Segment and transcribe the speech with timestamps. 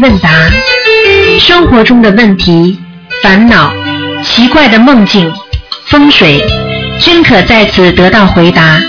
[0.00, 0.28] 问答，
[1.38, 2.78] 生活中的问题、
[3.22, 3.72] 烦恼、
[4.22, 5.32] 奇怪的梦境、
[5.86, 6.42] 风水，
[7.00, 8.80] 均可在此得到回答。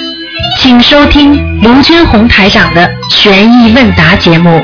[0.57, 4.63] 请收听卢军红台长的悬疑问答节目。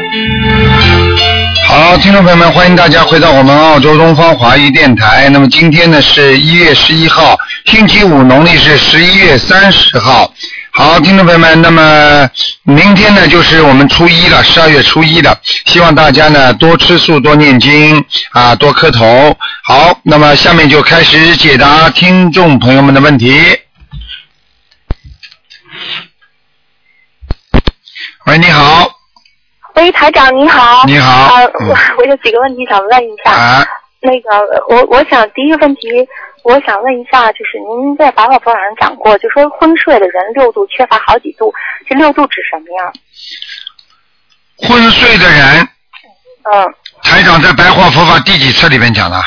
[1.68, 5.30] 好，听众朋友们，欢迎大家回到我们澳洲东方华语电台。
[5.30, 7.36] 那么今天呢是一月十一号，
[7.66, 10.34] 星期五，农历是十一月三十号。
[10.74, 12.30] 好，听众朋友们，那么
[12.64, 15.38] 明天呢就是我们初一了，十二月初一了。
[15.66, 19.36] 希望大家呢多吃素，多念经啊，多磕头。
[19.66, 23.38] 好，那么下面就开始解答听众朋友们的问题。
[28.28, 28.90] 喂，你好，
[29.76, 30.86] 喂，台长你好。
[30.86, 33.32] 你好啊，嗯我我有几个问题想问一下。
[33.32, 33.66] 啊，
[34.00, 34.30] 那个，
[34.70, 35.90] 我我想第一个问题，
[36.44, 41.54] 我想问一下，就是您在白话佛上讲过，就说昏睡的人六度缺乏好几度，
[41.88, 42.92] 这六度指什么呀？
[44.58, 45.68] 昏睡的人，
[46.52, 49.22] 嗯，台长在《白话佛法》第几册里面讲的？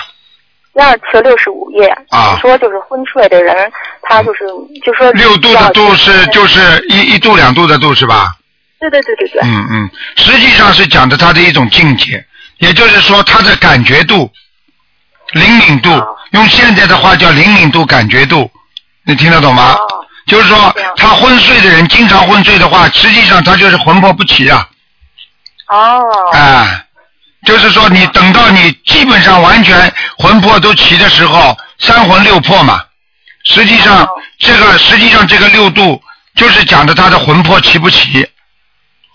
[0.75, 3.71] 第二册六十五页，啊说就是昏睡的人，
[4.03, 4.41] 他就是
[4.85, 8.35] 就说六度的度是就是一一度两度的度是吧？
[8.81, 12.25] 对对对对对，嗯嗯，实际上是讲的他的一种境界，
[12.59, 14.29] 也就是说他的感觉度、
[15.35, 18.51] 灵敏度哦，用现在的话叫灵敏度、感觉度，
[19.05, 19.73] 你听得懂吗？
[19.73, 19.81] 哦。
[20.27, 24.67] 就是说他昏睡的人经常昏睡的话，实际上他就是魂魄不齐啊，
[25.69, 26.83] 哦，哎，
[27.45, 32.83] 就是说你等到你基本上完全魂魄都齐的时候，三魂六魄嘛，
[33.53, 34.09] 实际上哦。
[34.39, 36.03] 这个实际上这个六度
[36.35, 38.27] 就是讲的他的魂魄齐不齐，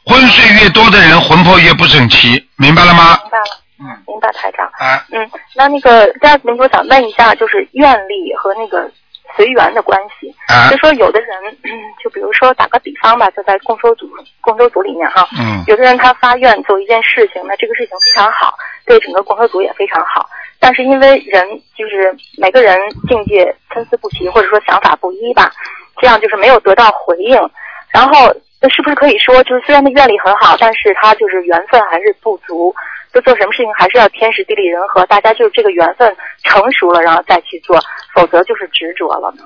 [0.05, 3.17] 昏睡越多的人魂魄越不整齐，明白了吗？
[3.23, 3.45] 明白了，
[3.79, 4.65] 嗯，明白台长。
[4.77, 8.89] 啊，嗯，那那个第二个问题，我想问一下，就是愿力和那个
[9.35, 10.33] 随缘的关系。
[10.47, 11.29] 啊就说有的人，
[11.63, 11.71] 嗯
[12.03, 14.09] 就比如说打个比方吧，就在共修组
[14.41, 18.53] 共修组里面哈，嗯有的人他发愿做一件事情，那这个事情非常好，
[18.85, 20.29] 对整个共修组也非常好。
[20.59, 21.47] 但是因为人
[21.77, 25.49] 就是每个人境界参差不齐，或者说想法不一吧，
[26.01, 27.39] 这样就是没有得到回应。
[27.91, 32.75] 然后那是不是可以说，就是虽然他愿力很好，但是他就是缘分还是不足，
[33.13, 37.79] 就做什么事情还是要天时地利人和，大家就是这个缘分成熟了，然后再去做，
[38.13, 39.43] 否则就是执着了呢。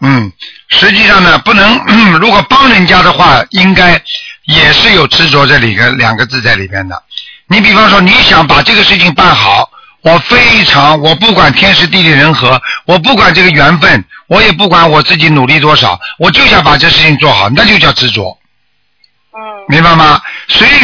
[0.00, 0.32] 嗯，
[0.68, 1.78] 实际上呢，不能，
[2.20, 4.00] 如果帮人家的话，应该
[4.44, 7.02] 也是有执着这里个两个字在里边的。
[7.46, 9.70] 你比方说，你想把这个事情办好，
[10.02, 18.36] 我非常，我不管天时地利人和，我不管这个缘分，我也不管我自己努力多少，我就想把这事情做好，那就叫执着。
[19.32, 19.38] 嗯
[19.68, 20.20] 明白吗？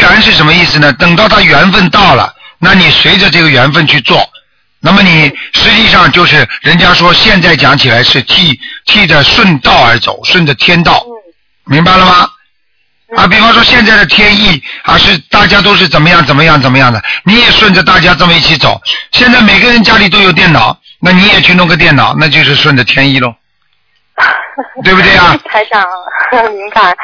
[0.05, 0.93] 随缘是什么意思呢？
[0.93, 4.23] 等到他缘分到了，那你随着这个缘分去做，
[4.81, 12.29] 那么你实际上就是人家说现在讲起来是替替着顺道而走，顺着天道，嗯明白了吗？
[13.17, 18.79] 嗯啊，比方说现在的天意啊，是大家都是怎么样怎么样怎么样的，你也顺着大家这么一起走。
[19.13, 23.35] 现在每个人家里都有电脑，那你也去弄个电脑，那就是顺着天意喽，
[24.85, 25.35] 对不对啊？
[25.47, 25.83] 台长，
[26.53, 26.95] 明白。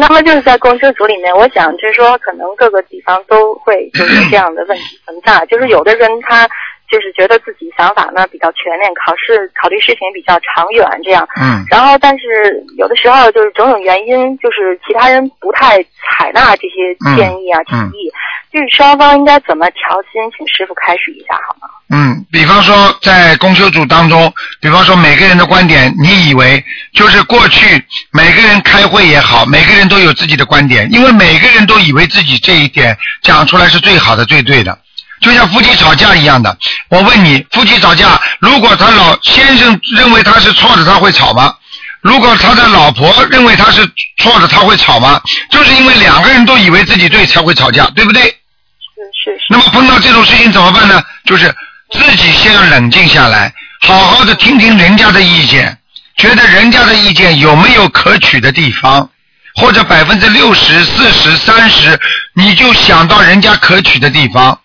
[0.00, 5.44] 那么就是在公修组里面，我想就是说，可能各个地方都会就是这样的问题存在。
[5.46, 6.46] 就是有的人他
[6.88, 11.26] 就是觉得自己想法呢比较全面，考试考虑事情比较长远这样。
[11.42, 18.08] 嗯然后，但是有的时候就是种种原因，就是其他人不太采纳这些建议啊、提嗯议，
[18.52, 20.22] 就是双方应该怎么调心？
[20.36, 21.68] 请师傅开始一下好吗？
[21.90, 34.78] 嗯，比方说在公修组当中，比方说每个人的观点，你以为就是过去每个人开会也好，每个人都有自己的观点，因为每个人都以为自己这一点讲出来是最好的、最对的。
[35.20, 36.56] 就像夫妻吵架一样的，
[36.90, 41.54] 我问你，夫妻吵架，如果他老先生认为他是错的，他会吵吗？
[42.00, 43.84] 如果他的老婆认为他是
[44.18, 45.20] 错的，他会吵吗？
[45.50, 48.22] 就是因为两个人都以为自己对才会吵架，对不对？
[48.22, 49.46] 是是是。
[49.50, 51.02] 那么碰到这种事情怎么办呢？
[51.24, 51.54] 就是
[51.90, 55.76] 自己先要冷静下来，好好的听听人家的意见，
[56.16, 59.10] 觉得人家的意见有没有可取的地方，
[59.56, 61.98] 或者百分之六十、四十、三十，
[62.34, 64.60] 你就想到人家可取的地方，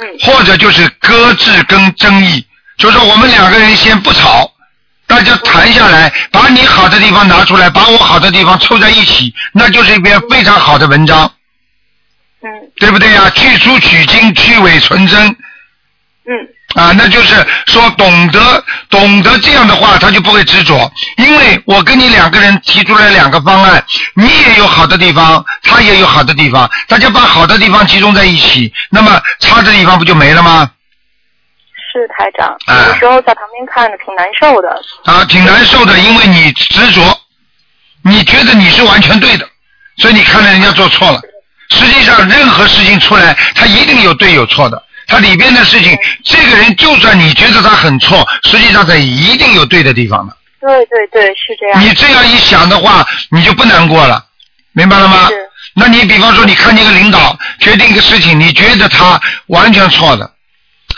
[0.00, 2.46] 嗯或者就是搁置跟争议，
[2.78, 4.51] 就说我们两个人先不吵，
[5.12, 11.30] 大家谈下来，把你好的地方拿出来，把我好的地方凑在一起，那就是一篇非常好的文章。
[12.42, 15.20] 嗯对不对呀、去粗取精，去伪存真
[16.24, 16.32] 嗯
[16.74, 20.90] 啊，那就是说懂得懂得这样的话，他就不会执着。
[21.18, 30.70] 因为我跟你两个人提出来两个方案，你也有好的地方，他也有好的地方，大家把好的地方集中在一起，那么差的地方不就没了吗？
[31.92, 34.80] 是台长，啊有的时候在旁边看着挺难受的。
[35.04, 37.02] 啊，挺难受的，因为你执着，
[38.02, 39.46] 你觉得你是完全对的，
[39.98, 41.20] 所以你看着人家做错了。
[41.68, 44.82] 实际上任何事情出来，他一定有对有错的。
[45.06, 50.36] 他里边的事情，这个人就算你觉得他很错，实际上他一定有对的地方的。
[50.60, 51.80] 对对对，是这样。
[51.82, 54.24] 你这样一想的话，你就不难过了，
[54.72, 55.28] 明白了吗？
[55.74, 60.30] 那你比方说，你看见一个领导决定一个事情，你觉得他完全错的，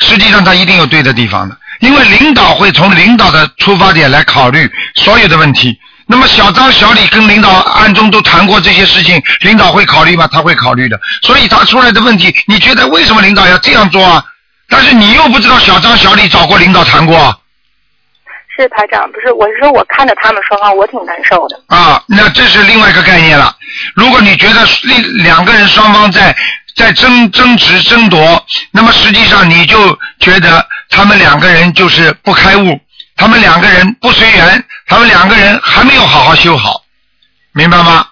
[0.05, 5.77] 实际上他一定有对的地方的，因为领导会从领导的出发点来考虑所有的问题。
[6.07, 10.29] 那么小张、小李跟领导暗中都谈过这些事情，领导会考虑吗？
[10.31, 11.01] 他会考虑的。
[11.23, 14.23] 所以他出来的问题，你觉得为什么领导要这样做啊？
[14.69, 17.35] 但是你又不知道小张、小李找过领导谈过啊。
[18.55, 21.61] 是台长，不是，我是说我看着他们说话，我挺难受的。
[21.75, 23.57] 啊，那这是另外一个概念了。
[23.95, 26.37] 如果你觉得另两个人双方在
[26.75, 32.81] 在争争执争夺，那么实际上你就觉得他们两个人就是不开悟，
[33.17, 36.83] 他们两个人不随缘，他们两个人还没有好好修好，
[37.53, 38.07] 明白吗？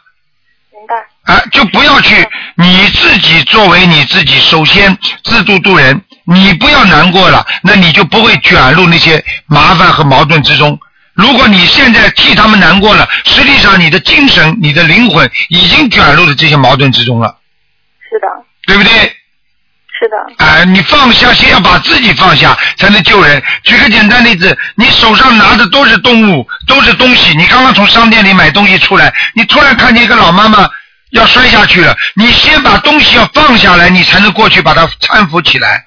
[0.71, 1.35] 明白。
[1.35, 2.27] 啊，就不要去
[2.57, 10.79] 你自己作为你自己，首先自度度人，你不要难过了，那你就不会卷入那些麻烦和矛盾之中。
[11.15, 17.37] 如果你现在替他们难过了，实际上你的精神、你的灵魂已经卷入了这些矛盾之中了，
[18.09, 18.27] 是的，
[18.67, 18.91] 对不对？
[19.99, 23.41] 是的，哎、你放下，先要把自己放下，才能救人。
[23.63, 27.37] 举个简单例子，你手上拿的都是动物，都是东西。
[27.37, 30.69] 你刚刚从商店里买东西出来，你突然看见一个老妈妈
[31.11, 35.87] 要摔下去了，你先把东西要放下来，你才能过去把她搀扶起来。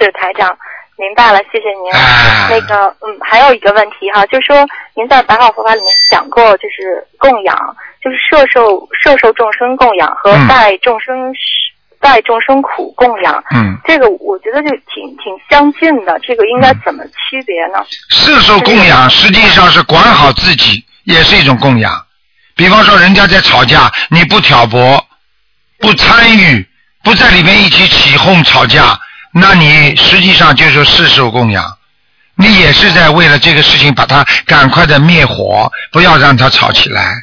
[0.00, 0.48] 是台长，
[0.96, 1.92] 明白了，谢谢您。
[1.92, 4.66] 啊那个，嗯，还有一个问题哈，就是说
[4.96, 7.56] 您在白话佛法里面讲过，就是供养，
[8.02, 11.32] 就是摄受摄受众生供养和嗯代众生、
[12.04, 17.82] 代众生苦供养，嗯，这个我觉得就挺挺相近的，这个应该怎么区别呢？
[18.10, 22.04] 世受供养实际上是管好自己，也是一种供养。
[22.54, 25.02] 比方说，人家在吵架，你不挑拨，
[25.78, 26.68] 不参与，
[27.02, 29.00] 不在里面一起起哄吵架，
[29.32, 31.64] 那你实际上就是世受供养。
[32.36, 37.14] 你也是在为了这个事情把它赶快的灭火，不要让它吵起来。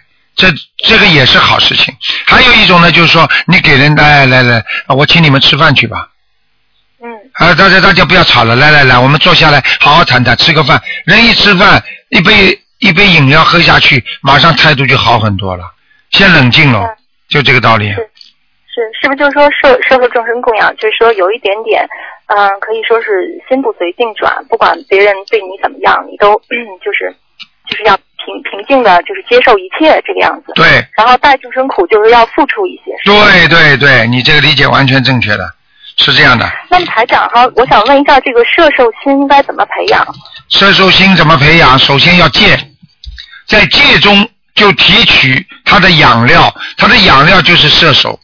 [0.42, 0.48] 这
[0.78, 1.94] 这个也是好事情。
[2.26, 6.10] 还有一种呢，就是说你给人来来来，我请你们吃饭去吧。
[7.04, 10.82] 嗯，啊，大家大家不要吵了，来来来，我们坐下来好好谈谈，吃个饭。
[11.06, 15.64] 人一吃饭，一杯一杯饮料喝下去，马上态度就好很多了，
[16.10, 16.98] 先冷静了嗯，
[17.30, 17.90] 就这个道理。
[17.92, 17.96] 是
[18.74, 21.88] 是是不是就是说社社会众生供养，就是说有一点点，
[22.28, 27.14] 嗯、可以说是心不随境转，不管别人对你怎么样，你都、嗯、 就是
[27.72, 30.52] 就是要平平静的，就是接受一切这个样子。
[30.56, 32.92] 对然后带众生苦就是要付出一些。
[33.04, 35.50] 对对对，你这个理解完全正确的，
[35.98, 36.52] 是这样的。
[36.70, 40.06] 那么台长哈，我想问一下，这个射受心应该怎么培养？
[40.50, 41.80] 射受心怎么培养？
[41.80, 42.58] 首先要戒，
[43.48, 48.20] 在戒中就提取它的养料，它的养料就是射手。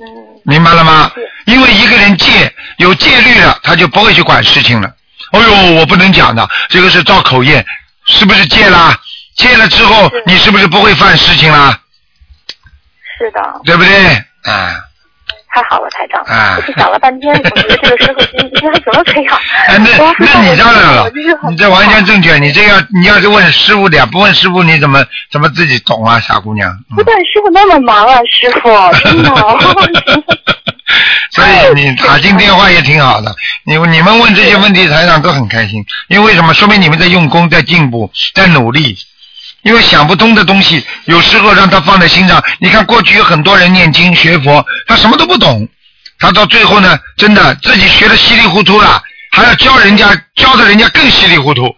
[0.00, 0.06] 嗯，
[0.44, 1.12] 明白了吗？
[1.44, 4.90] 因为一个人戒有戒律了，他就不会去管事情了。
[5.32, 7.64] 哎呦，我不能讲的，这个是造口业，
[8.10, 8.94] 是不是戒啦？
[9.36, 11.78] 戒了之后，你是不是不会犯事情啦？
[13.18, 13.90] 是的，对不对？
[14.44, 14.76] 啊，
[15.54, 16.20] 太好了，台长。
[16.24, 19.36] 啊我是想了半天， 我觉得这个摄受心应该怎么培养？
[19.66, 21.10] 哎，那那你当然了
[21.48, 22.38] 你这完全正确。
[22.38, 26.70] 你这要你要是问师傅的呀，不问师傅你怎么怎么自己懂啊，傻姑娘。
[26.90, 28.68] 嗯不对师傅那么忙啊，师傅，
[29.04, 29.30] 真的。
[31.32, 36.52] 所以你打进电话也挺好的，你你们问这些问题，台长都很开心，因为为什么？
[36.54, 38.96] 说明你们在用功，在进步，在努力。
[39.62, 42.42] 因为想不通的东西，有时候让他放在心上。
[42.60, 45.68] 你看过去有很多人念经学佛，他什么都不懂，
[46.18, 51.76] 他到最后呢，真的自己学的稀里糊涂了，还要教人家，教的人家更稀里糊涂。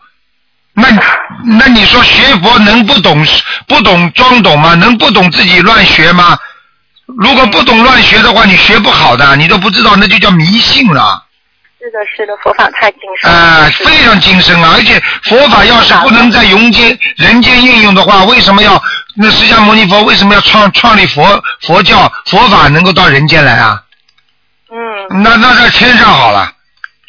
[0.75, 0.89] 那
[1.45, 3.27] 那你说学佛能不懂
[3.67, 4.75] 不懂装懂吗？
[4.75, 6.39] 能不懂自己乱学吗？
[7.19, 11.25] 如果不懂乱学的话，你学不好的，你都不知道，那就叫迷信了。
[11.79, 13.37] 是的，是的，佛法太精深了。
[13.37, 14.73] 啊、是非常精深啊！
[14.77, 18.81] 而且佛法要是不能在人间人间应用的话，为什么要
[19.17, 23.83] 那释迦牟尼佛为什么要创创立佛佛教佛法能够到人间来啊？
[24.71, 26.53] 嗯，那那在天上好了，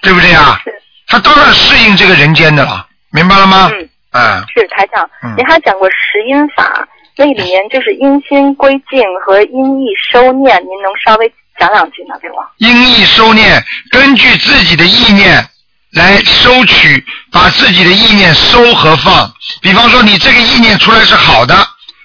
[0.01, 0.59] 对不对啊？
[0.63, 0.73] 是
[1.05, 3.69] 他当然适应这个人间的了，明白了吗？
[3.71, 12.15] 嗯啊，是台长嗯，您还讲过十因法，那里面就是因心归境和因意收念，您能稍微讲两句吗？
[12.21, 12.35] 给我。
[12.57, 15.47] 因意收念，根据自己的意念
[15.91, 19.31] 来收取，把自己的意念收和放。
[19.61, 21.55] 比方说，你这个意念出来是好的，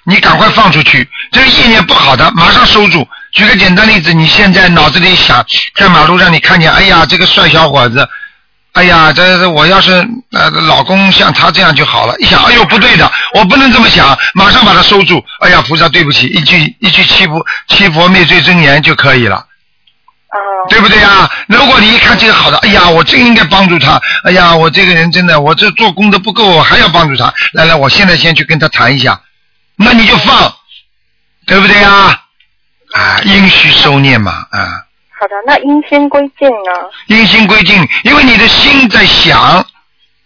[0.05, 3.07] 你赶快放出去；这个意念不好的，马上收住。
[3.33, 8.07] 举个简单例子，你现在脑子里想，在马路上你看见，哎呀，这个帅小伙子，
[8.79, 9.91] 哎呀，这这我要是
[10.31, 12.15] 呃老公像他这样就好了。
[12.21, 15.21] 一想，哎呦不对的，我不能这么想，马上把他收住。
[15.41, 19.45] 哎呀，菩萨对不起，一句一句七佛七佛灭罪真言就可以了。
[20.31, 21.29] 嗯，对不对啊？
[21.49, 24.01] 如果你一看这个好的，哎呀，我真应该帮助他。
[24.23, 27.35] 哎呀，我这个人真的，我这做功德不够，我还要帮助他。
[27.55, 29.21] 来来，我现在先去跟他谈一下，
[29.75, 30.55] 那你就放，
[31.47, 32.23] 对不对啊？
[32.93, 34.85] 啊，应须收念嘛，啊，
[35.21, 36.71] 好的，那因心归境呢？
[37.09, 39.67] 因心归境，因为你的心在想，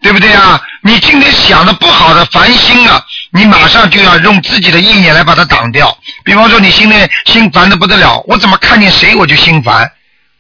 [0.03, 0.61] 对不对啊？
[0.83, 5.97] 你今天想的不好的烦心啊，你马上就要用自己的意念来把它挡掉。
[6.25, 6.95] 比方说，你心里
[7.25, 9.91] 心烦的不得了，我怎么看见谁我就心烦，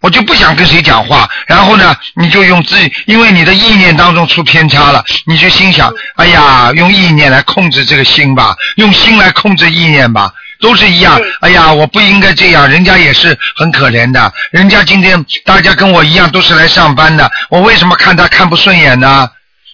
[0.02, 1.26] 我就不想跟谁讲话。
[1.46, 10.30] 然后呢，你就用自己，因为你的意念当中出偏差了，你就心想，哎呀，用意念来控制这个心吧，用心来控制意念吧。
[10.62, 19.28] 都是一样对，哎呀，我不应该这样，人家也是很可怜的，人家今天大家跟我一样都是来上班的，我为什么看他看不顺眼呢？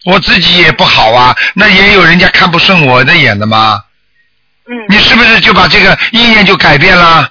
[0.07, 3.81] 我自己也不好啊，那也有人家看不顺我的眼的吗？
[4.71, 7.31] 嗯，你是不是就把这个意念就改变了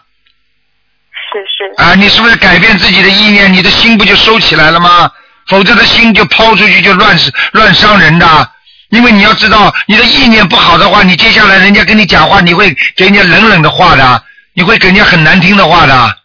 [1.34, 1.96] 是是，啊？
[1.96, 5.12] 你是不是改变自己的意念，你的心不就收起来了吗？
[5.48, 7.18] 否则的心就抛出去就乱
[7.54, 8.52] 乱伤人的。
[8.90, 16.18] 因为你要知道，你的意念不好的话，你接下来人家跟你讲话，你会给人家冷冷的话的，你会给人家很难听的话的，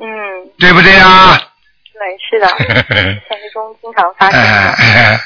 [0.00, 0.06] 嗯，
[0.58, 1.40] 对不对啊？
[1.94, 2.48] 对，是的，
[3.28, 5.20] 现实中经常发生哎，哎，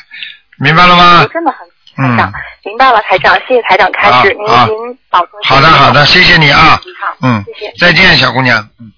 [0.59, 1.27] 明白了吗？
[1.33, 1.67] 真的很
[2.01, 2.33] 嗯台长，
[2.65, 4.75] 明白了，台长，谢谢台长开始，您好您
[5.11, 5.41] 保重。
[5.43, 8.59] 好的好的，谢谢你啊，好，嗯谢谢，再见，小姑娘。
[8.79, 8.93] 嗯，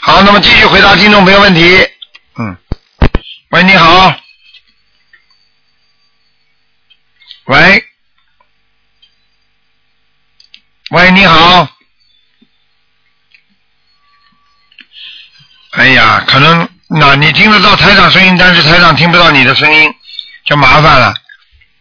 [0.00, 1.86] 好，那么继续回答听众朋友问题。
[2.38, 2.56] 嗯，
[3.50, 4.14] 喂，你好。
[7.48, 7.82] 喂，
[10.90, 11.66] 喂，你好。
[15.70, 19.94] 哎呀，可能那你听得到台长声音，但是台长听不到你的声音，
[20.44, 21.14] 就麻烦了。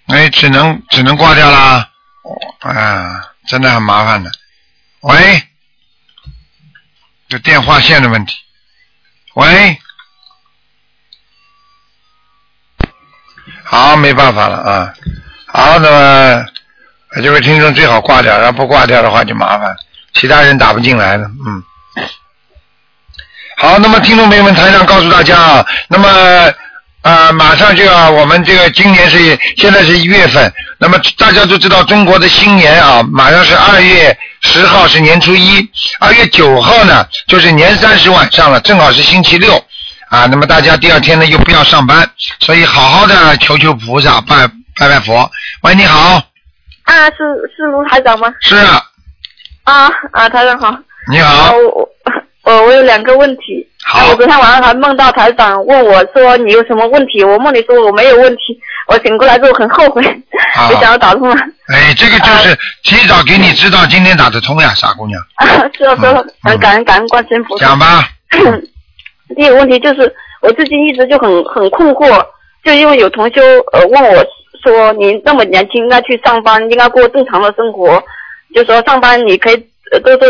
[0.05, 1.91] 哎，只能只能挂掉啦。
[2.59, 4.31] 啊，真的很麻烦的。
[5.01, 5.49] 喂，
[7.27, 8.37] 这电话线的问题。
[9.33, 9.77] 喂，
[13.65, 14.93] 好，没办法了啊。
[15.57, 16.45] 好，那么
[17.23, 19.75] 这位听众最好挂掉，要不挂掉的话就麻烦，
[20.13, 21.27] 其他人打不进来了。
[21.47, 21.63] 嗯。
[23.57, 26.07] 好，那么听众朋友们，台上告诉大家啊，那么
[27.01, 29.17] 啊、马上就要我们这个今年是
[29.57, 35.67] 现在是一月份，那么大家都知道中国的新年啊，马上是二月十号是年初一，
[35.99, 39.57] 二月九号呢就是年三十晚上了，正好是星期六
[40.09, 40.27] 啊。
[40.27, 42.07] 那么大家第二天呢又不要上班，
[42.41, 44.47] 所以好好的求求菩萨，拜
[44.79, 45.29] 拜拜佛。
[45.63, 46.21] 喂，你好，
[46.83, 47.17] 啊，是
[47.55, 48.33] 是卢台长吗？
[48.41, 48.81] 是啊
[49.63, 50.67] 啊啊，台长好。
[50.67, 50.79] 啊，
[51.11, 51.89] 你好，我我
[52.43, 53.67] 我我有两个问题。
[53.85, 60.03] 好啊我昨天晚上还梦到台长问我说你有什么问题，我梦里说我没有问题，我醒过来之后很后悔，
[60.53, 61.35] 好 没想到打通了。
[61.73, 67.65] 哎，这个就是提早给你知道今天打得通呀，傻姑娘， 啊，是啊是啊嗯，感恩感恩观世音菩萨。
[67.65, 68.09] 讲吧。
[69.35, 72.25] 第一个问题就是我最近一直就很很困惑，
[72.63, 73.41] 就因为有同修
[73.73, 74.25] 呃问我
[74.63, 78.01] 说你那么年轻应该去上班，应该过正常的生活，
[78.53, 79.55] 就说上班你可以
[79.91, 80.27] 呃多多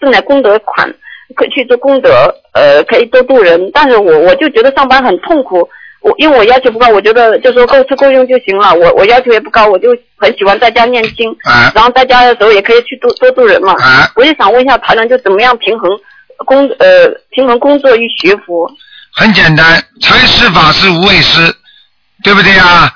[0.00, 0.88] 挣点功德款，
[1.34, 5.68] 可以去做功德，呃可以多度人，但是我我就觉得上班很痛苦。
[6.00, 8.72] 我因为我要求不高，我觉得就说够吃够用就行了。
[8.74, 13.74] 我我要求也不高，我就很喜欢在家念经，哎然后在家的时候也可以去多多度人嘛。
[13.80, 15.90] 哎，我就想问一下台长，就怎么样平衡
[16.44, 18.70] 工呃平衡工作与学佛？
[19.16, 21.52] 很简单，财师法师无畏师，
[22.22, 22.88] 对不对啊？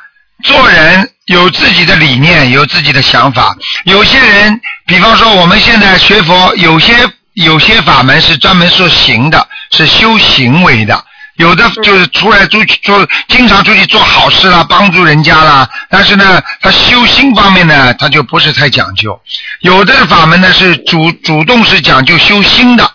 [0.43, 3.57] 做人有自己的理念，有自己的想法。
[3.85, 6.95] 有些人，比方说我们现在学佛，有些
[7.35, 11.05] 有些法门是专门说行的，是修行为的。
[11.37, 15.67] 有的就是出来出去做，经常出去做好事啦，帮助人家啦。
[15.89, 19.19] 但是呢，他修心方面呢，他就不是太讲究。
[19.61, 22.91] 有的法门呢是主主动是讲究修心的，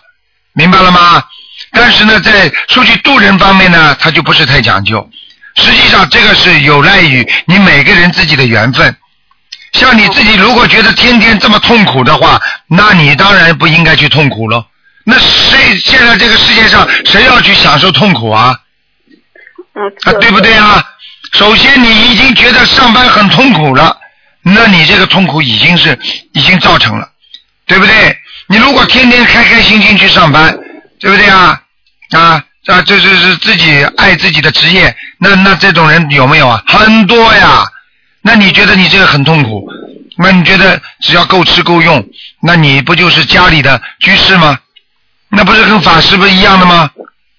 [0.52, 1.24] 明白了吗？
[1.72, 5.10] 但是呢，在出去度人方面呢，他就不是太讲究。
[5.56, 8.96] 实际上，这个是有赖于你每个人自己的缘分。
[9.72, 14.66] 像你自己如果觉得天天这么痛苦的话，那你当然不应该去痛苦了。
[15.04, 18.58] 那谁现在这个世界上谁要去享受痛苦啊？
[19.74, 20.82] 嗯，啊，对不对啊？
[21.32, 23.98] 首先，你已经觉得上班很痛苦了，
[24.42, 25.98] 那你这个痛苦已经是
[26.32, 27.08] 已经造成了，
[27.66, 28.18] 对不对？
[28.48, 30.56] 你如果天天开开心心去上班，
[31.00, 31.60] 对不对啊？
[32.12, 36.62] 啊，啊，这这是自己爱自己的职业，那那这种人有没有啊？
[36.66, 37.64] 很多呀。
[38.22, 39.68] 那你觉得你这个很痛苦？
[40.18, 42.04] 那你觉得只要够吃够用，
[42.42, 44.58] 那你不就是家里的居士吗？
[45.28, 46.90] 那不是跟法师不一样的吗？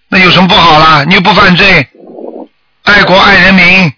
[0.09, 1.03] 那有什么不好啦？
[1.05, 1.85] 你又不犯罪，
[2.83, 3.91] 爱国爱人民，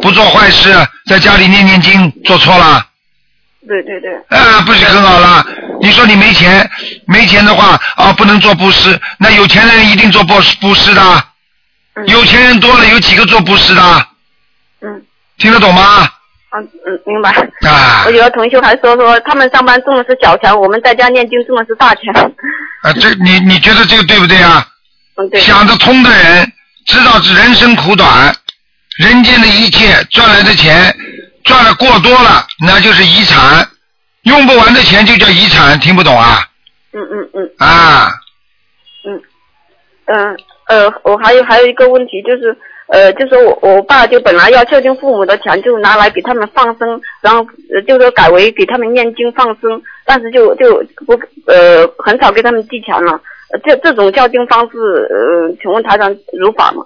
[0.00, 0.74] 不做坏事，
[1.06, 2.86] 在家里念念经，做错了。
[3.66, 5.46] 对对对，啊，不是很好了？
[5.80, 6.68] 你说你没钱，
[7.06, 8.98] 没钱的话啊，不能做布施。
[9.18, 11.02] 那有钱人一定做布布施的，
[11.94, 13.82] 嗯有钱人多了，有几个做布施的？
[14.82, 15.02] 嗯
[15.38, 16.08] 听得懂吗？
[16.54, 17.30] 嗯嗯，明白。
[17.70, 22.12] 啊我有个同学还说说他们上班挣的是小钱，我们在家念经挣的是大钱。
[22.82, 24.66] 啊，这你你觉得这个对不对啊？
[25.16, 25.40] 嗯，对。
[25.40, 26.52] 想得通的人，
[26.86, 28.34] 知道人生苦短，
[28.98, 30.94] 人间的一切赚来的钱，
[31.44, 33.66] 赚的过多了，那就是遗产，
[34.22, 36.46] 用不完的钱就叫遗产，听不懂啊？
[36.92, 38.12] 嗯嗯嗯啊，
[39.04, 39.22] 嗯
[40.06, 42.56] 嗯呃，我还有还有一个问题就是。
[42.88, 47.40] 呃，就是我我爸就本来要孝敬父母的钱，就拿来给他们放生，然后
[47.72, 53.12] 呃就说改为给他们念经放生，但是就就不呃很少给他们寄钱了。
[53.50, 54.76] 呃这这种孝敬方式，
[55.08, 56.84] 呃，请问台长如法吗？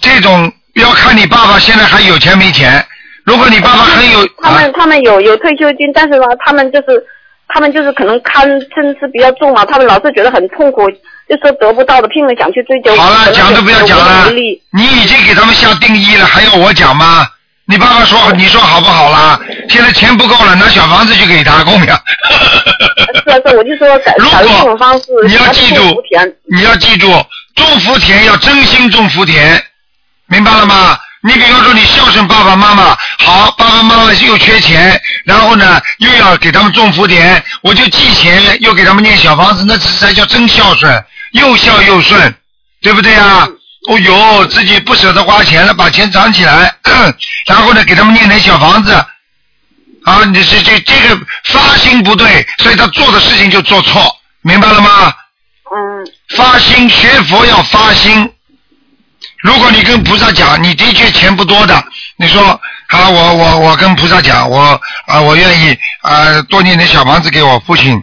[0.00, 2.84] 这种要看你爸爸现在还有钱没钱。
[3.24, 7.04] 如果你爸爸很有，他们啊、他们有有退休金，但是呢，他们就是
[7.48, 10.90] 他们就是可能看嗔是比较重嘛，他们老是觉得很痛苦，
[11.28, 12.94] 就说得不到的拼命想去追求。
[12.96, 14.30] 好了，讲都不要讲了。
[14.30, 17.26] 你已经给他们下定义了，还要我讲吗？
[17.66, 19.40] 你爸爸说，你说好不好啦？
[19.68, 21.96] 现在钱不够了，拿小房子去给他供养。
[23.24, 26.02] 是啊，是啊，我就说改如改这种果方式，你要记住
[26.50, 27.06] 你要记住，
[27.54, 29.62] 种福田要真心种福田，
[30.26, 30.98] 明白了吗？
[31.24, 42.34] 你比方说你孝顺爸爸妈妈，好，爸爸妈妈又缺钱，然后呢又要给他们种福田，我就寄钱，又给他们念小房子，那才叫真孝顺，又孝又顺，
[42.80, 43.46] 对不对啊？
[43.88, 46.74] 哦呦，自己不舍得花钱了，把钱攒起来，
[47.46, 48.92] 然后呢给他们念点小房子，
[50.04, 55.12] 啊，你这这这个发心不对，所以他做的事情就做错，明白了吗？
[55.74, 58.28] 嗯发心学佛要发心。
[59.42, 61.74] 如果你跟菩萨讲，你的确钱不多的，
[62.16, 62.40] 你说
[62.88, 68.00] 好，我我我跟菩萨讲，我啊、我愿意啊、多念点小房子给我父亲，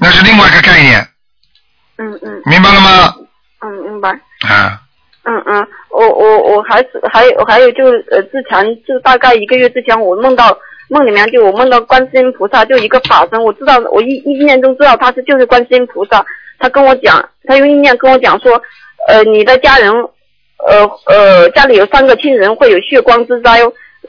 [0.00, 1.00] 那是另外一个概念，
[1.96, 3.14] 嗯嗯明白了吗？
[3.60, 4.10] 嗯，明白。
[4.46, 4.80] 啊，
[5.24, 10.56] 嗯嗯，我我我还是还有还有就是呃，之前就大概一个月之前，我梦到
[10.88, 16.22] 梦里面就我梦到观世音菩萨，就一个法身，我知道我意意念中知道他是就是观世音菩萨，
[16.58, 18.60] 他跟我讲，他用意念跟我讲说，
[19.08, 19.90] 呃，你的家人，
[20.66, 23.60] 呃呃，家里有三个亲人会有血光之灾，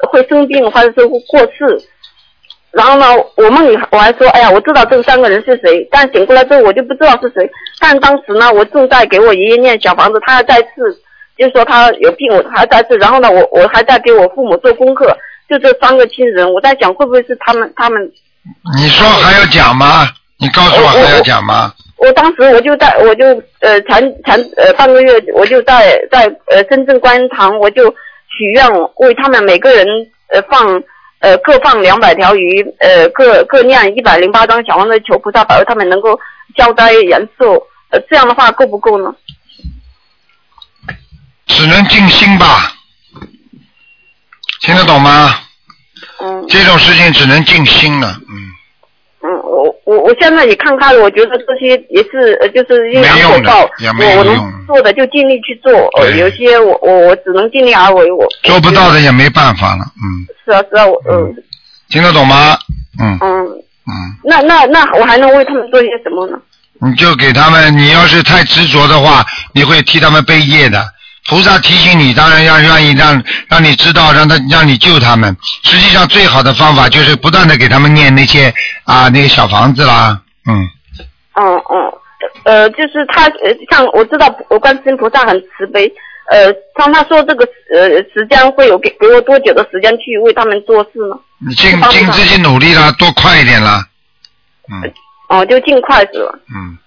[0.10, 1.82] 会生病或者是会过世。
[2.72, 3.06] 然后呢，
[3.36, 7.50] 我梦里我还说，哎呀，我知道这三个人是谁，但醒过来之后我就不知道是谁。
[7.80, 10.98] 但当时呢，我正在给我爷爷念小房子，他还在世，
[11.38, 12.96] 就说他有病，我还在世。
[12.98, 15.18] 然后呢，我我还在给我父母做功课，
[15.50, 18.12] 就这三个亲人，我在想会不会是他们他们。
[18.78, 20.08] 你说还要讲吗？
[20.40, 21.74] 你告诉我还要讲吗？
[21.98, 23.26] 我当时我就在我就
[23.60, 27.90] 呃前前呃半个月我就在在呃深圳观音堂我就
[28.28, 28.66] 许愿
[28.98, 29.86] 为他们每个人
[30.28, 30.82] 呃放
[31.20, 36.20] 呃各放两百条鱼呃各各念一百零八张小王的求菩萨保佑他们能够
[36.56, 37.54] 消灾延寿
[37.90, 39.16] 呃这样的话够不够呢？
[41.48, 42.74] 只能静心吧，
[44.62, 45.40] 听得懂吗？
[46.20, 48.47] 嗯这种事情只能静心了，嗯，嗯
[50.02, 61.34] 我现在也看开了，我觉得这些也是呃就是因没用的果报，也没有我我能做的就尽力去做，呃有些我我我只能尽力而为，我做不到的也没办法了，嗯，是啊是啊我嗯
[61.90, 62.58] 听得懂吗？
[63.00, 63.46] 嗯嗯。
[63.88, 63.94] 嗯。
[64.24, 66.38] 那那那我还能为他们做些什么呢？
[66.80, 70.86] 你就给他们，你要是太执着的话，你会替他们背业的。
[71.28, 75.36] 菩萨提醒你，当然要愿意让让你知道，让他让你救他们。
[75.64, 78.54] 实际上，最好的方法就是不断的给他们念那些
[78.86, 80.70] 啊那个小房子啦，嗯，
[81.36, 81.94] 嗯嗯，
[82.44, 85.92] 呃，就是他呃，像我知道我观世音菩萨很慈悲，
[86.30, 86.46] 呃，
[86.78, 91.20] 像他说这个呃时间会有给给我多久的时间去为他们做事呢？
[91.40, 93.86] 你尽尽自己努力啦，多快一点啦，
[94.72, 94.92] 嗯。
[95.30, 96.40] 哦、就尽快是吧？
[96.56, 96.78] 嗯，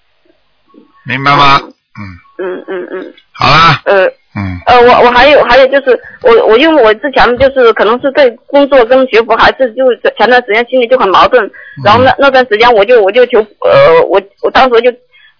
[1.05, 1.61] 明白吗？
[1.61, 11.43] 嗯，嗯嗯嗯，好啦，呃嗯呃，我我还有还有就是我我因为我之前就是可能是对工作跟学佛还是就是前段时间心里就很矛盾，
[11.83, 14.89] 然后那那段时间我就我就求呃我我当时就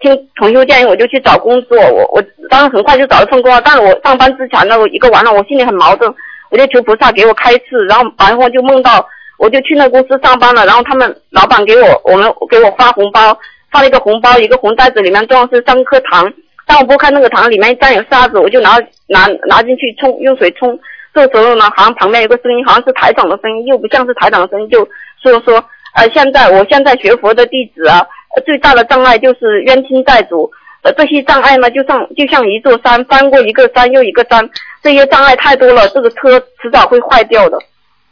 [0.02, 6.14] 听同修建议我就去找工作，我我当时很快就找了份工作，但是我上班之前呢我一个晚上我心里很矛盾，
[6.50, 13.38] 我就求菩萨给我开示，然后然后就梦到我就去那公司上班了，然后他们老板给我我们给我发红包，
[13.72, 16.34] 发了一个红包，一个红袋子里面装的是三颗糖。
[16.72, 20.80] 当我拨开那个塘，里面沾有沙子，我就拿拿拿进去冲，用水冲。
[21.14, 24.88] 这时候呢，好像旁边有个声音，好像是台长的声音，又不像是台长的声音，就
[25.22, 25.62] 说说，
[25.96, 28.00] 呃，现在我现在学佛的弟子啊，
[28.38, 30.50] 呃最大的障碍就是冤亲债主，
[30.84, 34.50] 呃，这些障碍呢，就像就像一座山，翻过一个山又一个山，
[34.82, 37.58] 这些障碍太多了，这个车迟早会坏掉的。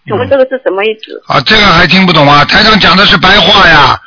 [0.05, 1.23] 请问这个是什么意思？
[1.27, 2.43] 啊，这个还听不懂啊？
[2.43, 3.97] 台长讲的是白话呀，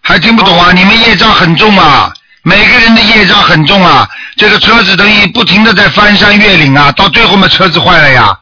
[0.00, 0.72] 还听不懂啊？
[0.72, 2.10] 你们业障很重啊，
[2.44, 4.08] 每个人的业障很重啊。
[4.36, 8.38] 这个车子等于不停的在翻山越岭啊，到最后嘛，车子坏了呀。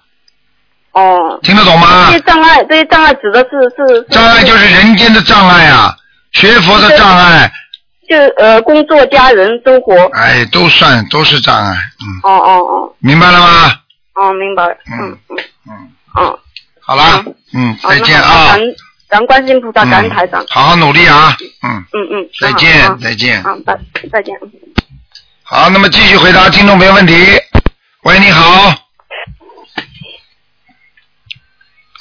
[0.92, 2.20] 哦，听得懂吗这些？
[2.20, 5.94] 障碍，这些障碍指的是是障碍就是人间的障碍啊，
[6.32, 7.52] 学佛的障碍，
[8.08, 9.94] 就呃工作、家人、生活。
[10.14, 13.74] 哎，都算都是障碍，嗯，哦哦哦明白了吗？
[14.14, 14.74] 哦，明白了。
[14.92, 16.38] 嗯嗯嗯嗯，嗯。
[16.80, 18.56] 好啦，嗯，再见啊
[19.10, 20.44] 感，恩感恩观世音菩萨，感恩嗯台长。
[20.48, 22.28] 好好努力啊，嗯，嗯嗯。
[22.40, 23.42] 再见再见。
[23.42, 23.78] 好，拜
[24.12, 24.34] 再见。
[25.42, 27.12] 好，那么继续回答听众朋友问题。
[28.04, 28.72] 喂，你好。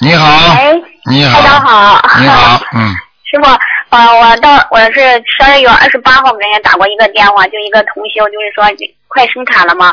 [0.02, 2.00] 你好，喂，你好，台长好。
[2.20, 2.94] 你好，嗯，
[3.24, 3.50] 师傅，
[3.90, 8.64] 呃，我到我是十二月二十八号给人家打过一个电话，就一个同修，就是说
[9.08, 9.92] 快生产了嘛，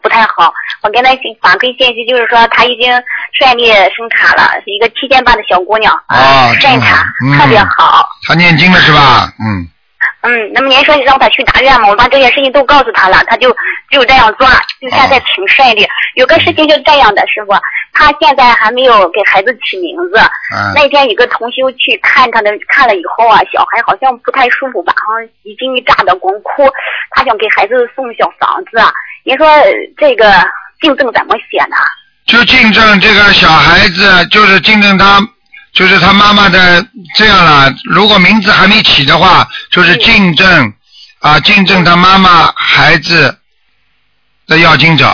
[0.00, 0.52] 不太好。
[0.82, 1.10] 我跟他
[1.42, 2.92] 反馈信息，就是说他已经
[3.32, 8.08] 顺利生产了，是一个七天半的小姑娘，哦呃顺产真好嗯特别好。
[8.28, 9.28] 他念经了是吧？
[9.40, 9.66] 嗯，
[10.26, 13.54] 嗯，那么您说让他去大院嘛，我把这些事情都告诉他了，他就
[13.90, 15.86] 就这样做了，就现在挺顺利。
[16.14, 17.52] 有个事情是这样的，师傅，
[17.92, 20.18] 他现在还没有给孩子起名字。
[20.56, 26.72] 嗯，那天有个同修去看他的，看了以后啊，小孩好像不太舒服吧，好像一惊一乍的光哭，
[27.10, 28.90] 他想给孩子送小房子啊。
[29.24, 30.32] 您说呃这个
[30.80, 31.76] 病症怎么写呢？
[32.24, 35.20] 就竞争这个小孩子，就是竞争他，
[35.74, 36.84] 就是他妈妈的
[37.16, 37.72] 这样了。
[37.84, 40.72] 如果名字还没起的话，就是竞争
[41.20, 43.36] 啊，竞争他妈妈孩子
[44.46, 45.06] 的要经者。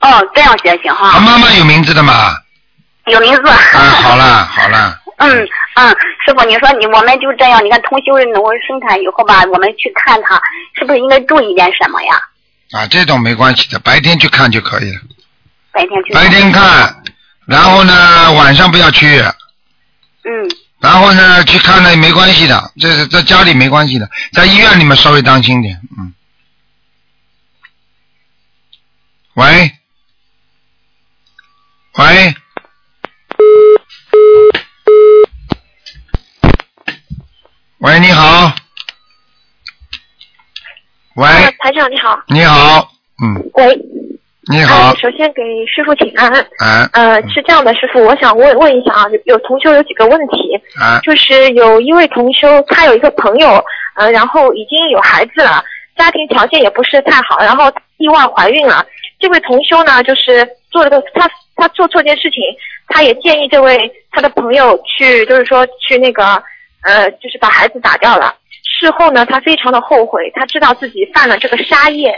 [0.00, 2.34] 哦，这样写行哈他，妈妈有名字的嘛？
[3.06, 3.48] 有名字。
[3.48, 5.88] 啊，好了好了， 嗯嗯，
[6.24, 10.40] 师傅，你说你我们就这样，你看同修能够生产以后吧，我们去看他，
[10.78, 12.20] 是不是应该注意点什么呀？
[12.72, 15.00] 啊，这种没关系的，白天去看就可以了。
[15.72, 16.12] 白天去。
[16.12, 16.94] 白天看，
[17.46, 19.22] 然后呢晚上不要去，
[20.28, 20.46] 嗯，
[20.80, 26.12] 然后呢去看了也没关系的，这是在家里没关系的，在医院里面稍微当心点，嗯。
[29.34, 29.72] 喂，
[31.96, 32.34] 喂，
[37.78, 38.52] 喂，你好，
[41.14, 43.78] 喂，啊，台长你好，你好，嗯，喂，
[44.50, 46.32] 你好呃，，首先给师傅请安。
[46.58, 53.62] 啊，呃，是这样的，师傅，我想问问一下啊，有有同修有几个问题，啊，就是有一位同修，他有一个朋友，
[53.96, 55.62] 呃，然后已经有孩子了，
[55.98, 58.86] 家庭条件也不是太好，然后意外怀孕了。
[59.18, 62.40] 这位同修呢，就是做了个他他做错件事情，
[62.86, 63.78] 他也建议这位
[64.12, 66.24] 他的朋友去，就是说去那个
[66.84, 68.34] 呃，就是把孩子打掉了。
[68.80, 72.10] 事后呢，他非常的后悔，他知道自己犯了这个杀业，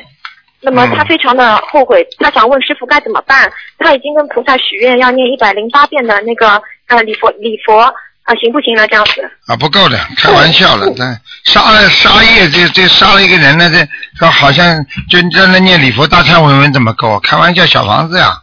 [0.62, 3.50] 那么嗯他非常的后悔，他想问师傅该怎么办。
[3.78, 7.80] 他已经跟菩萨许愿要念一百零八遍的那个呃礼佛礼佛
[8.24, 8.86] 啊、行不行呢？
[8.86, 9.22] 这样子。
[9.46, 11.02] 啊，不够的，开玩笑了，这
[11.50, 13.78] 杀了杀业，这这杀了一个人呢，这
[14.18, 14.76] 说好像
[15.08, 17.18] 就在那念礼佛大忏悔文怎么够？
[17.20, 18.36] 开玩笑，小房子呀，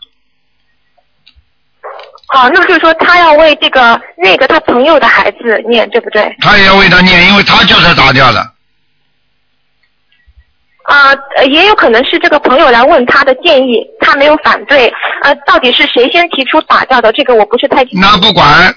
[2.34, 6.36] 哦，那就是说他要为这个那个他朋友的孩子念，对不对？
[6.42, 8.46] 他也要为他念，因为他叫他打掉的。
[10.88, 14.92] 啊、呃也有可能是这个朋友来问他的建议，他没有反对。
[15.22, 17.12] 呃，到底是谁先提出打掉的？
[17.12, 18.08] 这个我不是太清楚。
[18.08, 18.74] 那不管，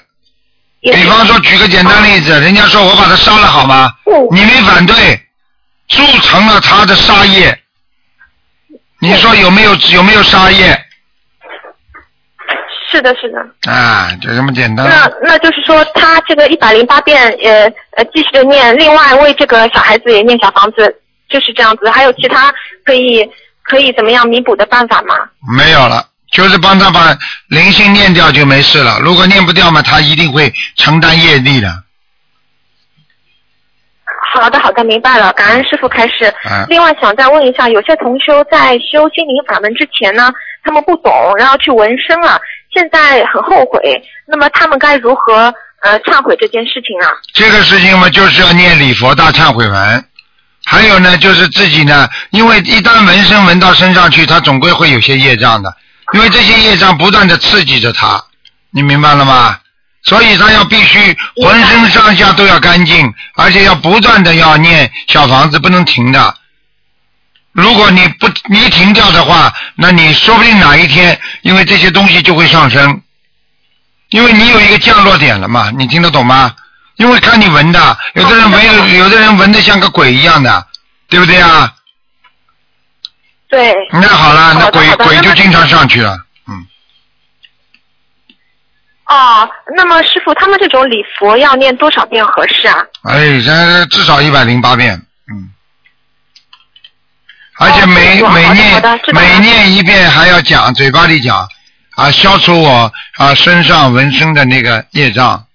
[0.81, 3.89] 比方说举个简单例子，人家说我把他杀了好吗？
[4.05, 4.95] 嗯你没反对，
[5.87, 7.57] 铸成了他的杀业，
[8.99, 10.77] 你说有没有有没有杀业？
[12.91, 13.71] 是的，是的。
[13.71, 14.85] 啊，就这么简单。
[14.85, 20.93] 那那就是说，他这个一百零八遍，呃呃，继续的念，另外为这个小孩子也念小房子，
[21.31, 21.89] 就是这样子。
[21.89, 23.27] 还有其他可以
[23.63, 25.15] 可以怎么样弥补的办法吗？
[25.57, 27.17] 没有了，就是帮他把
[27.47, 28.99] 灵性念掉就没事了。
[29.01, 31.67] 如果念不掉嘛，他一定会承担业力的。
[34.33, 36.33] 好的，好的，明白了，感恩师傅开始。
[36.49, 40.31] 嗯另外想再问一下，有些同修在修心灵法门之前呢，
[40.63, 42.39] 他们不懂，然后去纹身了，
[42.73, 47.11] 现在很后悔，那么他们该如何呃忏悔这件事情啊？
[47.33, 50.05] 这个事情嘛，就是要念礼佛大忏悔文。
[50.63, 55.75] 还有呢，就是自己呢，因为一旦纹身纹到身上去，他总归会有些业障的，
[56.13, 58.23] 因为这些业障不断的刺激着他，
[58.69, 59.57] 你明白了吗？
[60.03, 66.35] 所以他要必须浑身上下都要干净，而且要不断的要念小房子，不能停的。
[67.51, 73.01] 如果你不你一停掉的话，那你说不定哪一天，因为这些东西就会上升，
[74.09, 76.55] 因为你有一个降落点了嘛，你听得懂吗？
[77.01, 80.67] 因为看你纹的，有的人纹有有的人纹的像个鬼一样的，
[81.09, 81.73] 对不对啊？
[83.49, 83.73] 对。
[83.91, 86.15] 那好了，那鬼鬼就经常上去了，
[86.47, 86.63] 嗯，
[89.07, 92.85] 哦，那么师傅，他们这种礼佛要念多少遍合适啊？
[93.01, 94.93] 哎，这至少一百零八遍，
[95.33, 95.49] 嗯。
[97.57, 101.47] 而且每、每念每念一遍还要讲，嘴巴里讲
[101.95, 105.47] 啊，消除我啊身上纹身的那个业障。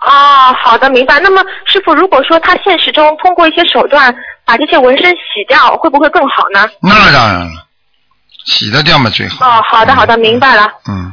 [0.00, 1.20] 哦，好的，明白。
[1.20, 6.68] 那么师傅，如果说他现实中通过一些手段把这些纹身洗掉，会不会更好呢？
[6.80, 7.50] 那当然了，
[8.46, 9.46] 洗得掉嘛最好。
[9.46, 10.72] 哦，好的，好的，明白了。
[10.88, 11.12] 嗯，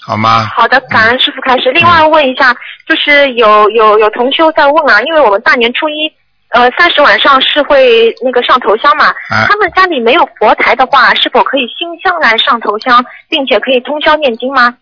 [0.00, 0.50] 好吗？
[0.56, 1.70] 好的，感恩师傅开始。
[1.70, 2.52] 另外问一下，
[2.88, 6.12] 就是有有有同修在问啊，因为我们大年初一，
[6.48, 14.74] 呃，三十晚上是会那个上头香嘛，哎他们家里没有佛台的话，是否可以新香来上头香，并且可以通宵念经吗？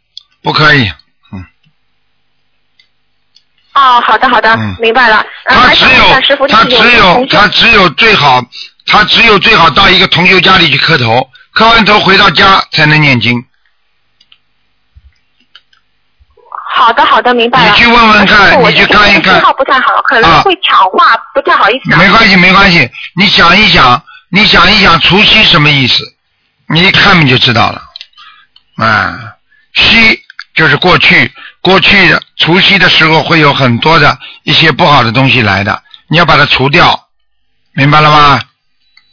[0.43, 0.91] 不可以，
[3.75, 5.25] 哦，好的好的，嗯明白了。
[5.47, 8.43] 呃，他还想只问一下师傅，有他就是只有同修他只有最好
[8.87, 13.43] 他只有最好到一个同修家里去磕头，磕完头回到家才能念经。
[16.75, 17.73] 好的，好的，明白了。
[17.73, 21.99] 你去问问看呃师傅我你去这个看一看信号不太好，可啊能会抢话，不太好意思啊。
[21.99, 22.91] 没关系，没关系。
[23.15, 26.05] 你想一想，你想一想，除夕什么意思？
[26.69, 27.83] 你一看你就知道了。
[28.77, 29.19] 啊，
[29.75, 30.19] 夕
[30.55, 31.31] 就是过去，
[31.61, 37.09] 过去的除夕的时候会有很多的一些不好的东西来的，你要把它除掉，
[37.75, 38.41] 明白了吗？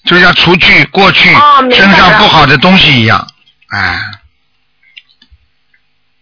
[0.05, 1.29] 就像除去过去
[1.69, 3.27] 身上不好的东西一样。
[3.67, 4.01] 哎，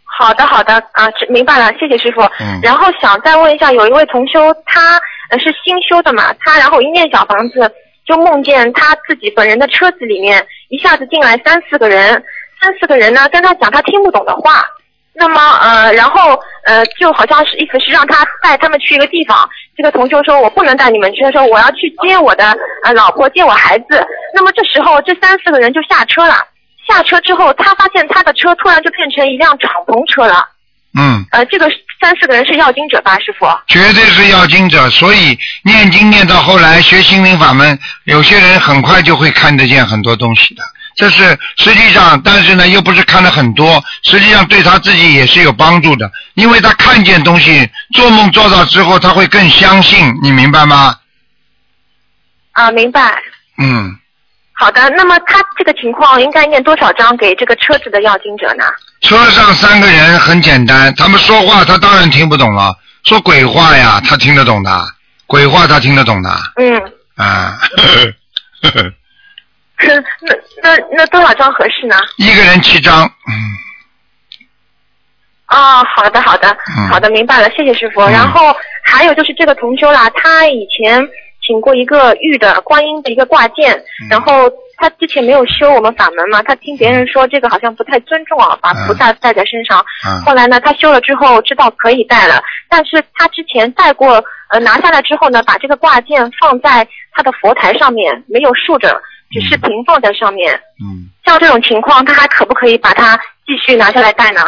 [0.04, 2.22] 好的，好的，啊，明白了，谢谢师傅。
[2.41, 7.72] 嗯然后想再问一下，有一位同修，他呃是新修的嘛，他然后一念小房子，
[8.06, 12.22] 就梦见他自己本人的车子里面一下子进来三四个人，
[12.62, 14.65] 三四个人呢跟他讲他听不懂的话。
[15.20, 19.50] 那么呃，然后呃，就好像是意思是让他带他们去一个地方。
[19.76, 26.36] 这个同修说：“我不能带你们去。”他说：“我要去接我的呃老婆，接我孩子。”那么这时候这三四个人就下车了。
[26.88, 30.48] 下车之后，他发现他的车突然就变成一辆敞篷车了。
[30.98, 31.68] 嗯，呃，这个
[32.00, 33.46] 三四个人是要经者吧，师傅？
[33.68, 40.64] 绝对是要经者，所以念经念到后来学心灵法门，有些人很快就会看得见很多东西的。
[40.98, 50.96] 这是实际上，但是呢，又不是看了很多，实际上对他自己也是有帮助的，因为他看见东西，做梦做到之后，他会更相信，你明白吗？
[52.54, 53.16] 啊，明白。
[53.60, 53.96] 嗯，
[54.54, 58.64] 好的，那么他这个情况应该念多少章给这个车子的要经者呢？
[59.02, 64.84] 车上三个人很简单，他们说话他当然听不懂了，说鬼话呀，他听得懂的，
[65.28, 66.76] 鬼话他听得懂的，嗯，
[67.16, 68.94] 啊，呵呵呵呵
[70.22, 71.96] 那那那多少张合适呢？
[72.18, 73.34] 一个人七张，嗯。
[75.46, 78.02] 啊、好的，好的，嗯好的，明白了，谢谢师傅。
[78.02, 81.02] 嗯然后还有就是这个同修啦，他以前
[81.46, 89.80] 请过一个玉的观音的一个挂件，嗯然后他之前没有修我们法门嘛，他听别人说这个好像不太尊重啊，把菩萨带在身上。
[90.06, 100.54] 嗯后来呢，他修了之后知道可以带了，但是他之前带过，呃，拿下来之后呢，把这个挂件放在他的佛台上面，没有竖着，只是平放在上面。
[100.82, 104.42] 嗯，像这种情况，他还可不可以把它继续拿下来戴呢？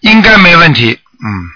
[0.00, 0.98] 应该没问题。
[1.24, 1.46] 嗯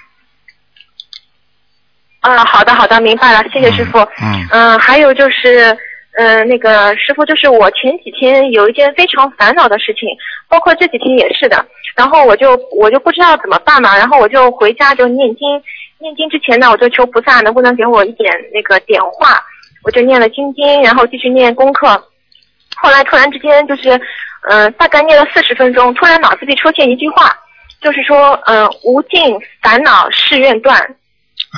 [2.21, 3.99] 啊，好的好的，明白了，谢谢师傅。
[4.23, 5.75] 嗯嗯、还有就是，
[6.19, 10.07] 呃，那个师傅，就是我前几天有一件非常烦恼的事情，
[10.47, 11.65] 包括这几天也是的。
[11.97, 15.49] 然后我就我就不知道怎么办嘛，然后我就回家就念经，
[15.99, 19.43] 念经之前呢，我就求菩萨能不能给我一点那个点化，
[19.83, 21.89] 我就念了心经，然后继续念功课。
[22.77, 24.01] 后来突然之间就是，
[24.49, 27.37] 嗯、大概念了四十分钟，突然脑子里出现一句话，
[27.81, 30.79] 就是说，嗯、无尽烦恼誓愿断。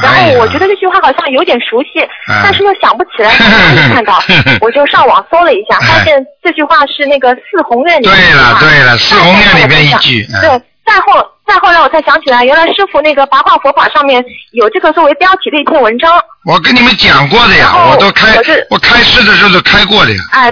[0.02, 4.18] 然后我觉得这句话好像有点熟悉，哎但是又想不起来在哪里看到，
[4.62, 16.10] 我就上网搜了一下，发现这句话是那个四宏愿里面的对了对了，四宏愿里面一句，对嗯，再后再后来我才想起来，原来师傅那个八卦佛法上面有这个作为标题的一篇文章，
[16.46, 20.22] 我跟你们讲过的呀，我都开我我开示的时候都开过的呀。
[20.32, 20.50] 哎，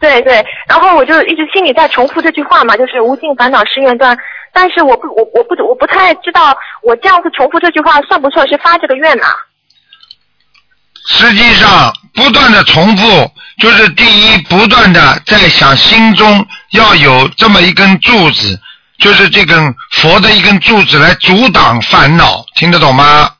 [0.00, 4.16] 对对，然后我就一直心里在重复这句话嘛，就是无尽烦恼誓愿断。
[4.50, 9.24] 但是我不我我不我不太知道，我这样子重复这句话算不算是发这个愿呢、
[11.06, 18.58] 实际上不断的重复，就是第一，不断的在想心中要有这么一根柱子，
[19.04, 23.30] 就是这根佛的一根柱子来阻挡烦恼，听得懂吗？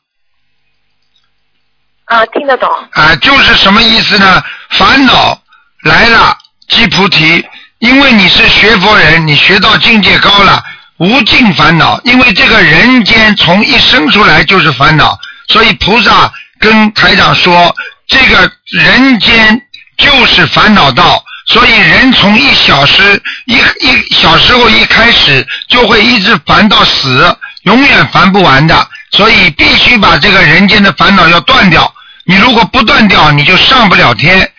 [2.05, 2.27] 啊？
[2.27, 2.68] 听得懂。
[2.92, 4.44] 啊，就是什么意思呢？
[4.72, 5.40] 烦恼
[5.85, 6.37] 来了，
[6.68, 7.42] 即菩提。
[7.79, 10.62] 因为你是学佛人，你学到境界高了，
[10.98, 11.98] 无尽烦恼。
[12.05, 17.74] 因为这个人间从一生出来就是烦恼，所以菩萨跟台长说，
[18.07, 31.92] 这个人间就是烦恼道，所以人从一小时一一小时候一开始就会一直烦到死，永远烦不完的，所以必须把这个人间的烦恼要断掉。
[32.24, 34.50] 你如果不断掉，你就上不了天，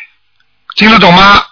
[0.75, 1.43] 听得懂吗？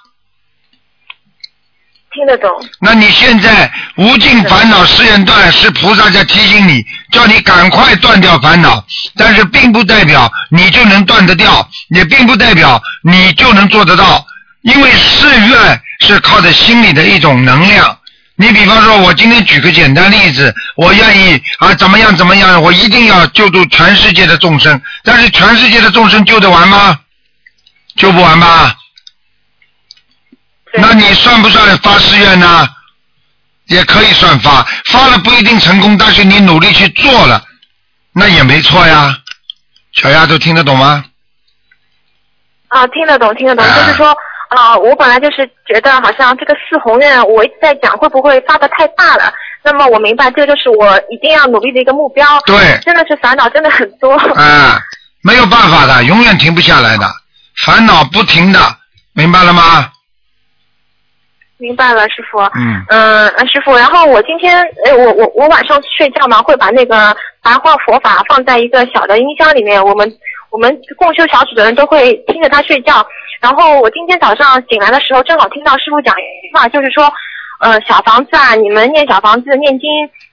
[2.12, 2.48] 听得懂。
[2.80, 8.86] 那你现在无尽烦恼誓愿断，是菩萨在提醒你，叫你赶快断掉烦恼。
[9.16, 14.24] 但是并不代表你就能断得掉，也并不代表你就能做得到，
[14.64, 17.98] 因为誓愿是靠着心里的一种能量。
[18.36, 24.82] 你比方说，我今天举个简单例子，我愿意啊怎么样怎么样，我一定要救助全世界的众生。
[25.04, 27.00] 但是全世界的众生救得完吗？
[27.96, 28.76] 救不完吧？
[30.74, 32.68] 那你算不算发誓愿呢？
[33.68, 37.42] 也可以算发，发了不一定成功，但是你努力去做了，
[38.14, 39.16] 那也没错呀。
[39.94, 41.06] 小丫头听得懂吗？
[42.70, 44.18] 啊，听得懂，听得懂，啊就是说，
[44.56, 49.34] 啊，我本来就是觉得好像这个四红愿，我一直在讲会不会发的太大了。
[49.64, 52.26] 那么我明白，这就是我一定要努力的一个目标。
[52.46, 54.14] 对真的是烦恼真的很多。
[54.16, 54.80] 啊，
[55.24, 57.06] 没有办法的，永远停不下来的，
[57.66, 58.60] 烦恼不停的，
[59.14, 59.90] 明白了吗？
[61.58, 62.40] 明白了，师傅。
[62.56, 70.12] 嗯嗯，呃师傅，然后我今天，呃，我我我晚上睡觉嘛，会把那个白话佛法放在一个小的音箱里面，我们
[70.54, 73.06] 我们共修小组的人都会听着他睡觉。
[73.42, 77.12] 然后我今天早上醒来的时候，正好听到师傅讲一句话，就是说，
[77.60, 79.90] 呃，小房子啊，你们念小房子念经，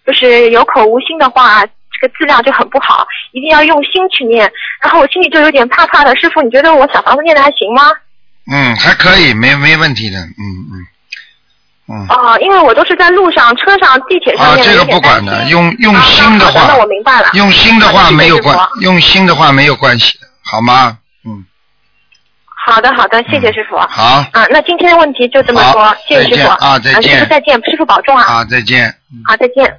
[0.07, 4.53] 就是有口无心的话，这个质量就很不好，一定要用心去念。
[4.83, 7.91] 然后我心里就有点怕怕的，师傅，你觉得我小房子念的还行吗？
[8.53, 10.87] 嗯，还可以，没没问题的，嗯嗯
[11.91, 12.07] 嗯。
[12.09, 17.29] 哦、因为我都是在路上、车上、地铁上啊，这个不管的，用用啊心的话，那我明白了。
[17.35, 20.99] 用心的话没有关用心的话没有关系，好吗？
[21.25, 21.45] 嗯，
[22.67, 23.77] 好的，好的，谢谢师傅。
[23.77, 26.49] 好，啊，那今天的问题就这么好多，谢谢师傅。
[26.65, 28.23] 啊再见师傅再见，师傅保重啊。
[28.23, 28.95] 好，再见。
[29.27, 29.77] 好，再见。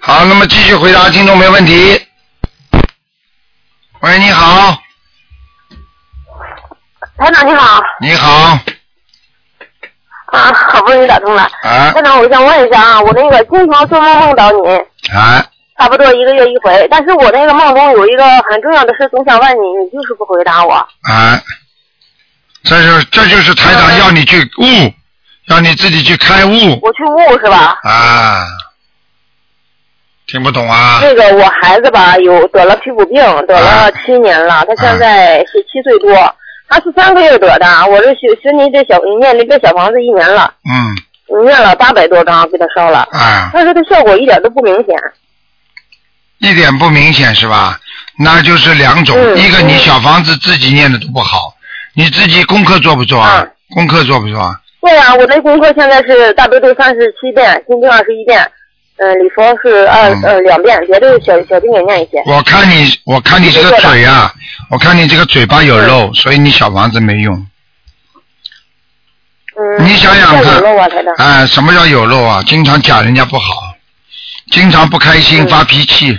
[0.00, 2.00] 好，那么继续回答听众没问题。
[4.00, 4.78] 喂，你好，
[7.16, 8.58] 台长你好，你好，
[10.34, 11.42] 啊，好不容易打通了。
[11.62, 14.58] 啊台长，我想问一下啊，我那个经常做梦梦到你，
[15.16, 15.44] 啊，
[15.78, 20.72] 差不多一个月一回，但是我那个梦中有一个很重要的事，总想问你，你就是不回答我。
[20.74, 21.40] 啊，
[22.64, 24.92] 这就这就是台长要你去悟，
[25.46, 26.50] 要你自己去开悟
[26.82, 27.78] 我去悟是吧？
[27.82, 28.44] 啊，
[30.26, 31.00] 听不懂啊？
[31.02, 36.12] 那个我孩子吧，有得了皮肤病，得了七年了，他现在是七岁多，
[36.74, 37.66] 他是三个月得的。
[37.88, 40.90] 我这学学你这小你念这个小房子一年了，嗯
[41.28, 44.86] 你念了八百多张给他烧了，啊，但是他效果一点都不明显。
[46.38, 47.78] 一点不明显是吧？
[48.18, 51.54] 那就是两种，嗯一个你嗯小房子自己念的都不好，
[51.94, 53.40] 你自己功课做不做啊？
[53.40, 54.60] 嗯功课做不做啊？
[54.82, 58.50] 对呀、我那功课现在是大悲咒三十七遍，心经二十一遍，
[58.96, 62.22] 嗯、礼佛是二嗯呃两遍，别的小小经也念一些。
[62.26, 64.32] 我看你，我看你这个嘴啊，
[64.70, 67.34] 我看你这个嘴巴有肉，所以你小房子没用。
[69.56, 70.62] 嗯，你想想看。
[71.18, 72.42] 哎，什么叫有肉啊？
[72.46, 73.74] 经常讲人家不好，
[74.52, 76.16] 经常不开心、嗯发脾气，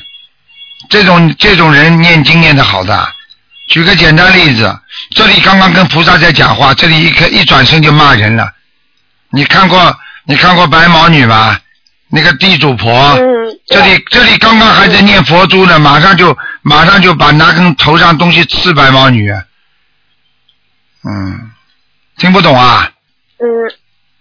[0.90, 3.08] 这种这种人念经念的好的。
[3.70, 4.78] 举个简单例子，
[5.12, 8.52] 这里刚刚跟菩萨在讲话，这里一看一转身就骂人了。
[9.32, 11.60] 你看过你看过白毛女吧？
[12.16, 19.30] 那个地主婆，嗯，这里这里刚刚还在念佛珠呢，马上就马上就把拿根头上东西刺白毛女。
[21.04, 21.52] 嗯，
[22.18, 22.90] 听不懂啊？
[23.40, 23.46] 嗯，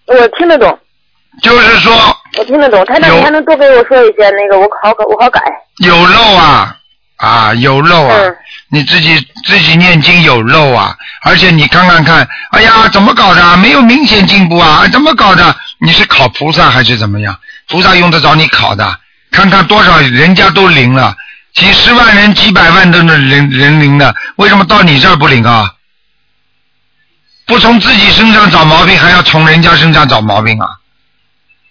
[0.07, 0.77] 我听得懂，
[1.41, 1.95] 就是说
[2.37, 2.85] 我听得懂。
[2.85, 5.41] 台长，有你还能多给我说一些那个，我好改，我好改。
[5.77, 6.77] 有漏啊
[7.19, 8.17] 啊有漏啊！
[8.19, 8.37] 嗯
[8.71, 10.97] 你自己自己念经有漏啊！
[11.23, 13.57] 而且你看看看，哎呀，怎么搞的啊？
[13.57, 14.85] 没有明显进步啊？
[14.91, 15.55] 怎么搞的？
[15.79, 17.39] 你是考菩萨还是怎么样？
[17.69, 18.99] 菩萨用得着你考的？
[19.31, 21.17] 看看多少人家都灵了，
[21.55, 25.73] 几十万人、几百万都能人人灵的，为什么到你这儿不灵啊？
[27.47, 30.69] 不从自己身上找毛病，还要从人家身上找毛病啊？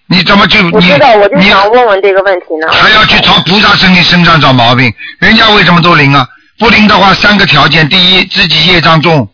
[0.08, 2.68] 你怎么就你我知道，我就你想问问这个问题呢。
[2.72, 6.28] 还要去朝菩萨身体身上找毛病，人家为什么都灵啊？
[6.60, 9.26] 不灵的话，三个条件：第一，自己业障重；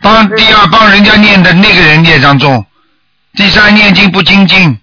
[0.00, 2.62] 帮嗯第二，帮人家念的那个人业障重；
[3.34, 4.78] 第三，念经不精进，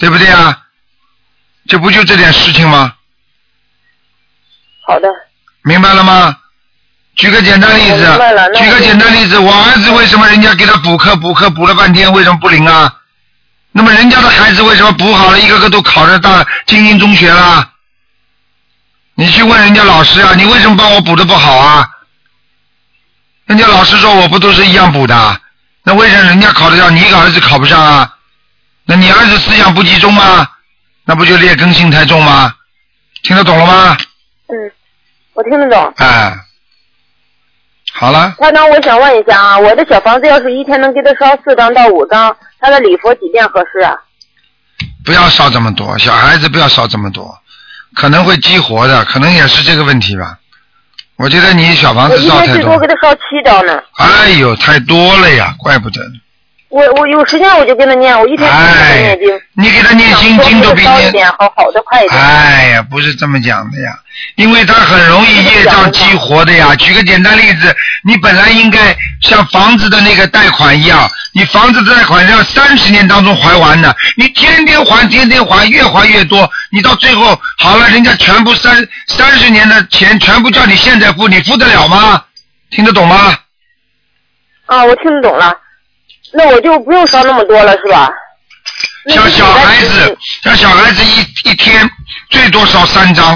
[0.00, 0.58] 对不对啊？
[1.68, 2.94] 这不就这点事情吗？
[4.88, 5.08] 好的，
[5.62, 6.36] 明白了吗？
[7.16, 12.96] 举个简单例我明白了子，举个简单例子，我儿子为什么人家给他补课补课补了半天，为什么不灵啊？
[13.72, 17.70] 那么人家的孩子为什么补好了，一个个都考上大精英中学了？
[19.14, 21.86] 你去问人家老师啊，你为什么帮我补的不好啊？
[23.44, 25.40] 人家老师说我不都是一样补的，
[25.84, 28.16] 那为什么人家考得上，你儿子考不上啊？
[28.90, 30.48] 那你儿子思想不集中吗？
[31.04, 32.52] 那不就劣根性太重吗？
[33.22, 33.96] 听得懂了吗？
[34.48, 34.72] 嗯，
[35.34, 35.94] 我听得懂。
[35.98, 36.34] 哎，
[37.92, 43.94] 好了，台长，我想问一下啊，我的小房子要是一天能给他烧四张到五张，他的礼佛几遍合适啊？
[45.04, 47.38] 不要烧这么多，小孩子不要烧这么多，
[47.94, 50.36] 可能会激活的，可能也是这个问题吧。
[51.14, 53.80] 我觉得你小房子烧太多天最多给，他烧七张呢。
[53.98, 56.00] 哎呦，太多了呀，怪不得。
[56.70, 62.16] 我我有时间我就跟他念，我一天念经。，你给他念心经都比念，一点，好好的快一点。
[62.16, 63.98] 哎呀，不是这么讲的呀，
[64.36, 66.72] 因为他很容易业障激活的呀。
[66.76, 82.22] 举个简单例子，你本来应该像房子的那个贷款一样，你房子的贷款要三十年当中还完的，你天天还，天天还，越还越多，你到最后好了，人家全部三三十年的钱全部叫你现在付，你付得了吗？
[82.70, 83.36] 听得懂吗？
[84.66, 85.52] 啊，我听得懂了。
[86.32, 88.10] 那我就不用烧那么多了，是吧？
[89.08, 91.88] 像小孩子，像小孩子一一天
[92.28, 93.34] 最多烧三张，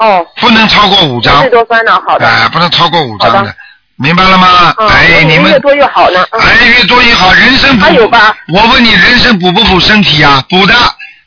[0.00, 1.50] 哦，不能超过五张最。
[1.50, 2.26] 多三张，好的。
[2.26, 3.54] 哎，不能超过五张的，
[3.96, 4.74] 明白了吗？
[4.78, 6.24] 嗯，哎，你们越多越好呢。
[6.30, 7.84] 嗯哎越多越好，人参补。
[7.84, 8.36] 还有吧？
[8.52, 10.44] 我问你，人参补不补身体啊？
[10.48, 10.74] 补的，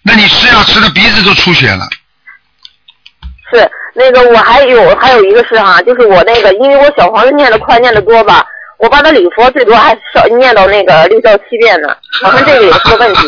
[0.03, 1.87] 那你吃药吃的鼻子都出血了。
[3.51, 8.45] 是那个，我还有还有一个事哈、就是我那个，因为我小黄子念的快，念的多吧，
[8.83, 11.87] 我把他礼佛最多还少念到那个六到七遍呢，
[12.21, 13.21] 好像这个也是个问题。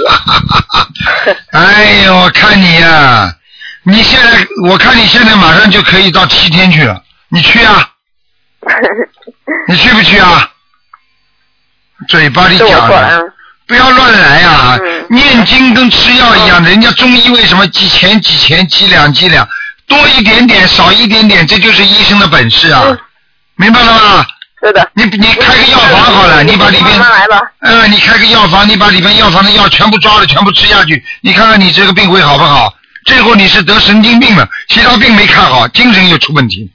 [1.52, 3.34] 哎呦，我看你呀、
[3.84, 7.90] 你现在我看你现在马上就可以到七天去了，你去啊？
[9.70, 10.52] 你去不去啊？
[12.10, 13.24] 嘴巴里讲的，。
[13.66, 14.78] 不要乱来啊！
[14.86, 19.48] 嗯念经跟吃药一样的，人家中医为什么几钱几钱几两几两，
[19.88, 22.82] 多一点点少一点点，这就是医生的本事啊！
[22.88, 23.00] 嗯
[23.58, 24.26] 明白了吗？
[24.94, 27.42] 你你开个药房好了，你把里边慢慢来吧。
[27.60, 32.74] 嗯，你开个药房，你把里边药房的药全部抓了，全部吃下去，你看看你这个病会好不好？
[33.06, 36.72] 最后你是得神经病了，其他病没看好，精神又出问题，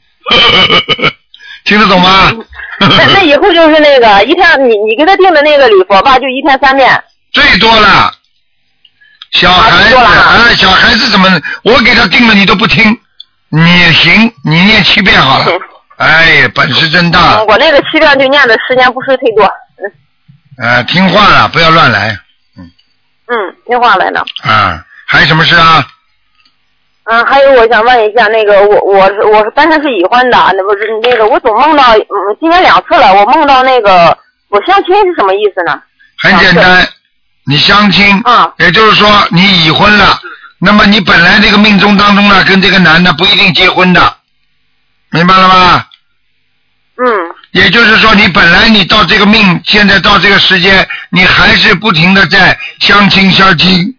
[1.65, 2.33] 听得懂吗？
[2.79, 7.03] 那那以后就是那个一天，你你给他定的那个礼佛吧，就一天三遍。
[7.33, 8.13] 最多了，
[9.33, 11.29] 小孩子啊，小孩子怎么？
[11.63, 12.97] 我给他定了，你都不听，
[13.49, 15.47] 你行，你念七遍好了。
[16.01, 19.45] 哎呀，本事真大嗯，，我那个七遍就念的时间不是忒多。
[20.57, 22.19] 嗯啊，听话了，不要乱来
[22.57, 22.65] 嗯，
[23.27, 23.37] 嗯
[23.67, 24.25] 听话来了。
[24.43, 24.85] 啊！
[25.07, 25.87] 还有什么事啊？
[27.05, 34.17] 嗯，还有我想问一下，那个我我是我是单身是已婚的，那不是那个我总梦到，嗯，今年两次了，我梦到那个
[34.49, 35.81] 我相亲是什么意思呢？
[36.23, 36.87] 很简单，
[37.47, 40.19] 你相亲，啊也就是说你已婚了，
[40.59, 44.17] 那么你本来这个命中当中呢，跟这个男的不一定结婚的，
[45.11, 45.87] 明白了吗？
[46.97, 47.07] 嗯
[47.53, 53.93] 也就是说，你本来你到这个命，现在到这个时间，你还是不停的在相亲相亲，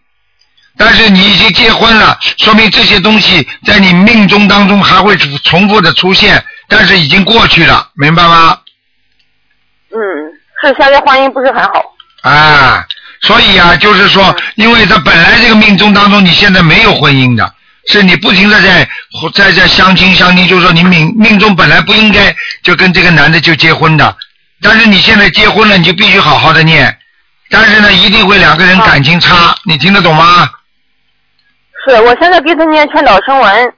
[0.78, 8.58] 但是你已经结婚了，说明这些东西在你命中当中还会重复的出现，但是已经过去了，明白吗？
[9.90, 10.00] 嗯，
[10.64, 11.84] 是现在婚姻不是很好。
[12.22, 12.86] 啊，
[13.22, 17.54] 所以啊，就是说，因为他本来这个命中当中，你现在没有婚姻的，
[17.92, 18.88] 是你不停的在
[19.34, 22.34] 在在相亲相亲，就是说你命命中本来不应该
[22.64, 24.16] 就跟这个男的就结婚的，
[24.62, 26.98] 但是你现在结婚了，你就必须好好的念，
[27.50, 30.50] 但是呢，一定会两个人感情差，你听得懂吗？
[31.86, 33.74] 是我现在给他念劝导声文，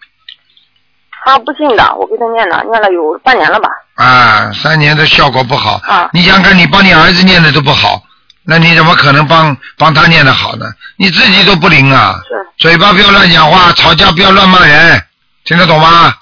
[1.25, 3.69] 他不信的，我给他念了，念了有半年了吧。
[3.95, 6.09] 啊，三年的效果不好，啊。
[6.13, 8.03] 你想想看，你帮你儿子念的都不好，
[8.45, 10.65] 那你怎么可能帮帮他念的好呢？
[10.97, 12.19] 你自己都不灵啊！
[12.27, 15.01] 是嘴巴不要乱讲话，吵架不要乱骂人，
[15.45, 16.13] 听得懂吗？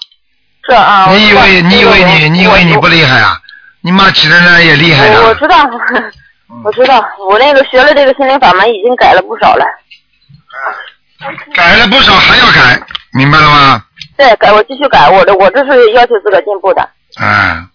[0.68, 1.06] 是啊。
[1.10, 3.38] 你以为你以为你你以为你不厉害啊？
[3.80, 5.20] 你骂起人来也厉害的。
[5.22, 5.56] 我我知道，
[6.64, 9.64] 我知道，我那个学了这个心灵法门，已经改了不少了。
[11.54, 12.80] 改了不少，还要改，
[13.12, 13.84] 明白了吗？
[14.16, 16.88] 对，改我继续改，我的我这是要求自个进步的。
[17.16, 17.66] 啊，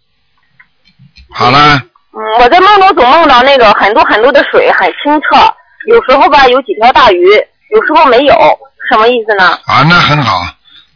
[1.33, 1.81] 好了，
[2.17, 5.37] 嗯，我在梦中总梦到那个很多很多的水，很清澈，
[5.87, 7.23] 有时候吧有几条大鱼，
[7.69, 8.33] 有时候没有，
[8.89, 9.51] 什么意思呢？
[9.67, 10.41] 啊，那很好。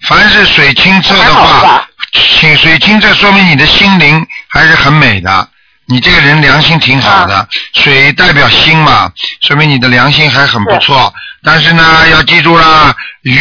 [0.08, 5.48] 凡是水清澈的还好是话吧，清水清澈说明你的心灵还是很美的，
[5.92, 7.48] 你这个人良心挺好啊的。
[7.74, 9.12] 水代表心嘛，
[9.42, 11.14] 说明你的良心还很不错。
[11.44, 13.38] 但是呢，要记住啦，鱼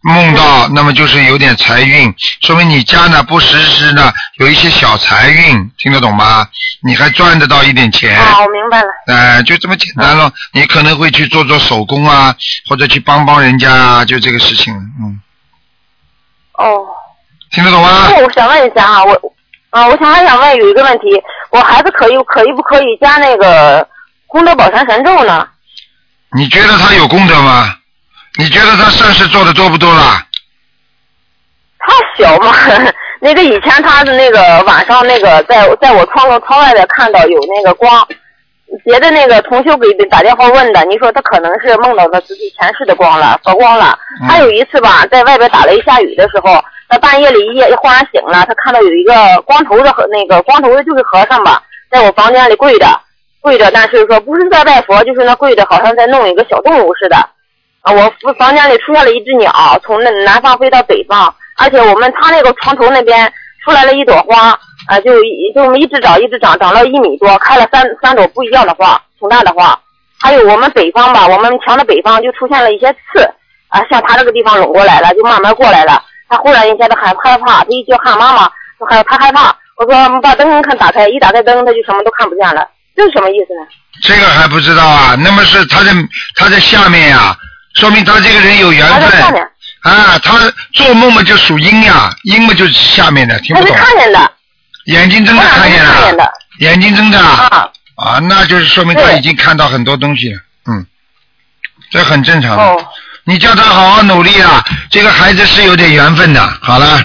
[0.00, 6.48] 梦到，那么就是有点财运，说明你家呢不时时呢有一些小财运，听得懂吗？
[6.82, 8.18] 你还赚得到一点钱。
[8.18, 8.88] 啊，我明白了。
[9.06, 10.32] 呃，就这么简单了。
[10.52, 12.34] 你可能会去做做手工啊，
[12.68, 14.74] 或者去帮帮人家啊，就这个事情。
[14.74, 15.20] 嗯，
[16.54, 16.80] 哦，
[17.50, 18.08] 听得懂吗？
[18.10, 19.12] 那我想问一下啊，我
[19.74, 21.20] 啊，我想还想问有一个问题，
[21.50, 23.84] 我孩子可以可以不可以加那个
[24.28, 25.44] 功德宝山神咒呢？
[26.36, 27.74] 你觉得他有功德吗？
[28.38, 30.24] 你觉得他善事做的多不多啦？
[31.80, 32.52] 他小嘛，
[33.20, 38.06] 那个以前他的那个晚上那个在在我窗户窗外边看到有那个光，
[38.84, 43.98] 别的那个同修给打电话问的，你说他可能是梦到他自己前世的光了，佛光了。
[44.22, 49.12] 嗯还有一次吧，在外边打雷下雨的时候，他半夜里一夜忽然醒了，他看到有一个
[49.46, 52.86] 光头的和那个光头的就是和尚吧，在我房间里跪着
[53.40, 57.16] 跪着，但是说不是在拜佛，就是那跪着好像在弄一个小动物似的。
[57.82, 63.30] 啊，我房间里出现了一只鸟，从那南方飞到北方，而且我们他那个床头那边
[63.62, 65.12] 出来了一朵花，啊，就
[65.54, 69.78] 就我们一直长一直长，长到一米多，开了三三朵不一样的花，挺大的花。
[70.18, 73.22] 还有我们北方吧，我们墙的北方就出现了一些刺，
[73.68, 76.02] 啊，向他这个地方拢过来了，就慢慢过来了。
[76.34, 78.50] 他忽然一下子害害怕，他一叫喊妈妈，
[79.08, 79.56] 他害怕。
[79.76, 83.66] 我说把灯看打开，一打开灯他就什么都看不见了，这是什么意思呢？
[84.02, 85.14] 这个还不知道啊？
[85.18, 85.92] 那么是他在
[86.34, 87.36] 他在下面呀、
[87.74, 89.42] 说明他这个人有缘分他在下面，
[89.82, 90.18] 啊。
[90.18, 90.38] 他
[90.72, 93.78] 做梦嘛就属阴呀，阴嘛就是下面的，听他是不懂？
[93.78, 94.32] 看见的，
[94.86, 97.70] 眼睛睁着看见了，的眼睛睁着啊啊。
[97.96, 100.84] 啊，那就是说明他已经看到很多东西了，嗯，
[101.90, 102.62] 这很正常的。
[102.62, 102.86] 哦，
[103.26, 106.40] 你叫他好好努力啊，这个孩子是有点缘分的。
[106.60, 106.98] 好了，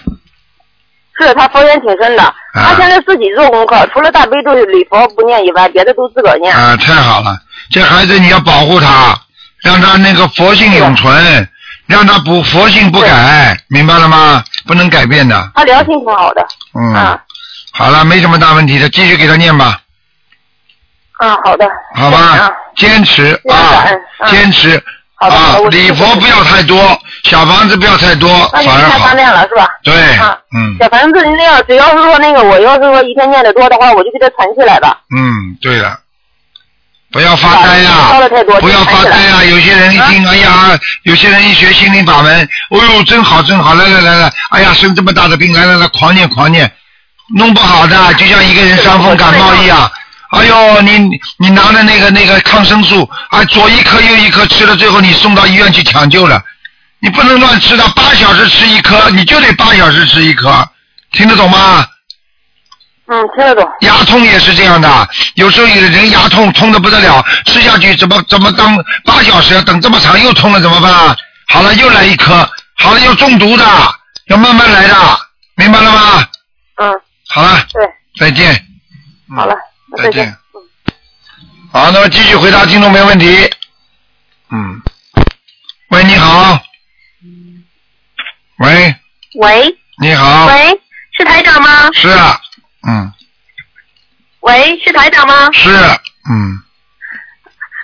[1.18, 6.54] 是他佛缘挺深的，他现在自己做功课，除了大悲咒、礼佛不念以外，别的都自个儿念。
[6.54, 7.38] 啊，太好了，
[7.72, 9.18] 这孩子你要保护他，
[9.62, 11.50] 让他那个佛性永存，
[11.88, 14.44] 让他不佛性不改，明白了吗？
[14.68, 15.52] 不能改变的。
[15.56, 16.46] 他良心挺好的。
[16.76, 17.20] 嗯，啊
[17.72, 19.80] 好了，没什么大问题的，继续给他念吧，
[21.20, 21.66] 啊，好的。
[21.96, 22.52] 好吧？
[22.76, 23.86] 坚持啊
[24.28, 24.82] 坚持
[25.20, 29.16] 啊的我，礼佛不要太多，小房子不要太多，那就反而好太方。
[29.16, 29.68] 便了，是吧？
[29.84, 34.98] 对啊，嗯小房子那样，只要是说那个，我要是说一天念的多的话，我就给他存起来吧。
[35.16, 36.00] 嗯，对了。
[37.12, 37.92] 不要发呆呀、
[38.62, 46.72] 不要发呆呀、有些人一听，哎呀，有些人一学心灵法门，哦呦，真好真好，来来来来，哎呀，生这么大的病，来来来，狂念狂念，
[47.36, 49.92] 弄不好的，就像一个人伤风感冒一样。
[50.32, 56.42] 哎呦，你你拿的那个那个抗生素啊，左一颗右一颗吃了，最后你送到医院去抢救了。
[57.00, 60.68] 你不能乱吃的，八小时吃一颗，你就得八小时吃一颗，
[61.14, 61.86] 听得懂吗？
[63.08, 63.68] 嗯，听得懂。
[63.82, 71.18] 牙痛也是这样的，有时候有的人牙痛痛的不得了，吃下去怎么怎么当八小时，等这么长又痛了怎么办？
[71.48, 73.66] 好了又来一颗，好了又中毒的，
[74.28, 74.96] 要慢慢来的，
[75.56, 76.28] 明白了吗？
[76.76, 78.54] 嗯，好了，对，再见。
[79.32, 79.60] 嗯好了，那
[79.98, 80.36] 再见。
[81.72, 83.50] 好，那么继续回答听众没问题。
[84.52, 84.82] 嗯，
[85.90, 86.60] 喂，你好。
[88.58, 88.96] 喂，
[89.36, 90.48] 喂你好。
[90.48, 90.82] 喂，
[91.18, 91.92] 是台长吗？
[91.94, 92.40] 是啊，
[92.88, 93.14] 嗯，
[94.42, 95.52] 喂，是台长吗？
[95.54, 95.70] 是，
[96.30, 96.60] 嗯，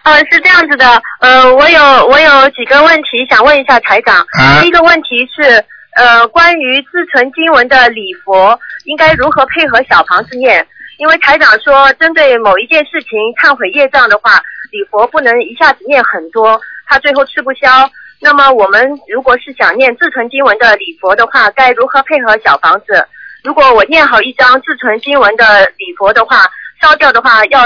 [0.03, 4.26] 呃，是这样子的，呃，我有我有几个问题想问一下台长。
[4.39, 5.64] 啊第一个问题是，
[5.95, 10.68] 呃，关于自存经文的礼佛应该如何配合小房子念？
[10.98, 14.41] 因为台长说，针对某一件事情忏悔业障的话，
[14.72, 17.89] 礼佛不能一下子念很多，他最后吃不消。
[18.22, 23.06] 那么我们如果是想念自存经文的礼佛的话，该如何配合小房子？
[23.43, 26.50] 如果我念好一张自存经文的礼佛的话，
[26.82, 27.62] 烧掉的话要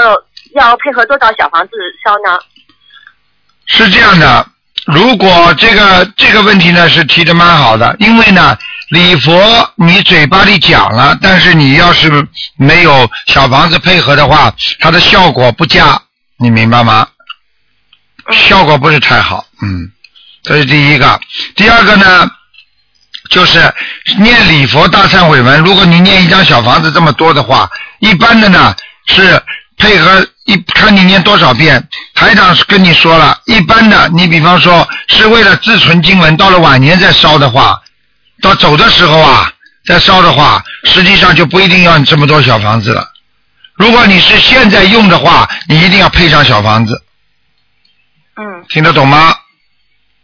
[0.54, 1.70] 要配合多少小房子
[2.04, 2.38] 烧呢？
[3.66, 4.44] 是这样的，
[4.86, 8.58] 如果这个这个问题呢是提的蛮好的，因为呢
[8.90, 12.10] 礼佛你嘴巴里讲了，但是你要是
[12.56, 16.02] 没有小房子配合的话，它的效果不佳，
[16.38, 17.06] 你明白吗？
[18.32, 19.90] 效果不是太好，嗯，
[20.42, 21.20] 这是第一个。
[21.54, 22.28] 第二个呢，
[23.30, 23.72] 就是
[24.18, 27.70] 念礼佛大忏悔文，如果你念一张小房子这么多的话，
[28.00, 28.74] 一般的呢
[29.06, 29.40] 是
[29.76, 31.88] 配合一看你念多少遍。
[32.14, 37.80] 台长是跟你说了，一般的你比方说是为了自存经文，到了晚年再烧的话，
[38.40, 39.52] 到走的时候啊
[39.84, 43.06] 再烧的话，实际上就不一定要你这么多小房子了。
[43.74, 47.02] 如果你是现在用的话，你一定要配上小房子，
[48.36, 49.34] 嗯听得懂吗？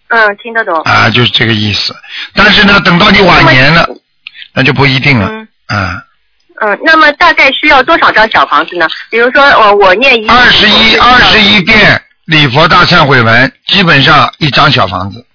[0.09, 0.81] 嗯，听得懂。
[0.83, 1.97] 啊，就是这个意思。
[2.35, 3.89] 但是呢，等到你晚年了，
[4.53, 5.29] 那就不一定了。
[5.29, 6.01] 嗯啊，
[6.61, 8.87] 嗯，那么大概需要多少张小房子呢？
[9.11, 15.26] 比如说，我，我念一二十一二十一遍礼佛大忏悔文，基本上一张小房子。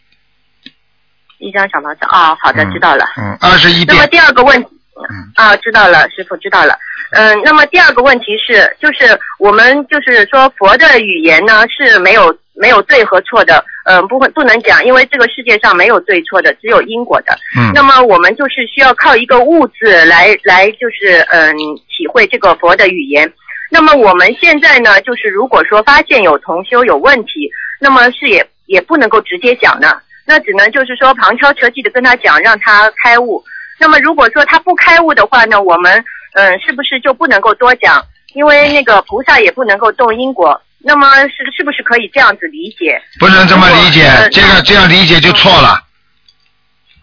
[1.41, 3.05] 一张小房子哦，好的，嗯知道了。
[3.17, 4.07] 嗯，二十一那么。
[4.07, 6.77] 第二个问嗯，啊，知道了，师傅知道了。
[7.13, 17.33] 嗯，那么第二个问题是，就是我们就是说佛的语言呢是没有没有对和错的，嗯、不会不能讲，因为这个世界上没有对错的，只有因果的。
[17.57, 21.53] 嗯那么我们就是需要靠一个物字来来，就是嗯
[21.89, 23.31] 体会这个佛的语言。
[23.69, 33.43] 那么我们现在呢，就是如果说发现有同修有问题，那么是也也不能够直接讲的，那只能就是说旁敲侧击的跟他讲，让他开悟。
[33.79, 36.03] 那么如果说他不开悟的话呢，我们
[36.33, 38.03] 嗯是不是就不能够多讲？
[38.33, 40.61] 因为那个菩萨也不能够动因果。
[40.83, 42.99] 那么是是不是可以这样子理解？
[43.19, 45.81] 不能这么理解这个这样理解就错了。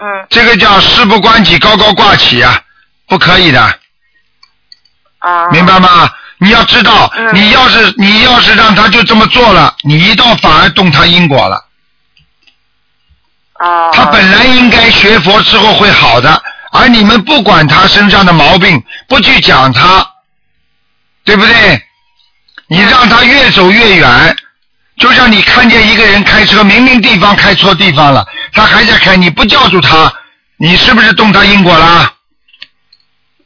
[0.01, 2.61] 嗯这个叫事不关己高高挂起啊，
[3.07, 3.61] 不可以的，
[5.19, 6.11] 啊，明白吗？
[6.39, 11.64] 你要知道，嗯你要是你要是让他就这么做了，你一到反而动他因果了。
[13.59, 16.42] 啊，他本来应该学佛之后会好的，
[16.72, 20.06] 而你们不管他身上的毛病，不去讲他，
[21.24, 21.82] 对不对？
[22.68, 24.36] 你让他越走越远，
[24.98, 30.12] 就像你看见一个人开车，明明地方开错地方了，他还在开，你不叫住他，
[30.56, 32.12] 你是不是动他因果啦？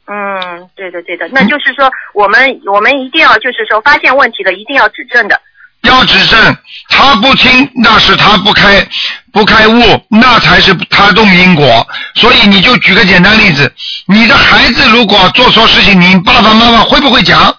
[0.05, 5.41] 嗯，对的对的，那就是说我们我们一定要就是说发现问题的，一定要指正的。
[5.83, 6.57] 要指正，
[6.89, 8.85] 他不听，那是他不开
[9.31, 11.87] 不开悟，那才是他动因果。
[12.15, 13.73] 所以你就举个简单例子，
[14.07, 17.55] 你的孩子如果做错事情，你爸爸妈妈会不会讲？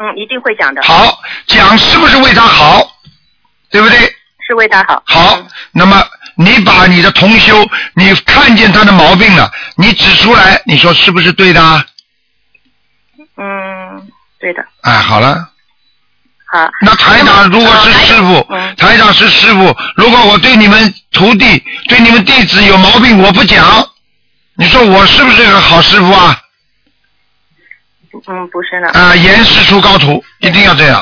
[0.00, 2.88] 嗯，一定会讲的，好，讲是不是为他好？
[3.70, 3.98] 对不对？
[4.46, 5.02] 是为他好。
[5.06, 6.02] 好，那么
[6.36, 11.84] 你把你的同修，你看见他的毛病了，你指出来，你说是不是对的啊？
[13.36, 15.48] 嗯，对的，哎，好了。
[16.50, 16.70] 好。
[16.82, 23.64] 那台长如果是师傅，嗯台长是师傅，如果我对你们徒弟、对你们弟子有毛病，我不讲，
[24.56, 26.36] 你说我是不是个好师傅啊？
[28.26, 28.88] 嗯，不是呢。
[28.90, 31.00] 啊，严师出高徒，一定要这样。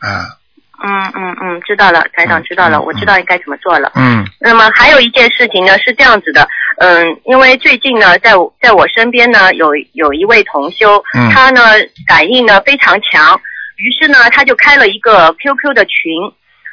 [0.00, 0.28] 啊，
[0.84, 3.90] 嗯嗯嗯，知道了，台长知道了，我知道应该怎么做了。
[3.96, 6.46] 嗯那么还有一件事情呢，是这样子的，
[6.78, 11.62] 嗯，因为最近呢，在我在我身边呢，有有一位同修，嗯他呢
[12.06, 13.40] 感应呢非常强，
[13.76, 16.12] 于是呢他就开了一个 QQ 的群，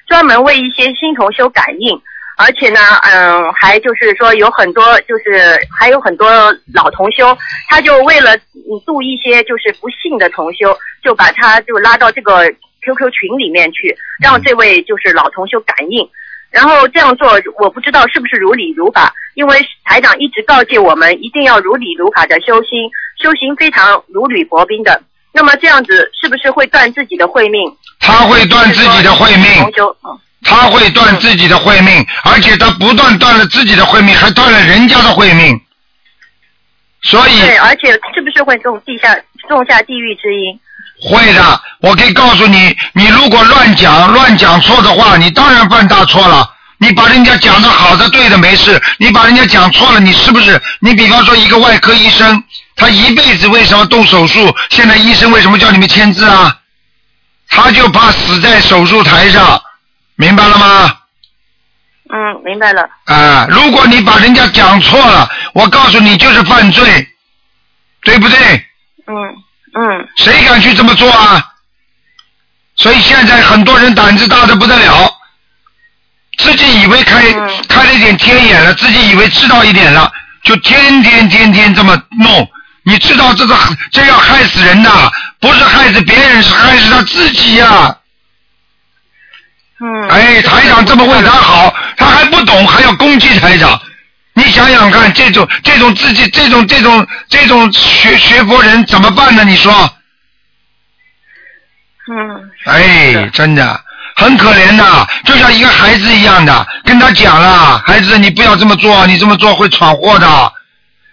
[0.07, 1.99] 专门为一些新同修感应，
[2.37, 6.29] 而且呢，嗯，还就是说有很多就是还有很多
[6.73, 7.37] 老同修，
[7.69, 12.43] 他就为了嗯度一些就是不幸的同修，就把他就拉到这个
[12.83, 16.07] QQ 群里面去，让这位就是老同修感应。
[16.49, 25.01] 然后这样做，我不知道是不是如理如法，因为台长一直告诫我们一定要如理如法的修心，修行非常如履薄冰的。
[25.33, 27.61] 那么这样子是不是会断自己的慧命？
[27.99, 29.45] 他会断自己的慧命
[30.43, 35.61] 他会断自己的慧命，而且他不断断了自己的慧命，还断了人家的慧命。
[37.03, 39.15] 所以对，而且是不是会种地下
[39.47, 40.59] 种下地狱之因？
[41.03, 46.47] 会的，我可以告诉你，你如果乱讲、乱讲错的话，你当然犯大错了。
[46.81, 50.59] 你把人家讲的好的、对的没事，你把人家讲错了，你是不是？
[50.79, 52.43] 你比方说一个外科医生，
[52.75, 54.51] 他一辈子为什么动手术？
[54.71, 56.57] 现在医生为什么叫你们签字啊？
[57.49, 59.61] 他就怕死在手术台上，
[60.15, 60.97] 明白了吗？
[62.11, 62.89] 嗯，明白了。
[63.05, 67.07] 啊，如果你把人家讲错了，我告诉你就是犯罪，
[68.03, 68.37] 对不对？
[69.05, 69.15] 嗯
[69.75, 71.45] 嗯谁敢去这么做啊？
[72.75, 75.13] 所以现在很多人胆子大的不得了，
[76.41, 80.11] 自己以为开、嗯开了一点天眼了，自己以为知道一点了，
[80.43, 82.49] 就天天天天这么弄。
[82.83, 83.55] 你知道这个
[83.91, 84.89] 这要害死人的，
[85.39, 87.95] 不是害死别人，是害死他自己呀、
[89.79, 90.09] 嗯。
[90.09, 93.79] 哎，台长这么为他好，他还不懂，还要攻击台长。
[94.33, 99.43] 你想想看，这种这种自己这种这种这种学学佛人怎么办呢？
[99.43, 99.71] 你说？
[102.11, 103.79] 嗯哎，真的
[104.15, 110.53] 很可怜的，就像一个孩子一样的，跟他讲了，孩子你不要这么做，你这么做会闯祸的。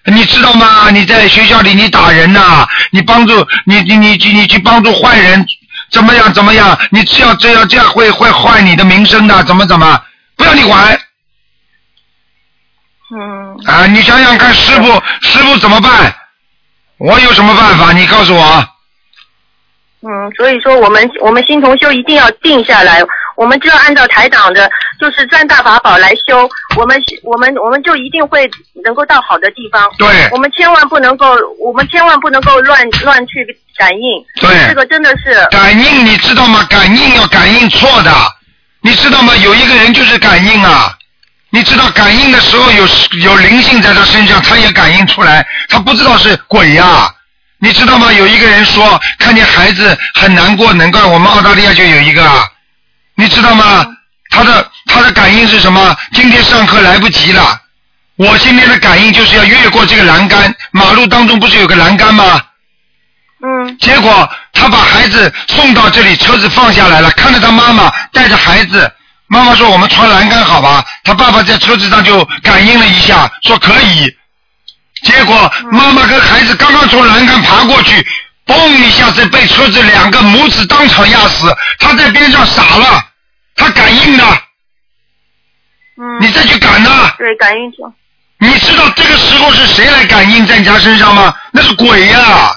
[0.05, 0.91] 你知道吗？
[0.91, 5.47] 你在学校里你打人呐、你帮助你你你去你去帮助坏人，
[5.91, 6.79] 怎么样怎么样？
[6.91, 10.01] 你只要这样这样会会坏你的名声的，怎么怎么？
[10.37, 10.99] 不要你管
[13.11, 13.87] 嗯啊！
[13.87, 16.15] 你想想看，师傅师傅怎么办？
[16.99, 17.93] 我有什么办法？
[17.93, 18.69] 你告诉我。
[20.01, 23.03] 嗯，所以说我们我们新同修一定要定下来，
[23.37, 24.71] 我们就要按照台长的，
[25.01, 28.49] 就是赚大法宝来修，我们我们我们就一定会
[28.85, 29.91] 能够到好的地方。
[29.99, 33.45] 对我们千万不能够，我们千万不能够乱乱去
[33.77, 34.25] 感应。
[34.41, 35.45] 对这个真的是。
[35.51, 36.65] 感应你知道吗？
[36.71, 38.13] 感应要感应错的，
[38.83, 39.35] 你知道吗？
[39.37, 40.95] 有一个人就是感应啊，
[41.51, 42.87] 你知道感应的时候有
[43.25, 47.13] 有灵性在他身上，他也感应出来，他不知道是鬼呀、
[47.61, 48.13] 你知道吗？
[48.13, 52.47] 有一个人说看见孩子很难过，难怪我们澳大利亚就有一个啊，
[53.17, 53.87] 你知道吗？
[54.31, 55.97] 他的他的感应是什么？
[56.13, 57.61] 今天上课来不及了，
[58.17, 62.41] 我今天的感应就是要越过这个栏杆，马路当中不是有个栏杆吗？
[63.41, 68.91] 嗯结果他把孩子送到这里，车子放下来了，看着他妈妈带着孩子，
[69.29, 70.85] 妈妈说我们穿栏杆好吧？
[71.05, 74.15] 他爸爸在车子上就感应了一下，说可以。
[75.03, 78.05] 结果妈妈跟孩子刚刚从栏杆爬过去，
[78.47, 81.47] 嘣一下子被车子两个母子当场压死，
[81.79, 83.05] 他在边上傻了，
[83.55, 84.25] 他感应的，
[85.99, 86.91] 嗯，你再去赶呢？
[87.17, 87.79] 对感应者，
[88.41, 91.35] 你知道这个时候是谁来感应在你家身上吗？
[91.53, 92.53] 那是鬼呀、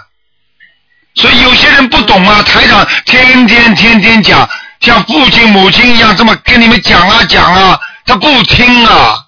[1.15, 9.20] 所以有些人不懂啊，台长天天天天讲，像父亲母亲一样这么跟你们讲啊讲啊，他不听啊。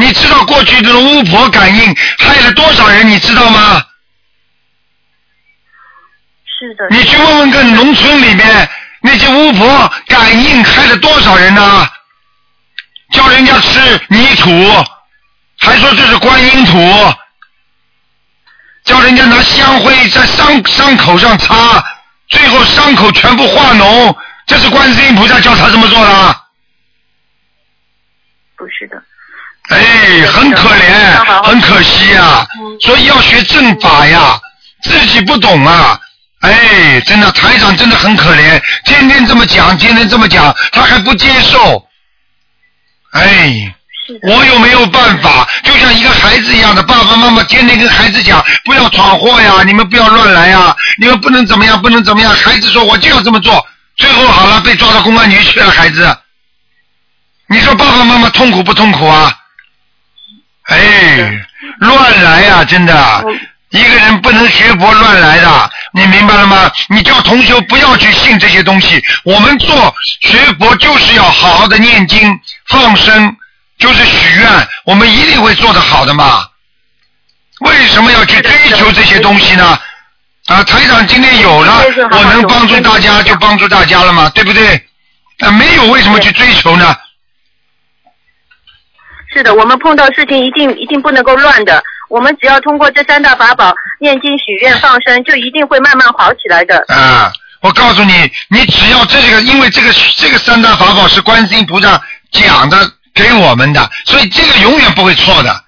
[0.00, 3.84] 你知道过去这种巫婆感应害了多少人，你知道吗？
[6.46, 8.70] 是的，你去问问看农村里面
[9.02, 11.86] 那些巫婆感应害了多少人呢、
[13.12, 13.78] 叫人家吃
[14.08, 14.50] 泥土，
[15.58, 17.14] 还说这是观音土，
[18.84, 21.84] 叫人家拿香灰在伤伤口上擦，
[22.28, 26.36] 最后伤口全部化脓，这是观世音菩萨叫他这么做的。
[28.56, 29.02] 不是的，
[29.70, 32.46] 哎，很可怜，很可惜呀、
[32.80, 34.38] 所以要学正法呀，
[34.82, 35.98] 自己不懂啊。
[36.40, 41.86] 哎，真的，台长真的很可怜，天天这么讲，天天这么讲，他还不接受。
[43.12, 43.72] 哎，
[44.22, 45.46] 我有没有办法？
[45.62, 52.34] 就像一个孩子一样的，爸爸妈妈天天跟孩子讲，不要闯祸呀，你们不要乱来呀，你们不能怎么样，不能怎么样。
[52.34, 53.64] 孩子说我就要这么做，
[53.96, 56.16] 最后好了，被抓到公安局去了，孩子。
[57.48, 59.36] 你说爸爸妈妈痛苦不痛苦啊？
[60.70, 61.46] 哎，
[61.80, 63.24] 乱来呀、真的。
[63.70, 66.70] 一个人不能学佛乱来的，你明白了吗？
[66.88, 69.00] 你叫同学不要去信这些东西。
[69.24, 72.36] 我们做学佛就是要好好的念经、
[72.68, 73.36] 放生，
[73.78, 76.44] 就是许愿，我们一定会做得好的嘛。
[77.60, 79.78] 为什么要去追求这些东西呢？
[80.46, 84.74] 啊，台长今天有了，我能帮助大家就帮助大家了嘛，对不对？
[85.40, 86.96] 啊，没有为什么去追求呢？
[89.32, 91.82] 是的，我们碰到事情一定一定不能够乱的。
[92.08, 96.84] 我们只要通过这三大法宝念经、许愿、放生，就一定会慢慢好起来的。
[96.88, 98.12] 啊，我告诉你，
[98.48, 102.02] 你只要这个，因为这个这个三大法宝是观世音菩萨
[102.32, 102.76] 讲的
[103.14, 105.64] 给我们的，所以这个永远不会错的。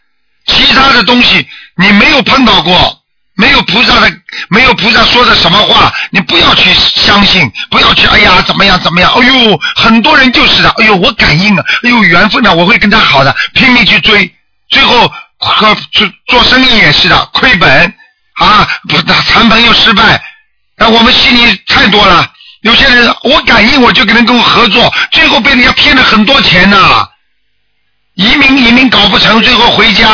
[0.46, 1.46] 其他的东西
[1.76, 3.01] 你没有碰到过，
[3.42, 4.08] 没有菩萨的，
[4.50, 14.32] 没有菩萨说的什么话，你不要去相信，不要去哎呀怎么样怎么样，哎呦，很多人就是的，哎呦我感应啊，哎呦缘分了，我会跟他好的，拼命去追，
[14.70, 17.92] 最后和做做生意也是的，亏本
[18.34, 20.22] 啊，不谈朋友失败，
[20.76, 22.24] 啊，我们心里太多了。
[22.60, 27.08] 有些人我感应我就跟人跟我合作，最后被人家骗了很多钱呐、
[28.14, 30.06] 移民移民搞不成，最后回家，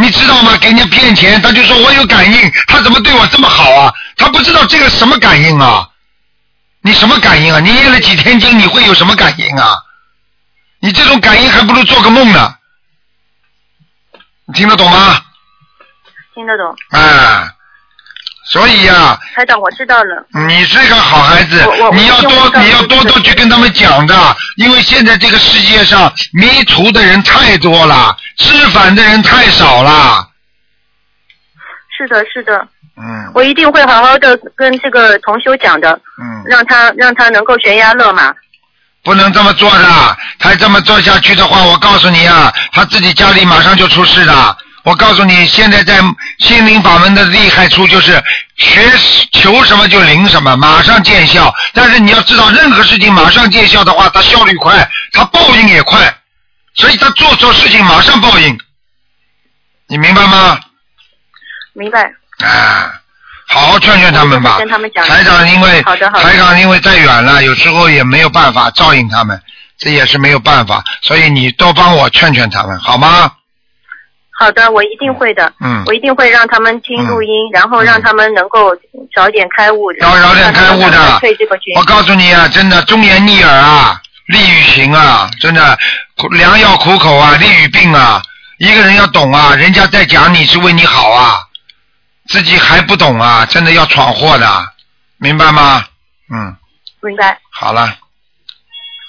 [0.00, 0.56] 你知道吗？
[0.58, 3.92] 给人家骗钱，他就说我有感应，他怎么对我这么好啊？
[4.16, 5.88] 他不知道这个什么感应啊？
[6.82, 7.58] 你什么感应啊？
[7.58, 9.76] 你念了几天经，你会有什么感应啊？
[10.78, 12.54] 你这种感应还不如做个梦呢。
[14.46, 15.20] 你听得懂吗？
[16.32, 17.52] 听得懂，啊，
[18.50, 20.26] 所以呀、台长，我知道了。
[20.48, 24.14] 你是个好孩子你要多你要多多去跟他们讲的，
[24.56, 30.26] 因为现在这个世界上迷途的人太多了，知返的人太少了。
[31.94, 38.32] 是的，是的，嗯我一定会好好的跟这个同修讲的，嗯，让他让他能够悬崖勒马。
[39.04, 44.56] 不能这么做的，他这么做下去的话，我告诉你啊，他自己家里马上就出事的。
[44.88, 45.98] 我告诉你，现在在
[46.38, 48.12] 心灵法门的厉害处就是
[48.56, 48.80] 学
[49.32, 51.54] 求什么就灵什么，马上见效。
[51.74, 55.98] 但是你要知道，任何事情马上见效的话，它效率快，它报应也快，
[56.74, 58.58] 所以他做错事情马上报应。
[59.88, 60.58] 你明白吗？
[61.74, 62.02] 明白？
[62.42, 62.90] 啊，
[63.48, 64.56] 好好劝劝他们吧。
[64.56, 69.38] 跟他们讲台长因为台长因为太远了，有时候也没有办法照应他们，
[69.78, 73.32] 这也是没有办法，所以你多帮我劝劝他们，好吗？
[74.38, 75.52] 好的，我一定会的。
[75.60, 78.70] 嗯我一定会让他们听录音，然后让他们能够
[79.14, 81.74] 早点开悟，要早点开悟的让他们退这个群。
[81.76, 85.76] 我告诉你啊，真的忠言逆耳啊，利于行啊，真的
[86.30, 88.22] 良药苦口啊，利于病啊。
[88.58, 91.40] 一个人要懂啊，人家在讲你是为你好啊，
[92.28, 94.46] 自己还不懂啊，真的要闯祸的，
[95.18, 95.84] 明白吗？
[96.32, 96.56] 嗯，
[97.00, 97.38] 明白。
[97.50, 97.92] 好了，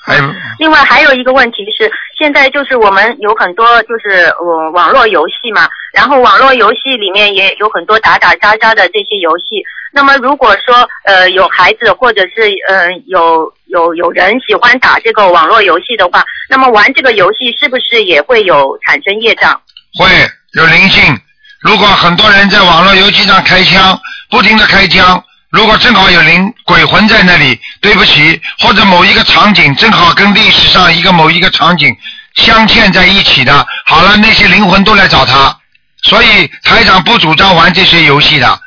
[0.09, 9.63] 还有另外还有一个问题是，现在就是我们有很多就是呃网络游戏嘛，然后网络游戏里面也有很多打打杀杀的这些游戏。
[9.91, 19.61] 那么如果说呃有孩子或者是呃有有有人喜欢打这个网络游戏的话，那么玩这个游戏是不是也会有产生业障？
[19.93, 20.07] 会
[20.53, 21.15] 有灵性。
[21.61, 23.99] 如果很多人在网络游戏上开枪，
[24.29, 25.21] 不停的开枪，
[25.51, 31.95] 如果正好有灵鬼魂在那里，对不起，或者某一个场景正好跟历史上一个某一个场景
[32.35, 35.57] 镶嵌在一起的，好了，那些灵魂都来找他，
[36.03, 38.61] 所以台长不主张玩这些游戏的，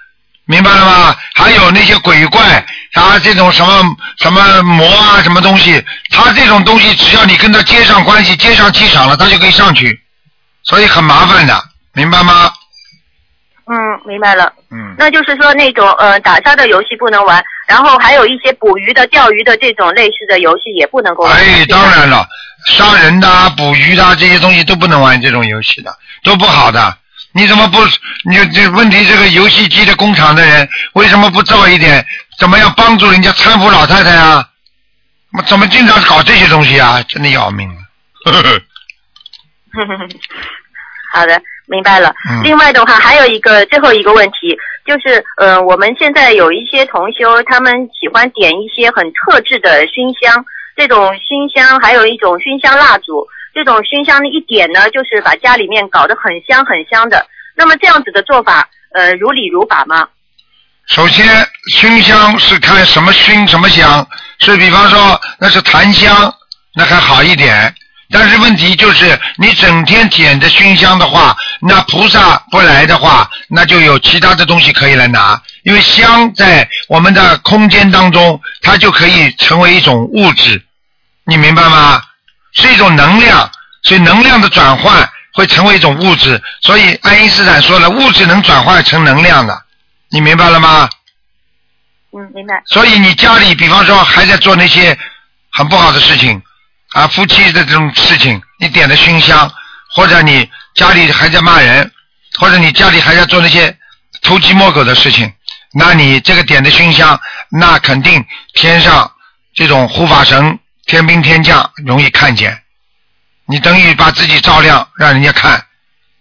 [0.45, 1.17] 明白了吗？
[1.35, 5.81] 还有那些鬼怪啊，这种什么什么魔啊，什么东西，
[6.11, 10.01] 他这种东西只要你跟他接上关系，接上气场了，他就可以上去，
[10.65, 12.53] 所以很麻烦的，明白吗？
[13.67, 14.53] 嗯，明白了。
[14.71, 14.95] 嗯。
[14.99, 21.33] 那就是说那种呃打杀的游戏不能玩，然后还有一些捕鱼的、钓鱼的这种类似的游戏也不能够玩。
[21.33, 22.27] 哎，当然了，
[22.67, 26.99] 杀人的、啊、捕鱼的啊这些东西都不能玩这种游戏的，都不好的。
[27.35, 27.79] 你怎么不？
[28.29, 32.05] 你这问题，这个游戏机的工厂的人为什么不造一点？
[32.39, 34.47] 怎么样帮助人家搀扶老太太啊？
[35.47, 37.03] 怎么经常搞这些东西啊？
[37.05, 37.77] 真的要命了。
[38.25, 38.61] 呵呵呵
[41.15, 42.15] 好的，明白了。
[42.29, 50.45] 嗯另外的话，还有一个最后一个问题，就是呃，我们现在有一些同修，他们喜欢点一些很特制的熏香，
[50.77, 57.27] 这种熏香还有一种熏香蜡烛，这种熏香一点呢，就是把家里面搞得很香很香的。
[57.55, 60.09] 那么这样子的做法，呃，如理如法吗？
[60.89, 61.25] 首先，
[61.71, 64.05] 熏香是看什么熏什么香，
[64.41, 66.13] 是比方说那是檀香，
[66.75, 67.73] 那还好一点。
[68.13, 75.41] 但是问题就是，你整天点着熏香的话，那菩萨不来的话，那就有其他的东西可以来拿。
[75.63, 80.63] 因为香在我们的空间当中，它就可以成为一种物质，
[81.25, 82.03] 你明白吗？
[82.53, 83.51] 是一种能量，
[83.83, 86.43] 所以能量的转换会成为一种物质。
[86.61, 89.63] 所以爱因斯坦说了，物质能转化成能量的，
[90.11, 90.89] 你明白了吗？
[92.13, 92.63] 嗯，明白。
[92.67, 94.99] 所以你家里，比方说还在做那些
[95.51, 96.43] 很不好的事情
[96.95, 99.51] 啊，夫妻的这种事情，你点的熏香，
[99.95, 101.91] 或者你家里还在骂人，
[102.39, 103.77] 或者你家里还在做那些
[104.21, 105.33] 偷鸡摸狗的事情，
[105.73, 107.19] 那你这个点的熏香，
[107.51, 108.25] 那肯定
[108.55, 109.11] 天上
[109.55, 112.63] 这种护法神、天兵天将容易看见，
[113.47, 115.65] 你等于把自己照亮，让人家看，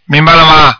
[0.05, 0.77] 明白了吗？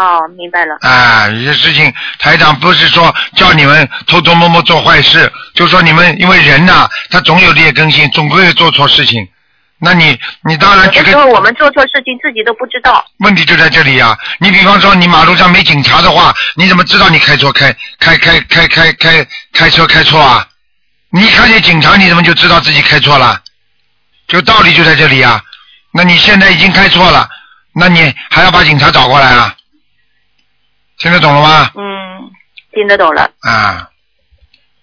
[0.00, 0.78] 哦，明白了。
[0.80, 9.28] 啊，有些事情台长不是说叫你们偷偷摸摸做坏事，就说你们因为人呐、他总有劣根性，总会做错事情。
[9.78, 13.04] 那你你当然举个有的时候我们做错事情自己都不知道。
[13.18, 20.46] 问题就在这里呀、你比方说你马路上没警察的话，你怎么知道你开错开开开开开开开车开错啊？
[21.10, 23.40] 你一看见警察，你怎么就知道自己开错了？
[24.28, 25.42] 就道理就在这里呀、
[25.92, 27.28] 那你现在已经开错了，
[27.74, 29.54] 那你还要把警察找过来啊？
[31.00, 31.70] 听得懂了吗？
[31.74, 32.30] 嗯，
[32.72, 33.28] 听得懂了。
[33.40, 33.90] 啊，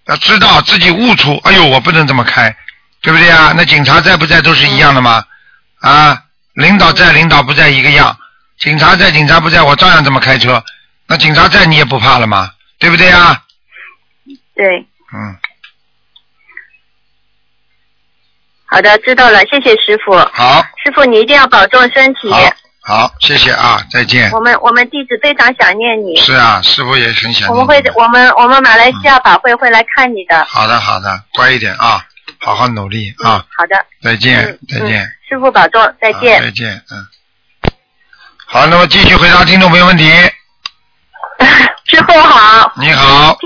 [0.08, 2.54] 要知道自己悟出，哎呦，我不能这么开，
[3.02, 3.54] 对不对啊？
[3.56, 5.24] 那警察在不在都是一样的吗？
[5.80, 8.18] 啊，领导在，领导不在一个样，
[8.58, 10.64] 警察在，警察不在，我照样这么开车。
[11.08, 12.52] 那警察在，你也不怕了吗？
[12.80, 13.44] 对不对啊？
[14.56, 15.38] 对，嗯，
[18.66, 20.18] 好的，知道了，谢谢师傅。
[20.34, 22.30] 好，师傅你一定要保重身体。
[22.88, 24.32] 好，谢谢啊，再见。
[24.32, 26.16] 我们我们弟子非常想念你。
[26.16, 30.46] 是啊，师傅也很想我们会我们我们马来西亚法会会来看你的。
[30.46, 32.02] 好的，好的，乖一点啊，
[32.40, 35.04] 好好努力啊，好的，再见嗯，再见。
[35.04, 36.42] 嗯师傅保重，再见。
[36.42, 37.06] 再见，嗯。
[38.46, 40.10] 好，那么继续回答听众朋友问题。
[41.84, 43.38] 师傅好，你好，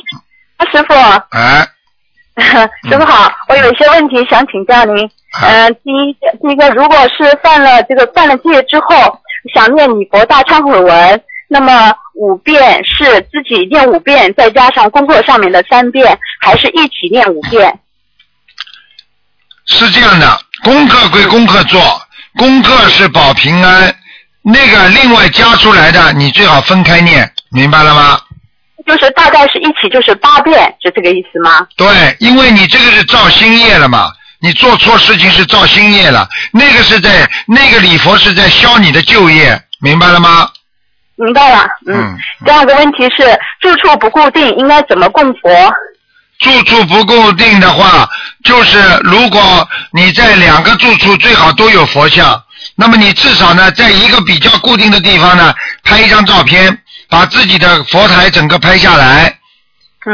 [0.72, 0.94] 师傅，
[1.32, 1.68] 哎，
[2.88, 5.10] 师傅好，我有一些问题想请教您。
[5.42, 9.20] 呃，第一，第一个，如果是犯了这个犯了戒之后，
[9.54, 17.80] 想念你佛大忏悔文，那么五遍是自己念五遍，再加上功课上面的三遍，还是一起念五遍？
[19.68, 21.82] 是这样的，功课归功课做，
[22.38, 23.96] 功课是保平安，
[24.42, 28.20] 那个另外加出来的，你最好分开念，明白了吗？
[28.86, 31.66] 就是大概是一起就是八遍，是这个意思吗？
[31.78, 31.88] 对，
[32.20, 34.12] 因为你这个是造新业了嘛，
[34.42, 40.50] 你做错事情是造新业了，那个是在那个礼佛是在消你的旧业，明白了吗？
[41.16, 42.18] 明白了，嗯。
[42.44, 45.72] 第二个问题是住处不固定，应该怎么供佛？
[46.40, 48.10] 住处不固定的话，
[48.44, 52.44] 就是如果你在两个住处最好都有佛像，
[52.76, 56.76] 那么你至少呢，在一个比较固定的地方呢，拍一张照片，
[57.08, 59.38] 把自己的佛台整个拍下来。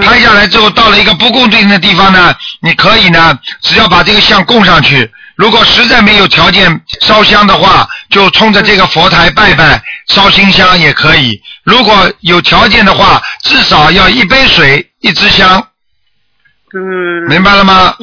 [0.01, 5.09] 拍下来之后，到了一个不固定的地方呢，你可以呢，只要把这个像供上去。
[5.35, 11.39] 如果实在没有条件烧香的话，就冲着这个佛台拜拜，烧新香也可以。
[11.63, 15.67] 如果有条件的话，至少要一杯水，一支香。
[16.73, 17.95] 嗯，明白了吗？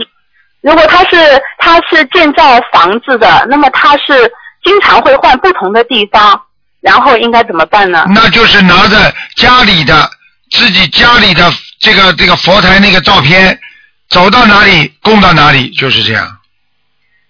[0.63, 4.33] 如果他是他是建造房子的，那么他是
[4.65, 6.41] 经常会换不同的地方，
[6.81, 8.07] 然后应该怎么办呢？
[8.15, 10.09] 那就是拿着家里的
[10.51, 11.53] 自己家里的
[11.85, 13.61] 这个这个佛台那个照片，
[14.09, 16.27] 走到哪里供到哪里，就是这样。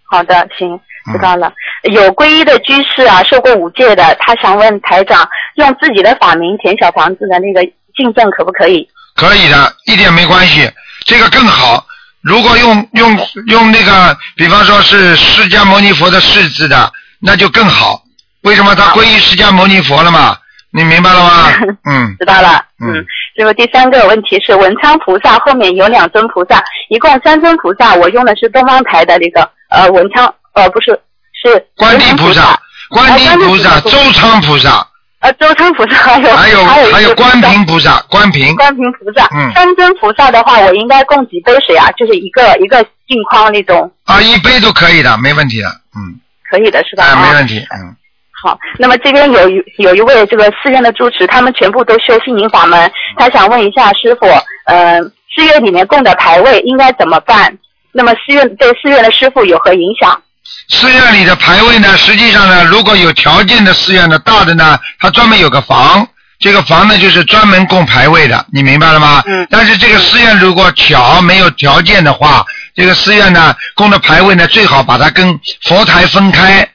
[0.08, 0.72] 好的，行，
[1.08, 1.52] 嗯知道了。
[1.92, 8.88] 有皈依的居士啊，受过五戒的，他想问台长，用自己的法名填小房子的那个进证可不可以？
[9.16, 10.70] 可以的，一点没关系，
[11.04, 11.84] 这个更好。
[12.20, 18.04] 如果用用用那个，比方说是释迦牟尼佛的释字的，那就更好。
[18.42, 20.38] 为什么他皈依释迦牟尼佛了嘛？
[20.76, 21.52] 你明白了吗？
[21.88, 22.16] 嗯。
[22.18, 22.64] 知道了。
[22.84, 22.92] 嗯，
[23.36, 30.90] 这个第三个问题是文昌菩萨后面有两尊菩萨，一共三尊菩萨，我用的是东方台的那个呃文昌呃不是
[31.32, 32.58] 是观地菩萨、
[32.90, 34.86] 观地菩萨、周昌菩萨，
[35.20, 38.54] 呃周昌菩萨还有还有还有观平菩萨，观平。
[38.56, 39.52] 观平菩萨，嗯。
[39.54, 41.88] 三尊菩萨的话，我应该供几杯水啊？
[41.92, 46.18] 就是一个一个镜框那种，啊，一杯都可以的，没问题的，嗯，
[46.50, 47.04] 可以的是吧？
[47.04, 47.96] 哎，啊没问题，嗯，
[48.44, 54.26] 好，那么这边有一有一位这个寺院的住持，他们全部都修心灵法门，他想问一下师傅，
[54.66, 55.00] 呃，
[55.34, 57.56] 寺院里面供的牌位应该怎么办？
[57.90, 60.20] 那么寺院对寺院的师傅有何影响？
[60.68, 66.06] 寺院里的牌位呢，实际上呢，如果有条件的寺院呢，大的呢，它专门有个房，
[66.38, 69.22] 这个房呢就是专门供牌位的，你明白了吗？
[69.26, 72.44] 嗯但是这个寺院如果巧没有条件的话，
[72.76, 76.68] 这个寺院呢供的牌位呢，最好把它跟佛台分开，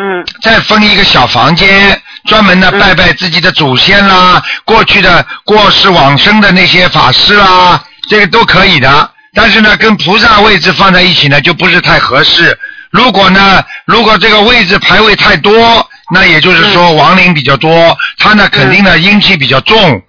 [0.00, 9.10] 嗯再分一个小房间，专门呢嗯拜拜自己的祖先啦，过去的过世往生的那些法师啦，这个都可以的。
[9.34, 12.56] 但是呢，跟菩萨位置放在一起呢，就不是太合适。
[12.90, 20.00] 如果呢，如果这个位置牌位太多，那也就是说亡灵比较多，他呢肯定呢阴气比较重，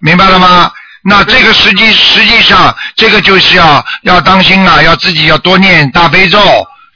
[0.00, 0.70] 明白了吗？
[1.02, 6.38] 那这个实际实际上，这个就是要要当心啊，要自己要多念大悲咒，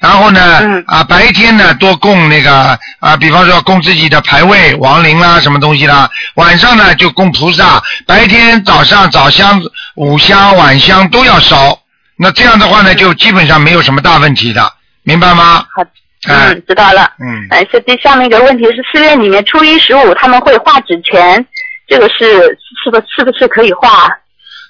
[0.02, 9.62] 然后呢，嗯啊，白天呢多供那个啊，比方说供自己的牌位、亡灵啦，什么东西啦，晚上呢就供菩萨，白天早上早香、
[9.94, 11.78] 午香、晚香都要烧。
[12.16, 14.72] 那这样的话呢，就基本上没有什么大问题的，
[15.04, 15.64] 明白吗？
[15.72, 15.82] 好，
[16.28, 17.08] 哎嗯，知道了。
[17.20, 21.46] 嗯，哎，是第下面一个问题是，寺院里面初一十五他们会画纸钱，
[21.86, 24.08] 这个是是不是不是可以画？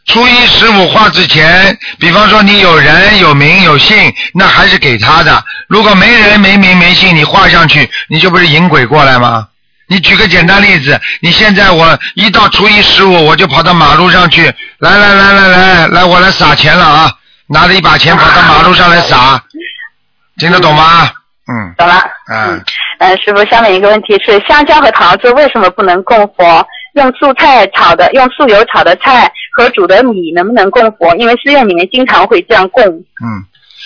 [0.07, 5.42] 初一十五画之前，比方说你有人有名有姓，那还是给他的。
[5.68, 9.46] 如果没人没名没姓，你画上去，你就不是引鬼过来吗？
[9.86, 17.12] 你举个简单例子，你现在我一到初一十五，我就跑到马路上去，来来来来来来，我来撒钱了啊！
[17.46, 19.42] 拿着一把钱跑到马路上来撒，
[20.38, 21.11] 听得懂吗？
[21.46, 22.03] 嗯，懂了。
[22.30, 22.64] 嗯，
[22.98, 26.66] 呃，师傅，下面一个问题是，香蕉和桃子为什么不能供佛？
[26.94, 31.14] 用素菜炒的，用素油炒的菜和煮的米能不能供佛？
[31.16, 32.84] 因为寺院里面经常会这样供。
[32.84, 33.44] 嗯，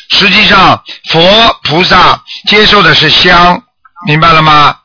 [0.08, 1.20] 实际上佛
[1.64, 3.62] 菩萨接受的是香，
[4.06, 4.76] 明白了吗？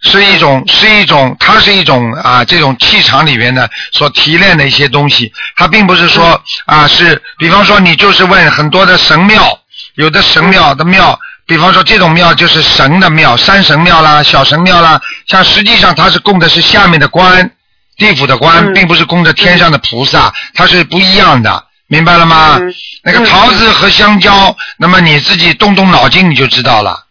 [0.00, 9.58] 是一种是一种，它是一种啊，这种气场里面的所提炼的一些东西，它并不是说啊是，比方说你就是问很多的神庙，
[9.96, 17.50] 有的神庙的庙，比方说这种庙就是神的庙，山神庙啦、小神庙啦，像实际上它是供的是下面的官，
[17.98, 22.56] 地府的官，嗯并不是供着天上的菩萨，它是不一样的，明白了吗？
[22.60, 22.72] 嗯
[23.04, 27.04] 那个桃子和香蕉，那么你自己动动脑筋你就知道了，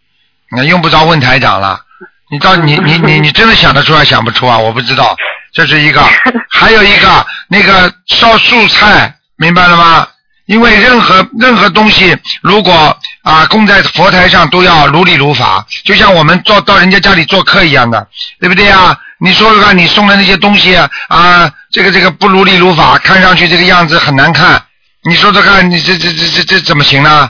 [0.52, 1.82] 那用不着问台长了。
[2.30, 4.58] 你到你你你你真的想得出来想不出啊？
[4.58, 5.16] 我不知道，
[5.54, 6.04] 这是一个，
[6.52, 10.08] 还有一个那个烧素菜，明白了吗？
[10.48, 18.08] 因为任何任何东西，如果啊供在佛台上都要如理如法，就像我们做到人家家里做客一样的，
[18.40, 18.98] 对不对啊？
[19.20, 24.64] 你说说看，你送的那些东西啊，啊这个这个不如理如法，看上去这个样子很难看，
[25.04, 27.30] 你说说看，你这这这这这怎么行呢？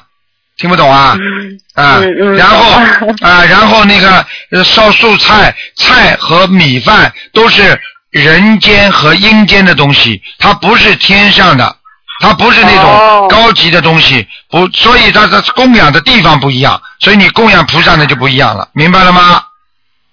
[0.58, 1.16] 听不懂啊？
[1.76, 2.00] 啊，
[2.36, 2.72] 然后
[3.22, 11.77] 啊，然后那个呃烧素菜、菜和米饭都是人间和阴间的东西，它不是天上的，
[12.20, 19.44] 它不是那种哦高级的东西，不，所以它的供养的地方不一样，所以你供养菩萨呢就不一样了，明白了吗？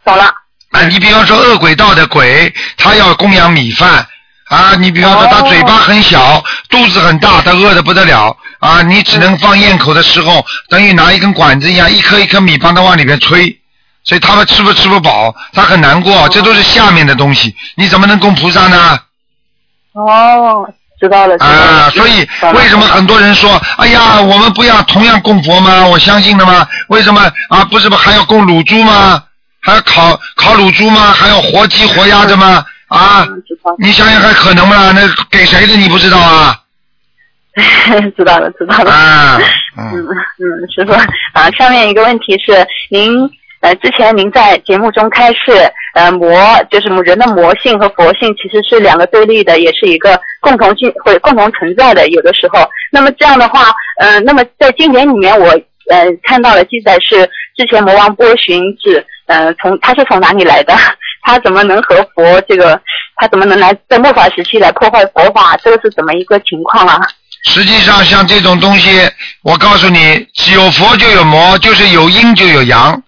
[0.05, 0.25] 懂了。
[0.73, 4.07] 啊，你比方说恶鬼道的鬼，他要供养米饭
[4.49, 13.57] 啊，你比方说他嘴巴很小，肚子很大，他饿得不得了啊，你只能放咽口的时候，等于拿一根管子一样，一颗一颗米帮他往里面吹，
[14.03, 18.99] 所以他们吃不吃不饱，他很难过，这都是下面的东西，你怎么能供菩萨呢？
[19.93, 20.69] 哦，
[21.05, 21.37] 知道了。
[21.39, 25.87] 啊，所以为什么很多人说，哎呀，我们不要同样供佛吗？
[25.87, 26.67] 我相信的吗？
[26.89, 27.63] 为什么啊？
[27.71, 29.23] 不是不还要供乳猪吗？
[29.61, 31.13] 还要烤烤乳猪吗？
[31.13, 32.65] 还要活鸡活鸭的吗？
[32.89, 33.27] 啊，
[33.79, 34.93] 你想想还，可能吗？
[34.93, 36.57] 那给谁的你不知道啊？
[38.17, 38.91] 知道了，知道了。
[38.91, 39.39] 啊，
[39.77, 40.93] 嗯嗯，嗯，师傅
[41.39, 43.29] 啊，下面一个问题是，您
[43.65, 45.53] 呃之前您在节目中开示，
[45.95, 46.31] 呃魔
[46.71, 52.69] 就是人的魔性和佛性其实是两个对立的，也是一个共同性会共同存在的，有的时候。
[52.93, 55.49] 那么这样的话，呃，那么在经典里面我
[55.91, 57.25] 呃看到了记载是
[57.57, 60.75] 之前魔王波旬是呃从他是从哪里来的？
[61.27, 62.79] 他怎么能和佛这个？
[63.17, 65.57] 他怎么能来在末法时期来破坏佛法？
[65.62, 67.01] 这个是怎么一个情况啊？
[67.47, 68.91] 实际上像这种东西，
[69.43, 73.01] 我告诉你，有佛就有魔，就是有阴就有阳，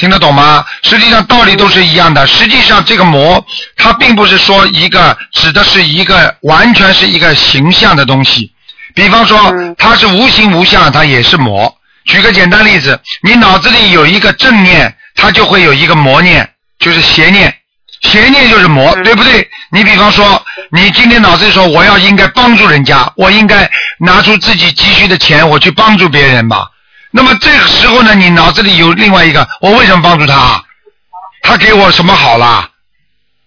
[0.00, 0.64] 听得懂吗？
[0.82, 2.26] 实际上道理都是一样的。
[2.26, 3.44] 实际上这个魔，
[3.76, 8.50] 它并不是说一个指的是一个完全是一个形象的东西。
[8.94, 11.76] 比方说嗯，它是无形无相，它也是魔。
[12.06, 16.48] 举个简单例子，你脑子里有一个正念，它就会有一个魔念，
[16.78, 17.54] 就是邪念。
[18.00, 19.46] 邪念就是魔，嗯对不对？
[19.70, 26.70] 你比方说，你今天脑子里说我要应该帮助人家，我应该拿出自己积蓄的钱，我去帮助别人吧。
[27.10, 30.62] 那么这个时候呢，你脑子里有另外一个，我为什么帮助他？
[31.42, 32.68] 他给我什么好啦？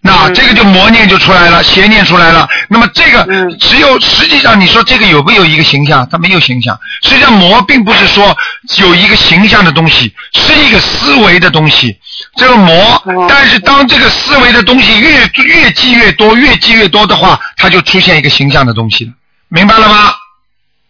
[0.06, 2.46] 那嗯这个就魔念就出来了，邪念出来了。
[2.68, 6.06] 那么这个嗯只有实际上你说这个有没有一个形象？
[6.12, 6.78] 它没有形象。
[7.04, 8.36] 实际上魔并不是说
[8.80, 11.98] 有一个形象的东西，是一个思维的东西。
[12.36, 19.12] 这个魔哦，但是当这个思维的东西越越积越多，越积越多的话，它就出现一个形象的东西了。
[19.48, 20.14] 明白了吗？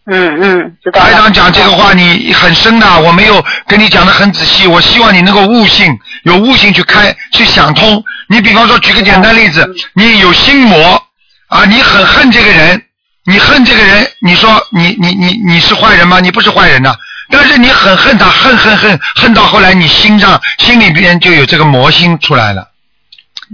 [0.05, 0.99] 嗯嗯，知道。
[0.99, 8.03] 台长讲这个话你很深的，我没有跟你讲的很仔细，我希望你能够悟性，有悟性去开去想通。
[8.27, 11.01] 你比方说举个简单例子，你有心魔
[11.47, 12.81] 啊，你很恨这个人，
[13.25, 16.19] 你恨这个人，你说你你你你是坏人吗？
[16.19, 16.93] 你不是坏人呐、
[17.29, 22.67] 但是你很恨他，恨恨恨恨到后来，你心上心里边就有这个魔心出来了。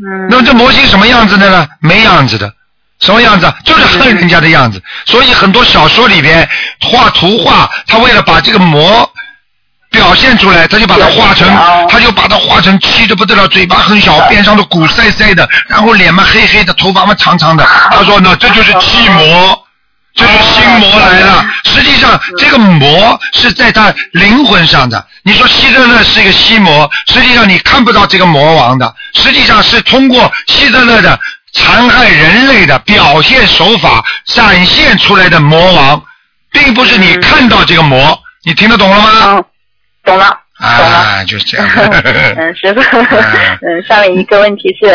[0.01, 1.67] 嗯那么这魔心什么样子的呢？
[1.81, 2.53] 没样子的，
[2.99, 3.55] 什么样子啊？
[3.63, 4.81] 就是恨人家的样子。
[5.05, 6.47] 所以很多小说里边
[6.81, 9.09] 画图画，他为了把这个魔
[9.91, 11.47] 表现出来，他就把它画成，
[11.89, 17.65] 他就把它画成气的不得了，嘴巴很小，边上的鼓塞塞的，然后脸嘛黑黑的，头发嘛长长的。
[17.91, 19.65] 他说呢，这就是气魔。
[20.15, 21.45] 这是心魔来了。
[21.63, 25.07] 实际上，这个魔是在他灵魂上的。
[25.23, 31.17] 你说希特勒是一个心魔，实际上你看不到这个魔王的，实际上是通过希特勒的
[31.53, 32.77] 残害人类的
[33.19, 36.01] 表现手法展现出来的魔王，
[36.53, 38.17] 并不是你看到这个魔。
[38.45, 39.09] 你听得懂了吗？
[39.25, 39.45] 嗯，
[40.05, 40.97] 懂了，懂了。
[40.97, 41.67] 啊，就是这样。
[42.37, 42.79] 嗯，师傅
[43.61, 44.87] 嗯，下面一个问题是，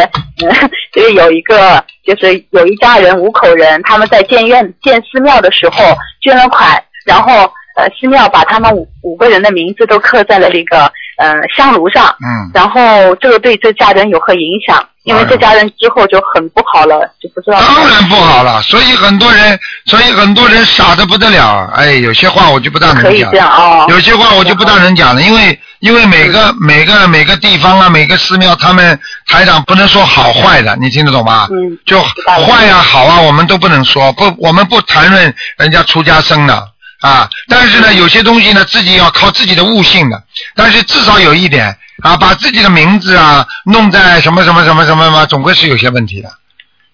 [0.43, 14.83] 嗯，就是有一个，就是有一家人五口人，他们在建院建寺庙的时候捐了款，然后呃，寺庙把他们五五个人的名字都刻在了这个呃香炉上，嗯，然后这个对这家人有何影响？
[15.05, 17.61] 因为这家人之后就很不好了，就不知道。
[17.61, 21.71] 当然不好了，所以很多人，所以很多人傻的不得了。
[21.75, 23.37] 哎，有些话我就不当人讲可以这。
[23.37, 23.85] 样哦。
[23.91, 31.49] 有些话我就不当人讲了，因为因为每个每个每个地方啊，每个寺庙，他们台长不能说好坏的，你听得懂吗？
[31.53, 36.67] 嗯就坏呀、好啊，我们都不能说，不，我们不谈论人家出家生的
[37.09, 37.29] 啊。
[37.49, 40.23] 但是呢，有些东西呢，自己要靠自己的悟性的。
[40.55, 46.31] 但是至少有一点啊，把自己的名字啊弄在什么什么什么什么嘛，总归是有些问题的。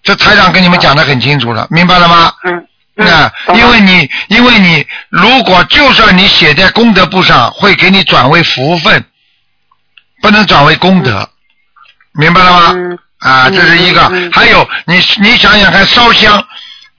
[0.03, 2.33] 这台长跟你们讲的很清楚了，明白了吗？
[2.43, 2.67] 嗯嗯
[3.05, 9.03] 那，懂了因为你，因为你，如果就算你写在功德簿上，会给你转为福分，
[10.21, 11.27] 不能转为功德，
[12.13, 12.71] 明白了吗？
[12.75, 14.11] 嗯啊，嗯这是一个。
[14.33, 16.45] 还有，你你想想看，烧香，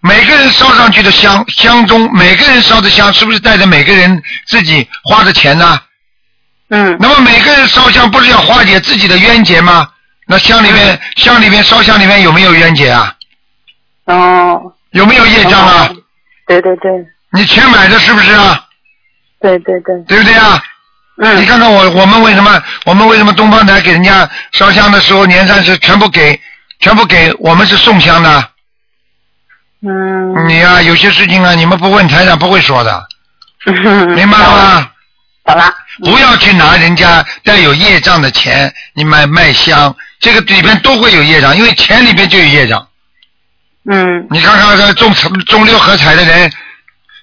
[0.03, 5.81] 每个人烧上去的香香中，每个人烧的香，是不是带着每个人自己花的钱呢？
[6.71, 9.89] 嗯那么每个人烧香不是要化解自己的冤结吗？
[10.27, 13.15] 那香里嗯面，香里面烧香里面有没有冤结啊？
[14.07, 15.89] 哦，有没有业障啊？
[15.91, 15.97] 哦
[16.47, 16.91] 对对对
[17.33, 18.65] 你钱买的是不是啊？
[19.41, 20.61] 对对对，对不对啊？
[21.23, 26.39] 嗯你嗯看看我，我们为什么，我们为什么东方台给人家烧香的时候，年三十全部给，
[26.81, 28.49] 全部给我们是送香的。
[29.85, 33.07] 嗯，你呀、有些事情啊，你们不问台长不会说的，
[34.15, 34.91] 明白了吗？
[35.45, 35.75] 懂了。
[36.05, 42.87] 不要去拿人家带有业障的钱，你买卖香，这个里边都会有业障，因为钱里边就有业障。
[43.91, 45.13] 嗯你看看这中
[45.47, 46.51] 中六合彩的人，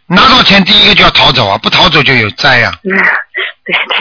[0.08, 2.92] 拿到钱第一个就要逃走啊，不逃走就有灾呀、 嗯。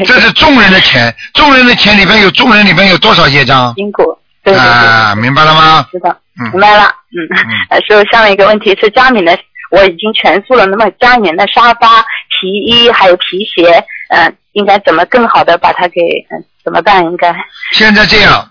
[0.05, 3.73] 这是众人的钱，众人的钱里边有众人里边有多少业障？
[3.77, 4.21] 因果。
[4.43, 5.87] 对啊，明白了吗？
[5.93, 6.17] 知道，嗯
[6.53, 6.85] 明白了。
[7.11, 7.37] 嗯嗯，
[7.71, 9.39] 呃，所以，下面一个问题是家里的，
[9.71, 12.03] 我已经全素了，那么家里面的沙发、
[12.41, 16.01] 皮衣还有皮鞋，嗯、应该怎么更好的把它给，
[16.31, 17.03] 嗯、怎么办？
[17.05, 17.35] 应该，
[17.73, 18.51] 现在这样，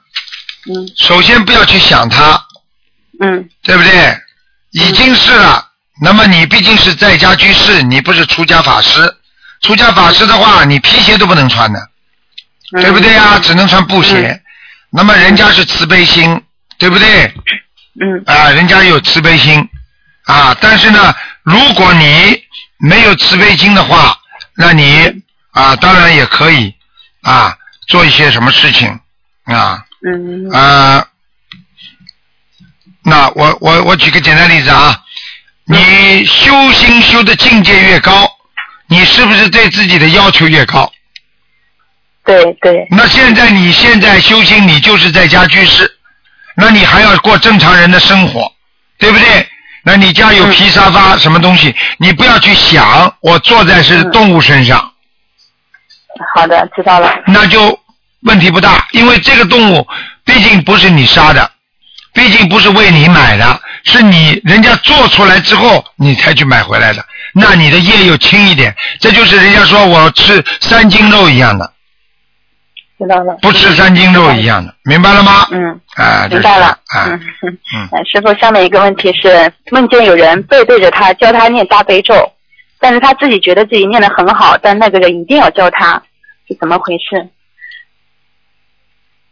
[0.70, 2.42] 嗯首先不要去想它，
[3.20, 3.92] 嗯对不对？
[4.72, 5.64] 已经是了，
[6.02, 9.14] 那么你毕竟是在家居士，你不是出家法师。
[9.62, 11.80] 出家法师的话，你皮鞋都不能穿的，
[12.82, 13.40] 对不对呀？
[13.42, 14.40] 只能穿布鞋。
[14.92, 16.40] 那么人家是慈悲心，
[16.78, 17.34] 对不对？
[18.00, 19.68] 嗯啊，人家有慈悲心
[20.26, 22.42] 啊，但是呢，如果你
[22.78, 24.16] 没有慈悲心的话，
[24.56, 25.22] 那你
[25.52, 26.74] 啊，当然也可以
[27.24, 27.58] 啊，
[27.88, 29.00] 做一些什么事情
[29.46, 31.08] 啊嗯啊。
[33.04, 35.02] 那我我我举个简单例子啊，
[35.66, 38.30] 你修心修的境界越高，
[38.88, 40.92] 你是不是对自己的要求越高？
[42.26, 45.97] 对对那现在你现在修心，你就是在家居士，
[46.60, 48.52] 那你还要过正常人的生活，
[48.98, 49.48] 对不对？
[49.84, 54.92] 那你家有皮沙发什么东西，你不要去想我坐在是动物身上，
[56.36, 57.14] 好的知道了。
[57.28, 57.80] 那就
[58.24, 59.88] 问题不大，因为这个动物
[60.26, 61.50] 毕竟不是你杀的，
[62.12, 71.72] 毕竟不是为你买的，是你人家做出来之后你才去买回来的，那你的业又轻一点，这就是人家说我吃三斤肉一样的，
[72.98, 75.48] 知道了不吃三斤肉一样的，明白了吗？
[75.52, 82.32] 嗯啊，明白了啊，嗯嗯呃师傅，下面一个问题是，梦见有人背对着他教他念大悲咒，
[82.80, 86.02] 但是他自己觉得自己念得很好，但那个人一定要教他，
[86.48, 87.30] 是怎么回事？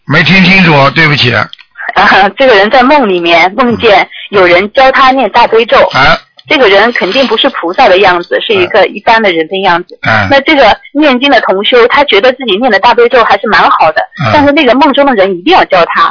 [0.06, 1.34] 没听清楚，对不起。
[1.34, 1.50] 啊，
[1.96, 6.16] 啊，这个人在梦里面梦见有人教他念大悲咒，啊
[6.48, 9.98] 这个人肯定不是菩萨的样子，是一个一般的人的样子。
[10.08, 16.04] 嗯那这个念经的同修，他觉得自己念的大悲咒还是蛮好的，嗯但是那个梦中的人一定要教他，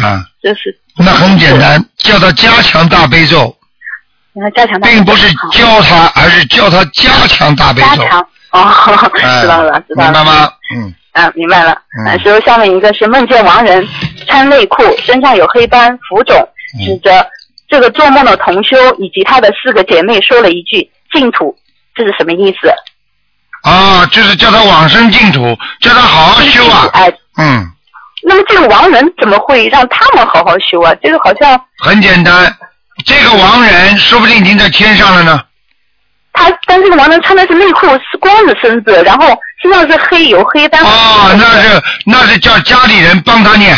[0.00, 3.54] 啊，就是那很简单，叫他加强大悲咒，
[4.54, 8.02] 加强大悲咒并不是教他，而是叫他加强大悲咒。
[8.02, 8.60] 加强哦，
[9.14, 10.12] 哎 知道了，知道了。
[10.12, 10.50] 明白吗？
[10.74, 11.72] 嗯，啊，明白了。
[11.98, 13.86] 嗯呃，师傅，下面一个是梦见亡人
[14.26, 16.36] 穿内裤，身上有黑斑浮肿，
[16.78, 17.26] 嗯指着
[17.72, 21.56] 这个做梦的同修以及他的四个姐妹说了一句“净土”，
[21.96, 22.68] 这是什么意思？
[23.62, 26.90] 啊，就是叫他往生净土，叫他好好修啊。
[26.92, 27.66] 哎，嗯，
[28.24, 30.94] 那么这个亡人怎么会让他们好好修啊？
[31.02, 32.54] 这个好像很简单，
[33.06, 35.40] 这个亡人说不定已经在天上了呢。
[36.34, 40.82] 他，但这个亡人穿的是内裤，是光着身子，然后身上是黑有黑斑。
[40.82, 43.74] 哦，那是那是叫家里人帮他念，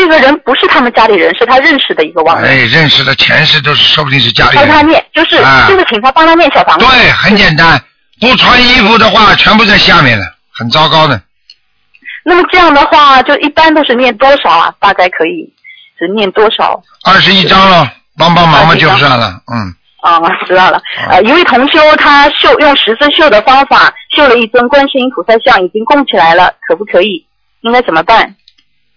[0.00, 2.50] 这个人不是他们家里人，是他认识的一个亡人。
[2.50, 4.66] 哎，认识的前世都是，说不定是家里人。
[4.66, 6.86] 帮他念，就是、啊就是请他帮他念小房子。
[6.86, 7.78] 对，很简单，
[8.18, 10.24] 不穿衣服的话，全部在下面了，
[10.54, 11.20] 很糟糕的。
[12.24, 14.74] 那么这样的话，就一般都是念多少啊？
[14.80, 15.52] 大概可以
[15.98, 16.82] 是念多少？
[17.04, 20.80] 二十一章了，帮帮忙嘛就章算了，嗯，啊，知道了。
[21.10, 27.26] 呃，一位同修他绣用十字绣的方法绣了一尊观世音菩萨像，已经供起来了，可不可以？
[27.60, 28.34] 应该怎么办？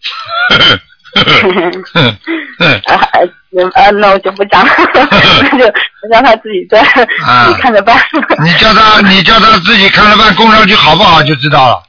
[3.99, 5.65] 那我就不讲，那就
[6.11, 6.79] 让他自己在
[7.25, 7.95] 啊自己看着办。
[8.43, 11.83] 你叫他，你叫他自己看着办，供上去好不好就知道了。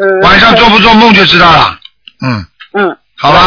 [0.00, 1.78] 嗯，晚上做不做梦就知道了。
[2.22, 2.44] 嗯，
[2.74, 3.38] 嗯，好吧。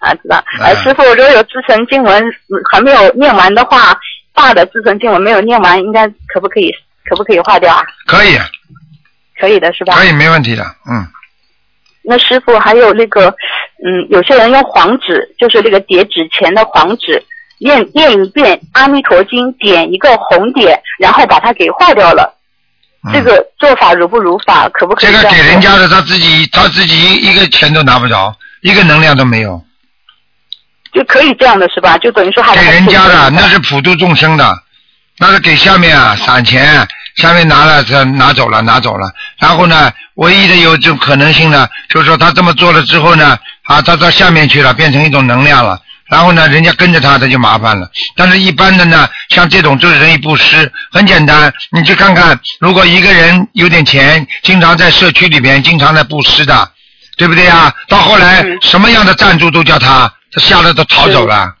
[0.00, 0.42] 啊，知道。
[0.60, 3.96] 呃，嗯师傅，如果有自成经文嗯还没有念完的话，
[4.34, 6.72] 大的自成经文没有念完，应该可不可以
[7.08, 7.82] 可不可以化掉啊？
[8.06, 8.38] 可以，
[9.38, 9.94] 可以的是吧？
[9.96, 10.64] 可以，没问题的。
[10.90, 11.06] 嗯，
[12.04, 13.28] 那师傅还有那个，
[13.84, 17.22] 嗯，有些人用黄纸，就是那个叠纸钱的黄纸，
[17.58, 22.34] 念念一遍《阿弥陀经》，点一个红点，然后把它给化掉了。
[23.06, 24.66] 嗯这个做法如不如法？
[24.70, 29.62] 可不可以这个给人家的，他自己他自己一一个钱都拿不着，一个能量都没有。
[30.90, 31.98] 就可以这样的是吧？
[31.98, 34.58] 就等于说还给人家的那是普度众生的，
[35.18, 45.80] 那是给下面啊散钱，下面拿了他拿走了拿走了，然后呢，唯一的有这种可能性呢，就是说他这么做了之后呢，啊，他到下面去了，变成一种能量了。
[46.06, 47.88] 然后呢，人家跟着他，他就麻烦了。
[48.14, 51.52] 但是，一般的呢，像这种就是人一布施，很简单。
[51.70, 56.70] 你去看看，如果一个人有点钱，经常在社区里边，经常在布施的，
[57.16, 57.72] 对不对呀？
[57.88, 61.54] 到后来嗯什么样的赞助都叫他，他吓得都逃走了。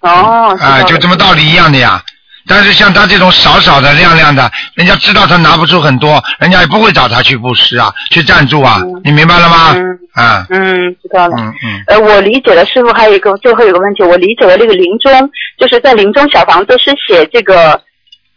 [0.00, 2.02] 哦，啊，就这么道理一样的呀。
[2.48, 9.74] 但是像他这种少少的、亮亮的，人家知道他拿不出很多，人家也不会找他去布施啊，去赞助啊，嗯你明白了吗？
[9.74, 11.34] 嗯啊，嗯，知道了。
[11.38, 17.80] 嗯嗯，呃，我理解了，师傅还有一个最后一个问题，我理解的那个临终，就是在临终小房子是写这个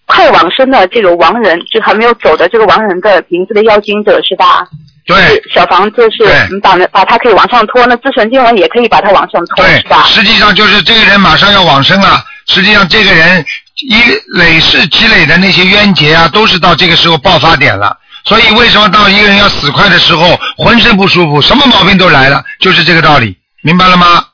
[0.05, 4.67] 快往生的这个亡人，就还没有走的这个亡人的名字的要经者是吧？
[5.07, 5.17] 对
[5.51, 10.03] 小房子是对你把把它可以往上拖，那自存经文也可以把它往上拖对是吧，？
[10.03, 13.45] 实际上就是这个人马上要往生了，实际上这个人
[13.89, 13.95] 一
[14.37, 17.97] 累世积累的那些冤结啊，都是到这个时候爆发点了。
[18.25, 24.25] 所以为什么到一个人要死快的时候，浑身不舒服，什么毛病都来了，就是这个道理，明白了吗？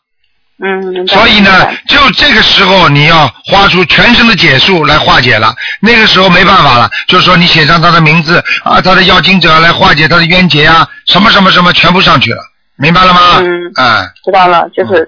[0.60, 5.56] 嗯，明白所以呢明白，只有这个时候你要花出全身的解数来化解了。
[5.80, 12.42] 那个时候没办法了，就是说你写上他的名字啊，他的要经者来化解他的冤结啊，什么什么什么全部上去了，
[12.76, 13.38] 明白了吗？
[13.40, 15.08] 嗯哎，知道了，就是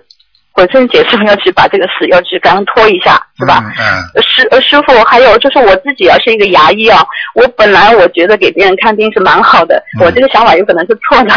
[0.59, 3.63] 本身解释要去把这个事要去赶快拖一下，是吧？
[3.63, 7.01] 嗯嗯师呃师傅，还有就是我自己啊是一个牙医啊，
[7.33, 11.33] 我本来我觉得给别人看病是蛮好的，嗯我这个想法有可能是错的。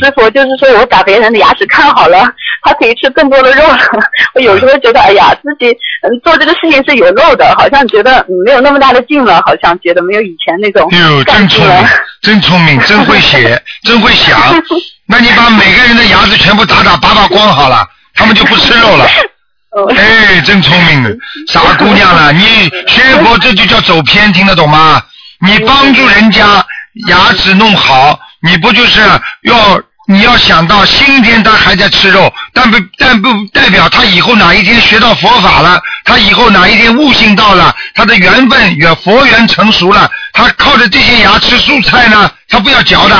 [0.00, 2.26] 师傅就是说我把别人的牙齿看好了，
[2.62, 3.78] 他可以吃更多的肉了。
[4.34, 5.70] 我有时候觉得哎呀，自己
[6.02, 10.90] 嗯做这个事情是有漏的，好像觉得嗯没有那么大的劲了，好像觉得没有以前那种
[11.26, 11.86] 真聪明。
[12.24, 14.36] 真聪明，真会写，真会想。
[15.06, 19.06] 那你把每个人的牙齿全部打打拔拔光好了，他们就不吃肉了。
[19.06, 19.26] 嗯
[19.96, 21.10] 哎，真聪明的，
[21.48, 22.30] 傻姑娘了。
[22.38, 22.44] 你
[22.86, 25.02] 学佛这就叫走偏，听得懂吗？
[25.44, 26.64] 你帮助人家
[27.08, 29.00] 牙齿弄好，你不就是
[29.42, 43.16] 要你要想到今天他还在吃肉，但不但不代表他以后哪一天学到佛法了，他以后哪一天悟性到了，他的缘分缘佛缘成熟了，他靠着这些牙吃蔬菜呢，他不要嚼的。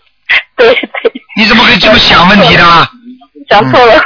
[0.56, 1.12] 对对。
[1.36, 2.90] 你怎么可以这么想问题的？
[3.50, 4.00] 想错了，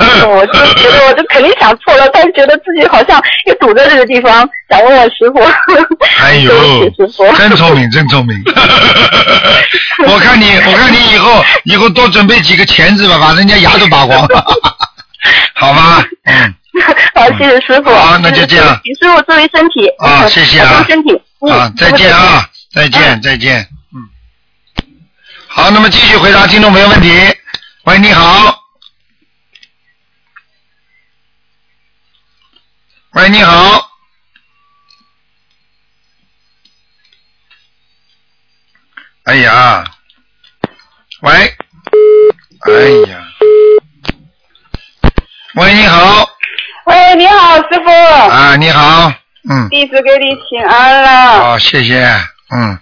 [0.00, 5.40] 嗯 我就觉得我就肯定想错了，但是觉得自己好像又堵在这个地方，想问问师傅。
[6.22, 7.08] 哎呦真
[7.56, 8.40] 聪明，真聪明。
[10.06, 14.20] 我看你，我看你以后以后多准备几个钳子吧，把人家牙都拔光，
[15.54, 16.04] 好吧？
[16.24, 16.54] 嗯，
[17.14, 17.90] 好，谢谢师傅。
[17.90, 19.88] 好那就这样请师傅注意身体。
[19.98, 21.22] 啊谢谢啊保重身体。
[21.40, 23.66] 嗯啊，再见啊，再见，再见。
[23.94, 24.00] 嗯，
[25.48, 27.12] 好，那么继续回答听众朋友问题。
[27.84, 28.63] 喂，你好。
[33.14, 33.90] 喂，你好。
[39.22, 39.84] 哎呀，
[41.22, 42.72] 喂，哎
[43.08, 43.24] 呀，
[45.54, 46.28] 喂，你好，
[46.86, 49.12] 喂，你好，师傅，啊，你好，
[49.48, 51.44] 嗯，弟子给你请安了。
[51.44, 52.04] 好，谢谢，
[52.50, 52.78] 嗯，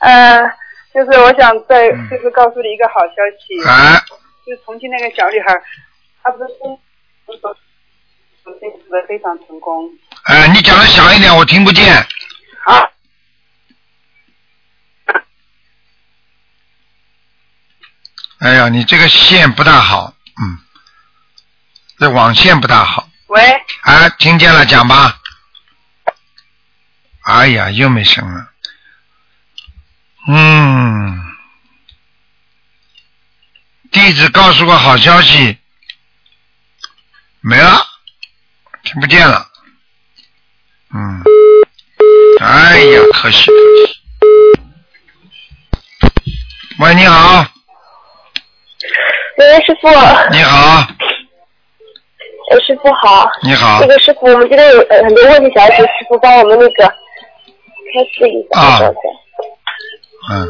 [0.00, 0.50] 嗯、
[0.92, 3.98] 就是我想再就是告诉你一个好消息，啊，
[4.46, 5.46] 就是重庆那个小女孩，
[6.22, 6.50] 她不是
[8.42, 9.88] 说说这次非常成功
[10.24, 11.94] 哎，你讲的响一点，我听不见。
[11.96, 12.06] 啊。
[18.38, 20.58] 哎呀，你这个线不大好，嗯，
[21.98, 23.08] 这网线不大好。
[23.28, 23.40] 喂，
[23.82, 25.20] 啊，听见了，讲吧。
[27.24, 28.48] 哎呀，又没声了。
[30.28, 31.34] 嗯，
[33.90, 35.58] 弟子告诉个好消息，
[37.40, 37.86] 没了，
[38.84, 39.46] 听不见了。
[40.94, 41.22] 嗯，
[42.40, 44.00] 哎呀，可惜可惜。
[46.80, 47.46] 喂，你好，
[49.38, 49.88] 喂，师傅。
[50.32, 50.86] 你好，
[52.50, 53.30] 呃，师傅好。
[53.42, 58.60] 你好那个师傅，我们今天有呃很多问题想要请师傅帮我们那个开示一下。
[58.60, 58.80] 啊
[60.30, 60.48] 嗯，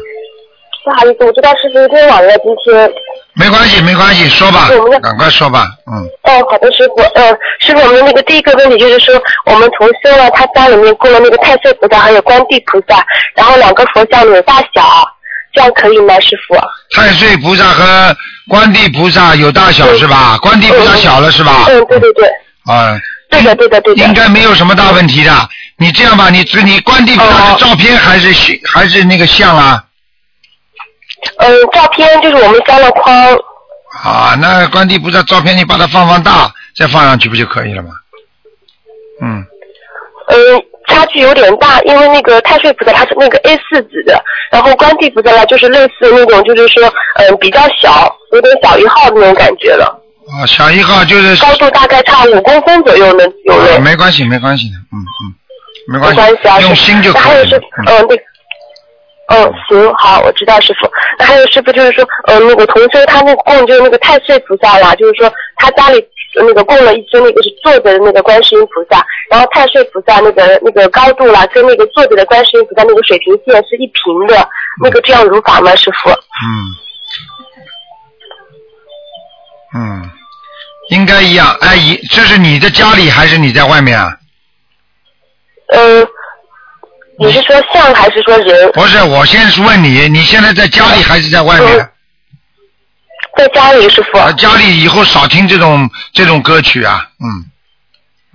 [0.83, 2.91] 不好意思，我知道师傅有点晚了，今天。
[3.35, 4.69] 没关系，没关系，说吧，
[5.01, 6.03] 赶快说吧，嗯。
[6.23, 7.01] 哦，好的，师傅。
[7.15, 9.15] 嗯，师傅，我们那个第一个问题就是说，
[9.45, 13.03] 我们同修了，他家里面供了那个太岁菩萨还有观地菩萨，
[13.35, 15.07] 然后两个佛像有大小，
[15.53, 16.55] 这样可以吗，师傅？
[16.95, 18.15] 太岁菩萨和
[18.49, 20.37] 观地菩萨有大小是吧？
[20.41, 21.65] 观地菩萨小了是吧？
[21.69, 22.27] 嗯，对对对，
[22.67, 22.99] 啊，
[23.31, 24.03] 对的对的对的。
[24.03, 25.31] 应该没有什么大问题的。
[25.77, 29.83] 你这样吧，你你观地菩萨哦是照片还是像还是那个像啊？
[31.37, 33.15] 嗯，照片就是我们镶了框，
[34.03, 37.89] 啊，那观地菩萨照片你把它放放大，再放上去不就可以了吗？
[39.21, 39.45] 嗯，
[40.27, 40.35] 嗯，
[40.87, 44.21] 差距有点大，因为那个太岁菩萨它是那个 A 四纸的，
[44.51, 46.83] 然后观地菩萨呢就是类似那种就是说
[47.15, 49.85] 嗯比较小，有点小一号的那种感觉了，
[50.31, 53.79] 啊，小一号就是高度大概差五公分左右呢，有啊嘞。
[53.79, 55.21] 没关系没关系的，嗯嗯，
[55.87, 57.85] 没没关关系啊，用心就可以了还有是，嗯。
[57.87, 58.23] 嗯，那个，
[59.27, 60.89] 嗯，行，好，我知道师傅。
[61.17, 65.97] 那还有师傅就是说，呃，那个同修他那个供就是那个太岁菩萨啦，就是说他家里
[66.35, 74.47] 呃那个供了一尊那个是坐着的那个观世音菩萨，然后太岁菩萨那个那个高度啦，跟那个坐着的观世音菩萨那个水平线是一平的，
[74.83, 76.09] 那个这样如法吗，师傅？
[76.09, 76.75] 嗯，
[79.75, 80.11] 嗯，
[80.89, 81.55] 应该一样。
[81.61, 84.17] 哎，一这是你的家里还是你在外面啊？
[85.75, 86.07] 嗯，
[87.19, 88.71] 你是说像还是说人？
[88.71, 91.89] 不是，我先是问你，你现在在家里还是在外面？
[93.37, 94.17] 在家里，师傅。
[94.17, 97.45] 啊，家里以后少听这种这种歌曲啊，嗯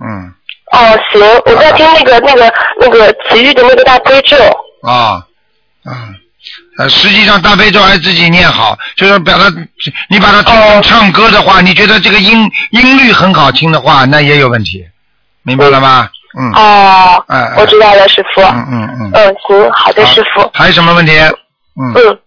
[0.05, 0.33] 嗯
[0.71, 4.37] 哦，行，我在听那个那个那个奇遇的那个大悲咒。
[4.83, 5.25] 啊
[5.85, 6.15] 嗯，
[6.77, 9.49] 呃，实际上大悲咒还自己念好，就是把它，
[10.09, 14.85] 你把它听唱唱歌的话，你觉得这个音音律很好听的话，那也有问题，
[15.43, 16.09] 明白了吗？
[16.11, 16.18] 嗯。
[16.55, 18.41] 哦，哎哎我知道了，师傅。
[18.41, 19.11] 嗯嗯嗯。
[19.13, 20.49] 嗯，行，好的，师傅。
[20.53, 21.11] 还有什么问题？
[21.79, 21.93] 嗯。
[21.95, 22.19] 嗯，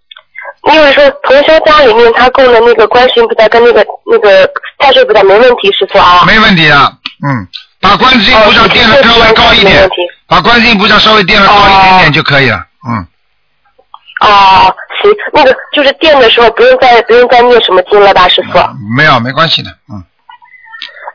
[0.73, 4.49] 因为说同修家里面他供的那个观世音菩萨跟那个那个
[4.79, 6.25] 太岁菩萨没问题，师傅啊。
[6.27, 6.93] 没问题啊，
[7.27, 7.47] 嗯，
[7.81, 9.89] 把观世音菩萨垫的稍微高一点，
[10.27, 13.07] 把观世音菩萨稍微垫的高一点点就可以了，嗯。
[14.21, 18.59] 哦，行，那个就是垫的时候不用再不用再念什么经了吧，师傅？
[18.97, 20.03] 没有，没关系的，嗯。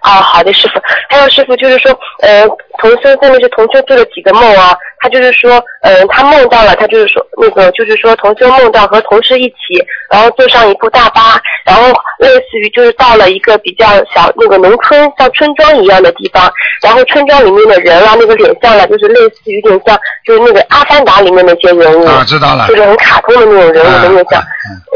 [0.07, 0.79] 哦，好的，师傅。
[1.09, 2.47] 还有师傅就是说，呃，
[2.79, 4.75] 同修后面是同修做了几个梦啊？
[4.99, 11.83] 他就是说，呃，他梦到了，他就是说那个就是说同修梦到和同事一起，然后坐上一部大巴，然后
[12.19, 16.51] 类似于就是到了一个比较小那个农村像村庄一样的地方，
[16.81, 22.67] 然后村庄里面的人啊，那个脸像啊，就是类似于有点像就是那个《阿凡达》里面那些人物，啊，知道了。
[22.67, 24.41] 就是很卡通的那种人物的面像，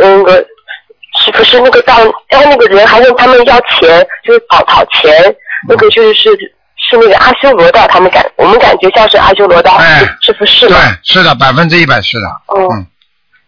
[0.02, 0.46] 嗯，那个
[1.20, 1.98] 是不是那个到，
[2.30, 5.12] 然后那个人还问他们要钱，就是讨讨钱，
[5.68, 6.32] 那个就是是
[6.78, 12.88] 是那个阿修罗道，他们感我们感觉像是阿修罗道，是是不是对？，是的，百分之一百是的，哦嗯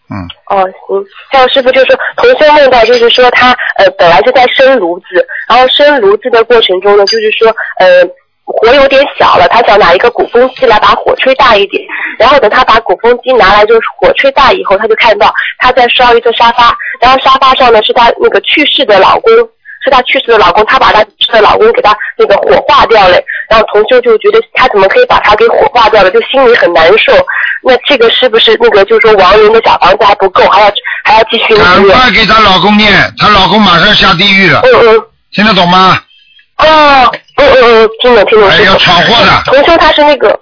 [0.09, 0.15] 嗯，
[0.49, 1.05] 哦，行。
[1.31, 5.05] 还有师傅就说，同修梦到就是说他呃本来是在生炉子，
[5.47, 7.47] 然后生炉子的过程中呢，就是说
[7.79, 8.03] 呃
[8.53, 11.83] 火有点小了，他想拿一个鼓风机来把火吹大一点，
[12.19, 19.31] 然后等他把鼓风机拿来就是火吹大以后，他就看到他在烧一个沙发，然后沙发上呢是他那个去世的老公。
[19.85, 23.19] 是他去世的老公，他把他去世的老公给他那个火化掉了，
[23.49, 27.11] 然后同修就觉得他怎么可以把他给火化掉了，就心里很难受。
[27.61, 30.71] 那这个是不是那个就是说亡人的小房子还不够，还要
[31.03, 31.99] 还要继续那赶？
[31.99, 35.03] 快给她老公念，她老公马上下地狱了，嗯嗯。
[35.33, 36.01] 听得懂吗？
[36.59, 38.49] 哦，嗯嗯嗯，听懂听懂。
[38.49, 40.39] 哎，要闯祸的，同修他是那个。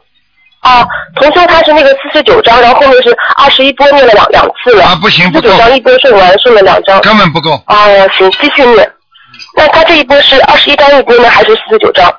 [0.59, 0.85] 啊，
[1.15, 4.85] 同修他是那个四十九章，然后后面是二十一波念了两两次了。
[4.85, 7.01] 啊，不行，不够四十九，章一波顺完，顺了两章。
[7.01, 7.51] 根本不够。
[7.65, 8.91] 哦，行，继续念。
[9.55, 12.13] 那他这一波是二十一章一波呢，还是四十九章？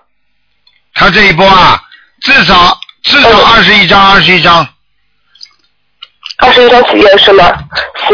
[0.94, 1.80] 他这一波啊，
[2.22, 4.66] 至少至少二十一张，二十一张。
[6.38, 7.44] 二十一张许愿是吗？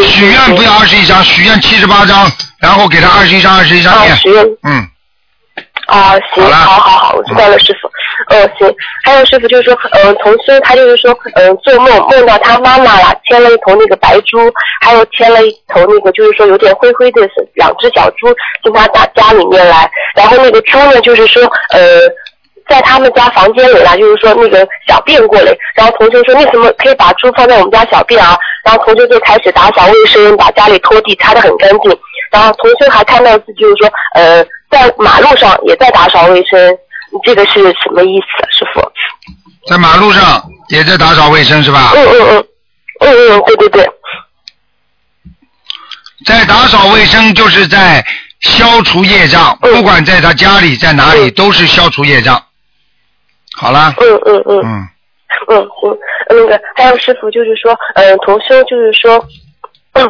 [0.06, 4.12] 许愿不要二十一张，许愿七十八张，然后给他二十一张，二十一张念。
[4.12, 4.86] 啊许愿嗯，
[5.88, 7.88] 啊，行，好好好，我知道了，师傅。
[8.28, 8.74] 嗯，行。
[9.04, 14.38] 还有师傅就是说，嗯，同修他就是说，嗯，做梦梦到他妈妈了，牵了一头那个白猪，
[14.82, 17.22] 还有牵了一头那个就是说有点灰灰的
[17.54, 18.26] 两只小猪
[18.62, 21.42] 进他家家里面来，然后那个猪呢就是说，
[21.72, 21.80] 呃。
[22.68, 28.36] 在他们家房间里啦，就是说那个小便过来，然后同学说为什么可以把猪放在我们家小便啊？
[28.62, 31.98] 然后同学就开始打扫卫生，把家里拖地擦得很干净。
[32.30, 36.78] 然后同学还看到自己就是说，呃，在马路上也在打扫卫生，
[37.24, 38.80] 这个是什么意思，师傅？
[39.66, 41.92] 在马路上也在打扫卫生是吧？
[41.94, 42.46] 嗯嗯嗯，
[43.00, 43.90] 嗯嗯，对对对。
[46.26, 48.04] 在打扫卫生就是在
[48.40, 52.42] 消除业障，嗯不管在他家里在哪里都是消除业障。
[53.56, 53.94] 好了。
[54.00, 54.60] 嗯嗯嗯。
[54.64, 54.88] 嗯。
[55.50, 55.96] 嗯，行，
[56.30, 59.24] 那个还有师傅就是说，呃，同修就是说，
[59.92, 60.04] 嗯，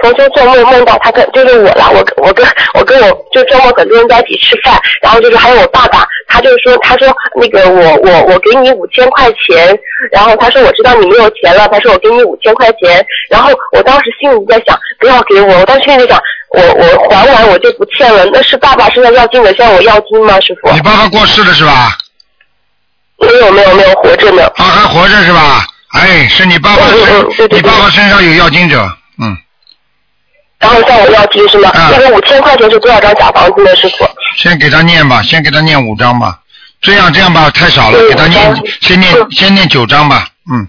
[0.00, 7.08] 同修做梦梦到他跟就是我啦，我 我跟我跟我就周末很多人在一起吃饭，然后就是还有我爸爸，他就是说他说
[7.40, 9.78] 那个我我我给你五千块钱，
[10.10, 20.70] 然后他说我知道你没有钱了，他说我给你五千块钱，然后我当时心里在想不要给我，我当时心里在想我我还完我就不欠了，那是爸爸身上要金的向我要金吗，师傅？
[20.72, 21.96] 你爸爸过世了是吧？
[23.18, 24.44] 没有没有没有活着呢。
[24.56, 25.64] 啊，还活着是吧？
[25.92, 28.78] 哎，是你爸爸身， 你爸爸身上有要金者，
[29.22, 29.36] 嗯。
[30.62, 31.72] 然后向我要金是吗？
[31.74, 34.06] 那个五千块钱是多少张小房子呢，师傅？
[34.36, 36.38] 先给他念吧，先给他念五张吧。
[36.80, 38.40] 这样这样吧，太少了，给他念
[38.80, 40.66] 先念先念九张吧，嗯。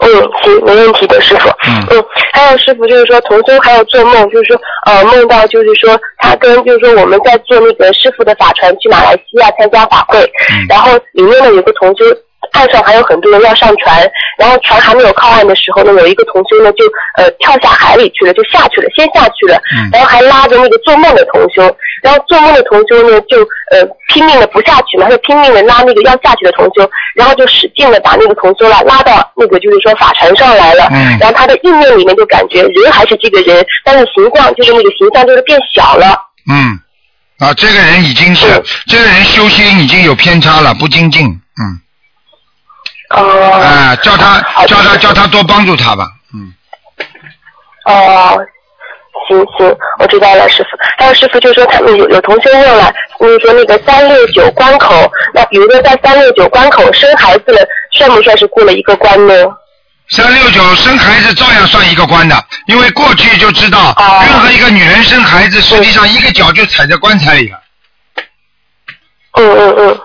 [0.00, 0.08] 嗯，
[0.42, 1.48] 行，没问题的，师傅。
[1.66, 1.86] 嗯。
[1.90, 10.20] 嗯，还有师傅就是说，同修还有做梦，就是说，呃，梦到就是说，他跟就是说我们在坐那个师傅的法船去马来西亚参加法会，
[10.50, 12.04] 嗯然后里面呢有个同修。
[12.52, 14.08] 岸上还有很多人要上船，
[14.38, 16.84] 然后船还没有靠岸的时候呢，有一个同修呢就
[17.16, 21.62] 呃跳下海里去了，就下去了，先下去了，嗯然后还拉着那个做梦的同修，
[22.02, 23.38] 然后做梦的同修呢就
[23.70, 36.16] 呃拼命的不下去嘛，他就拼命的拉那个要下去的同修，然后就使劲的把那个同修拉拉到那个就是说法船上来了，嗯然后他的意念里面就感觉人还是这个人，但是形象就是那个形象就是变小了。
[36.50, 36.78] 嗯，
[37.38, 38.46] 啊，这个人已经是
[38.86, 41.80] 这个人修心已经有偏差了，不精进，嗯。
[43.14, 43.52] 哦。
[43.52, 46.52] 啊，叫他叫他叫他多帮助他吧，嗯。
[47.86, 48.38] 哦，
[49.28, 50.70] 行行，我知道了，师傅。
[50.98, 59.34] 还有师傅就说他们有有同学问了，就是说那个三六九关口，那比如说在三六九关口生孩子了，算不算是过了一个关呢？
[60.10, 62.36] 三六九生孩子照样算一个关的，
[62.66, 67.58] 因为过去就知道，哦任何一个女人生孩子，实际上一个脚就踩在棺材里了。
[69.36, 70.00] 嗯嗯嗯，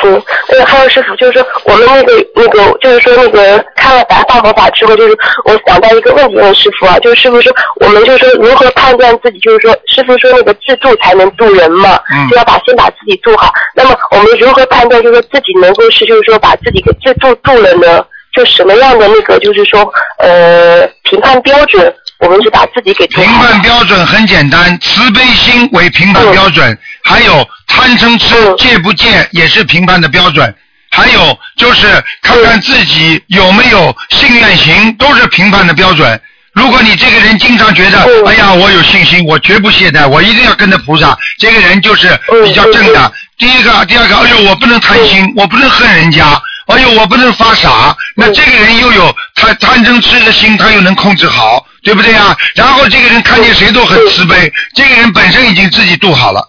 [0.00, 0.22] 行。
[0.48, 13.52] 那个还有师傅，就是说我们那个那个，就是说那个看了白话佛法之后，就是我想到一个问题问师傅啊，就是师傅说我们就是说如何判断自己，就是说师傅说那个自助才能助人嘛，嗯就要把先把自己做好。
[13.74, 18.04] 那么我们如何判断，就是说自己能够是就是说把自己给自助助了呢？
[18.32, 19.80] 就什么样的那个就是说
[20.18, 21.94] 呃评判标准，
[22.26, 28.56] 我们是把自己给度评判标准很简单，慈悲心为评判标准，还有贪嗔痴嗯。
[28.58, 30.52] 戒不戒也是评判的标准，
[30.90, 36.20] 还有就是看看自己有没有信愿行，都是评判的标准。
[36.52, 38.26] 如果你这个人经常觉得，嗯。
[38.26, 43.12] 哎呀，我有信心，我绝不懈怠，我一定要跟着菩萨，这个人就是比较正的。
[43.38, 46.26] 第一个，第二个，哎呦，我不能贪心，我不能恨人家，
[46.66, 47.94] 哎呦，我不能发傻。
[48.16, 52.36] 那这个人又有他贪嗔痴的心，他又能控制好，对不对啊？
[52.56, 56.42] 然后这个人看见谁都很慈悲，这个人本身已经自己度好了，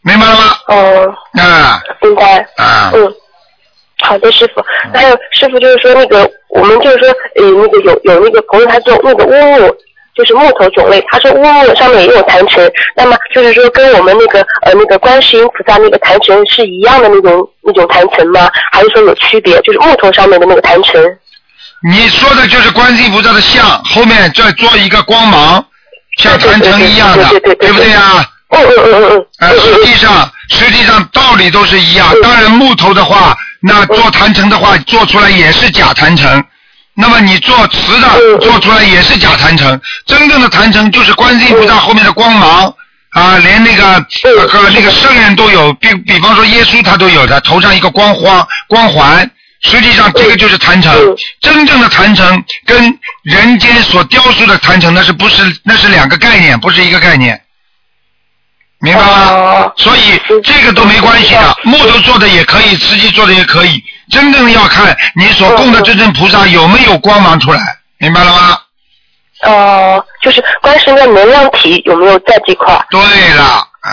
[0.00, 0.56] 明白了吗？
[0.68, 1.14] 嗯。
[1.44, 2.38] 啊明白。
[2.56, 3.14] 啊，嗯，
[4.00, 4.64] 好的，师傅。
[4.94, 9.76] 还有师傅就是说那个，我们就是说，呃，那个有有那个朋友他做那个乌木，
[10.14, 12.66] 就是木头种类，他说乌木上面也有坛城，
[12.96, 18.50] 那么就是说跟我们那个呃那个观世音菩萨那个坛城是一样的那种那种坛城吗？
[18.72, 19.60] 还是说有区别？
[19.60, 21.04] 就是木头上面的那个坛城。
[21.82, 25.64] 你说的就是观音菩萨的像，后面再做一个光芒，
[26.18, 27.28] 像坛城一样的，
[27.60, 28.24] 对不对啊？
[28.50, 29.26] 嗯嗯嗯嗯嗯。
[29.40, 32.08] 呃，实际上实际上道理都是一样。
[32.22, 36.42] 当然木头的话，那做坛城的话，做出来也是假坛城。
[36.94, 42.72] 那么你做瓷的做出来也是假坛城，真正的坛城就是观音菩萨后面的光芒
[43.10, 43.84] 啊，连那个
[44.48, 49.30] 和那个圣人都有，比比方说耶稣他都有的，头上一个光环光环。
[49.62, 50.94] 实际上，这个就是坛城。
[51.40, 57.40] 真正的坛城跟人间所雕塑的坛城，那是不是那是两个概念，不是一个概念，
[58.80, 59.30] 明白吗？
[59.30, 63.82] 哦所以这个都没关系的，木头做的也可以，瓷器做的也可以。
[64.10, 68.58] 真正要看你所供的这尊菩萨有没有光芒出来，明白了吗？
[69.42, 72.74] 哦、就是观世音的能量体有没有在这块？
[72.90, 73.00] 对
[73.34, 73.92] 了，啊，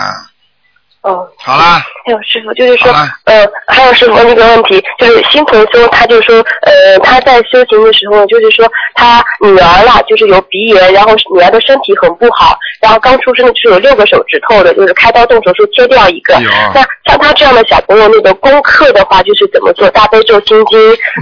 [1.04, 1.28] 哦。
[1.38, 2.90] 好啦，还有师傅，就是说，
[3.24, 16.34] 呃，还有师傅问这个问题，就是新同修，他就说，呃，他在修行的时候，就是说他女儿啦，就是有鼻炎，然后女儿的身体很不好，然后刚出生的是有六个手指头的，就是开刀动手术切掉一个。
[16.40, 19.88] 有那像他这样的小朋友，那个功课的话，就是怎么做？
[19.90, 20.78] 大悲咒、心经，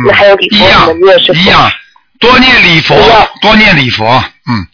[0.07, 1.19] 那还有礼佛怎么念？
[1.19, 1.39] 师傅？
[1.41, 1.71] 一样，
[2.21, 2.95] 多念礼佛，
[3.41, 4.05] 多念礼佛，
[4.49, 4.67] 嗯。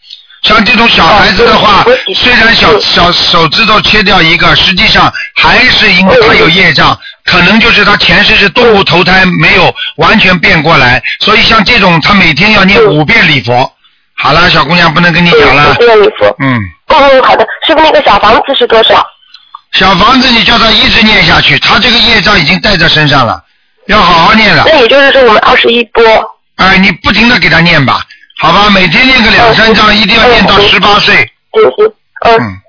[0.43, 1.85] 像这种小孩子的话
[2.15, 13.73] 虽然小嗯小手指头切掉一个，实际上还是因为他有业障，可能就是他前世是动物投胎，没有完全变过来，所以像这种他每天要念五遍礼佛。
[14.15, 16.36] 好了，小姑娘不能跟你讲了嗯，，念礼佛。
[16.40, 16.55] 嗯，
[16.89, 17.47] 嗯嗯，好的。
[17.66, 19.06] 师傅，那个小房子是多少？
[19.73, 23.40] 小房子你叫他一直念下去，他这个业障已经带在身上了，
[23.86, 24.65] 要好好念了。
[24.66, 26.02] 那也就是说，我们二十一波。
[26.56, 28.02] 哎，你不停的给他念吧，
[28.40, 31.15] 好吧，每天念个两三章，一定要念到十八岁。
[31.52, 31.93] 行行，
[32.24, 32.36] 嗯。
[32.39, 32.60] 嗯，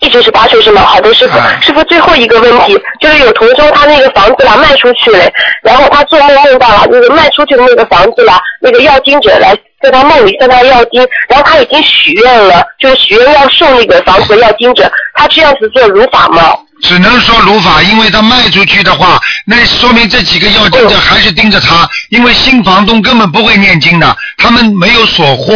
[0.00, 0.82] 一直是八岁是吗？
[0.82, 1.36] 好的，师傅。
[1.36, 5.18] 哎师傅，最后一个问题就是有同修他那个房子啦卖出去了，
[5.62, 16.56] 然后他做梦梦到了那个卖出去的那个房子啦，那个要经者来在他梦里向他要经，然后他已经许愿了，就是许愿要送那个房子的要经者，他这样子做如法吗？
[16.82, 25.54] 只能说如法，因为他卖出去的话，那说明这几个要经者还是盯着他，因为新房东根本不会念经的，他们没有所获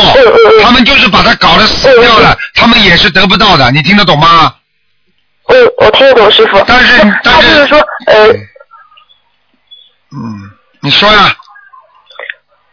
[0.63, 4.55] 他们就是把他搞得死掉了，他们也是得不到的，你听得懂吗？
[5.49, 6.63] 嗯，我听得懂，师傅。
[6.67, 8.29] 但是那但是说，呃，
[10.13, 11.35] 嗯，你说呀，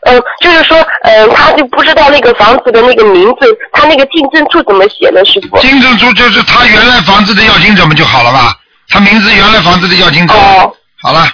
[0.03, 5.57] 呃，就是说，呃，他就不知道那个房子的那个名字，他那个进证处怎么写呢，师傅？
[5.59, 8.55] 金正珠就是他原来房子的要金者们就好了吧？
[8.89, 11.27] 他名字原来房子的要经者，哦，好了，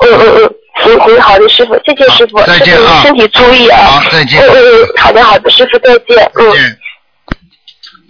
[0.00, 0.54] 嗯嗯嗯，
[0.84, 3.78] 行行，好的，师傅，谢谢师傅，再见啊身体注意啊。
[3.78, 6.52] 好再见嗯嗯嗯，好的好的，师傅再见，嗯。
[6.52, 6.78] 见。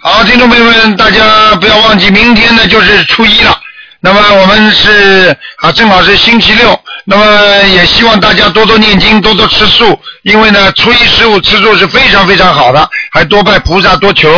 [0.01, 3.59] 好，听众朋友们，大家不要忘记，明天呢就是初一了。
[4.01, 14.31] 那么我们是啊，正好是星期六，那么也希望大家多多念经，多多吃素，因为呢初一十五吃素是非常非常好的，还多拜菩萨多求。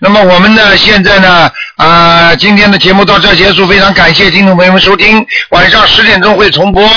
[0.00, 6.88] 那么我们呢现在呢啊、今天的节目到这结束，非常感谢听众朋友们收听，晚上十点钟会重播。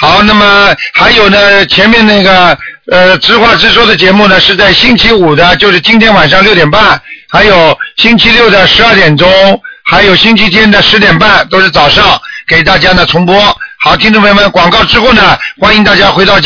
[0.00, 2.56] 好，那么还有呢，前面那个
[2.92, 9.28] 呃直话直说的节目呢，是在星期五的，就是今天晚上六点半，还有星期六的十二点钟，
[9.90, 13.34] 还有星期天的十点半，都是早上给大家呢重播。
[13.80, 16.36] 好，听众朋友们，广告之后呢，欢迎大家回到家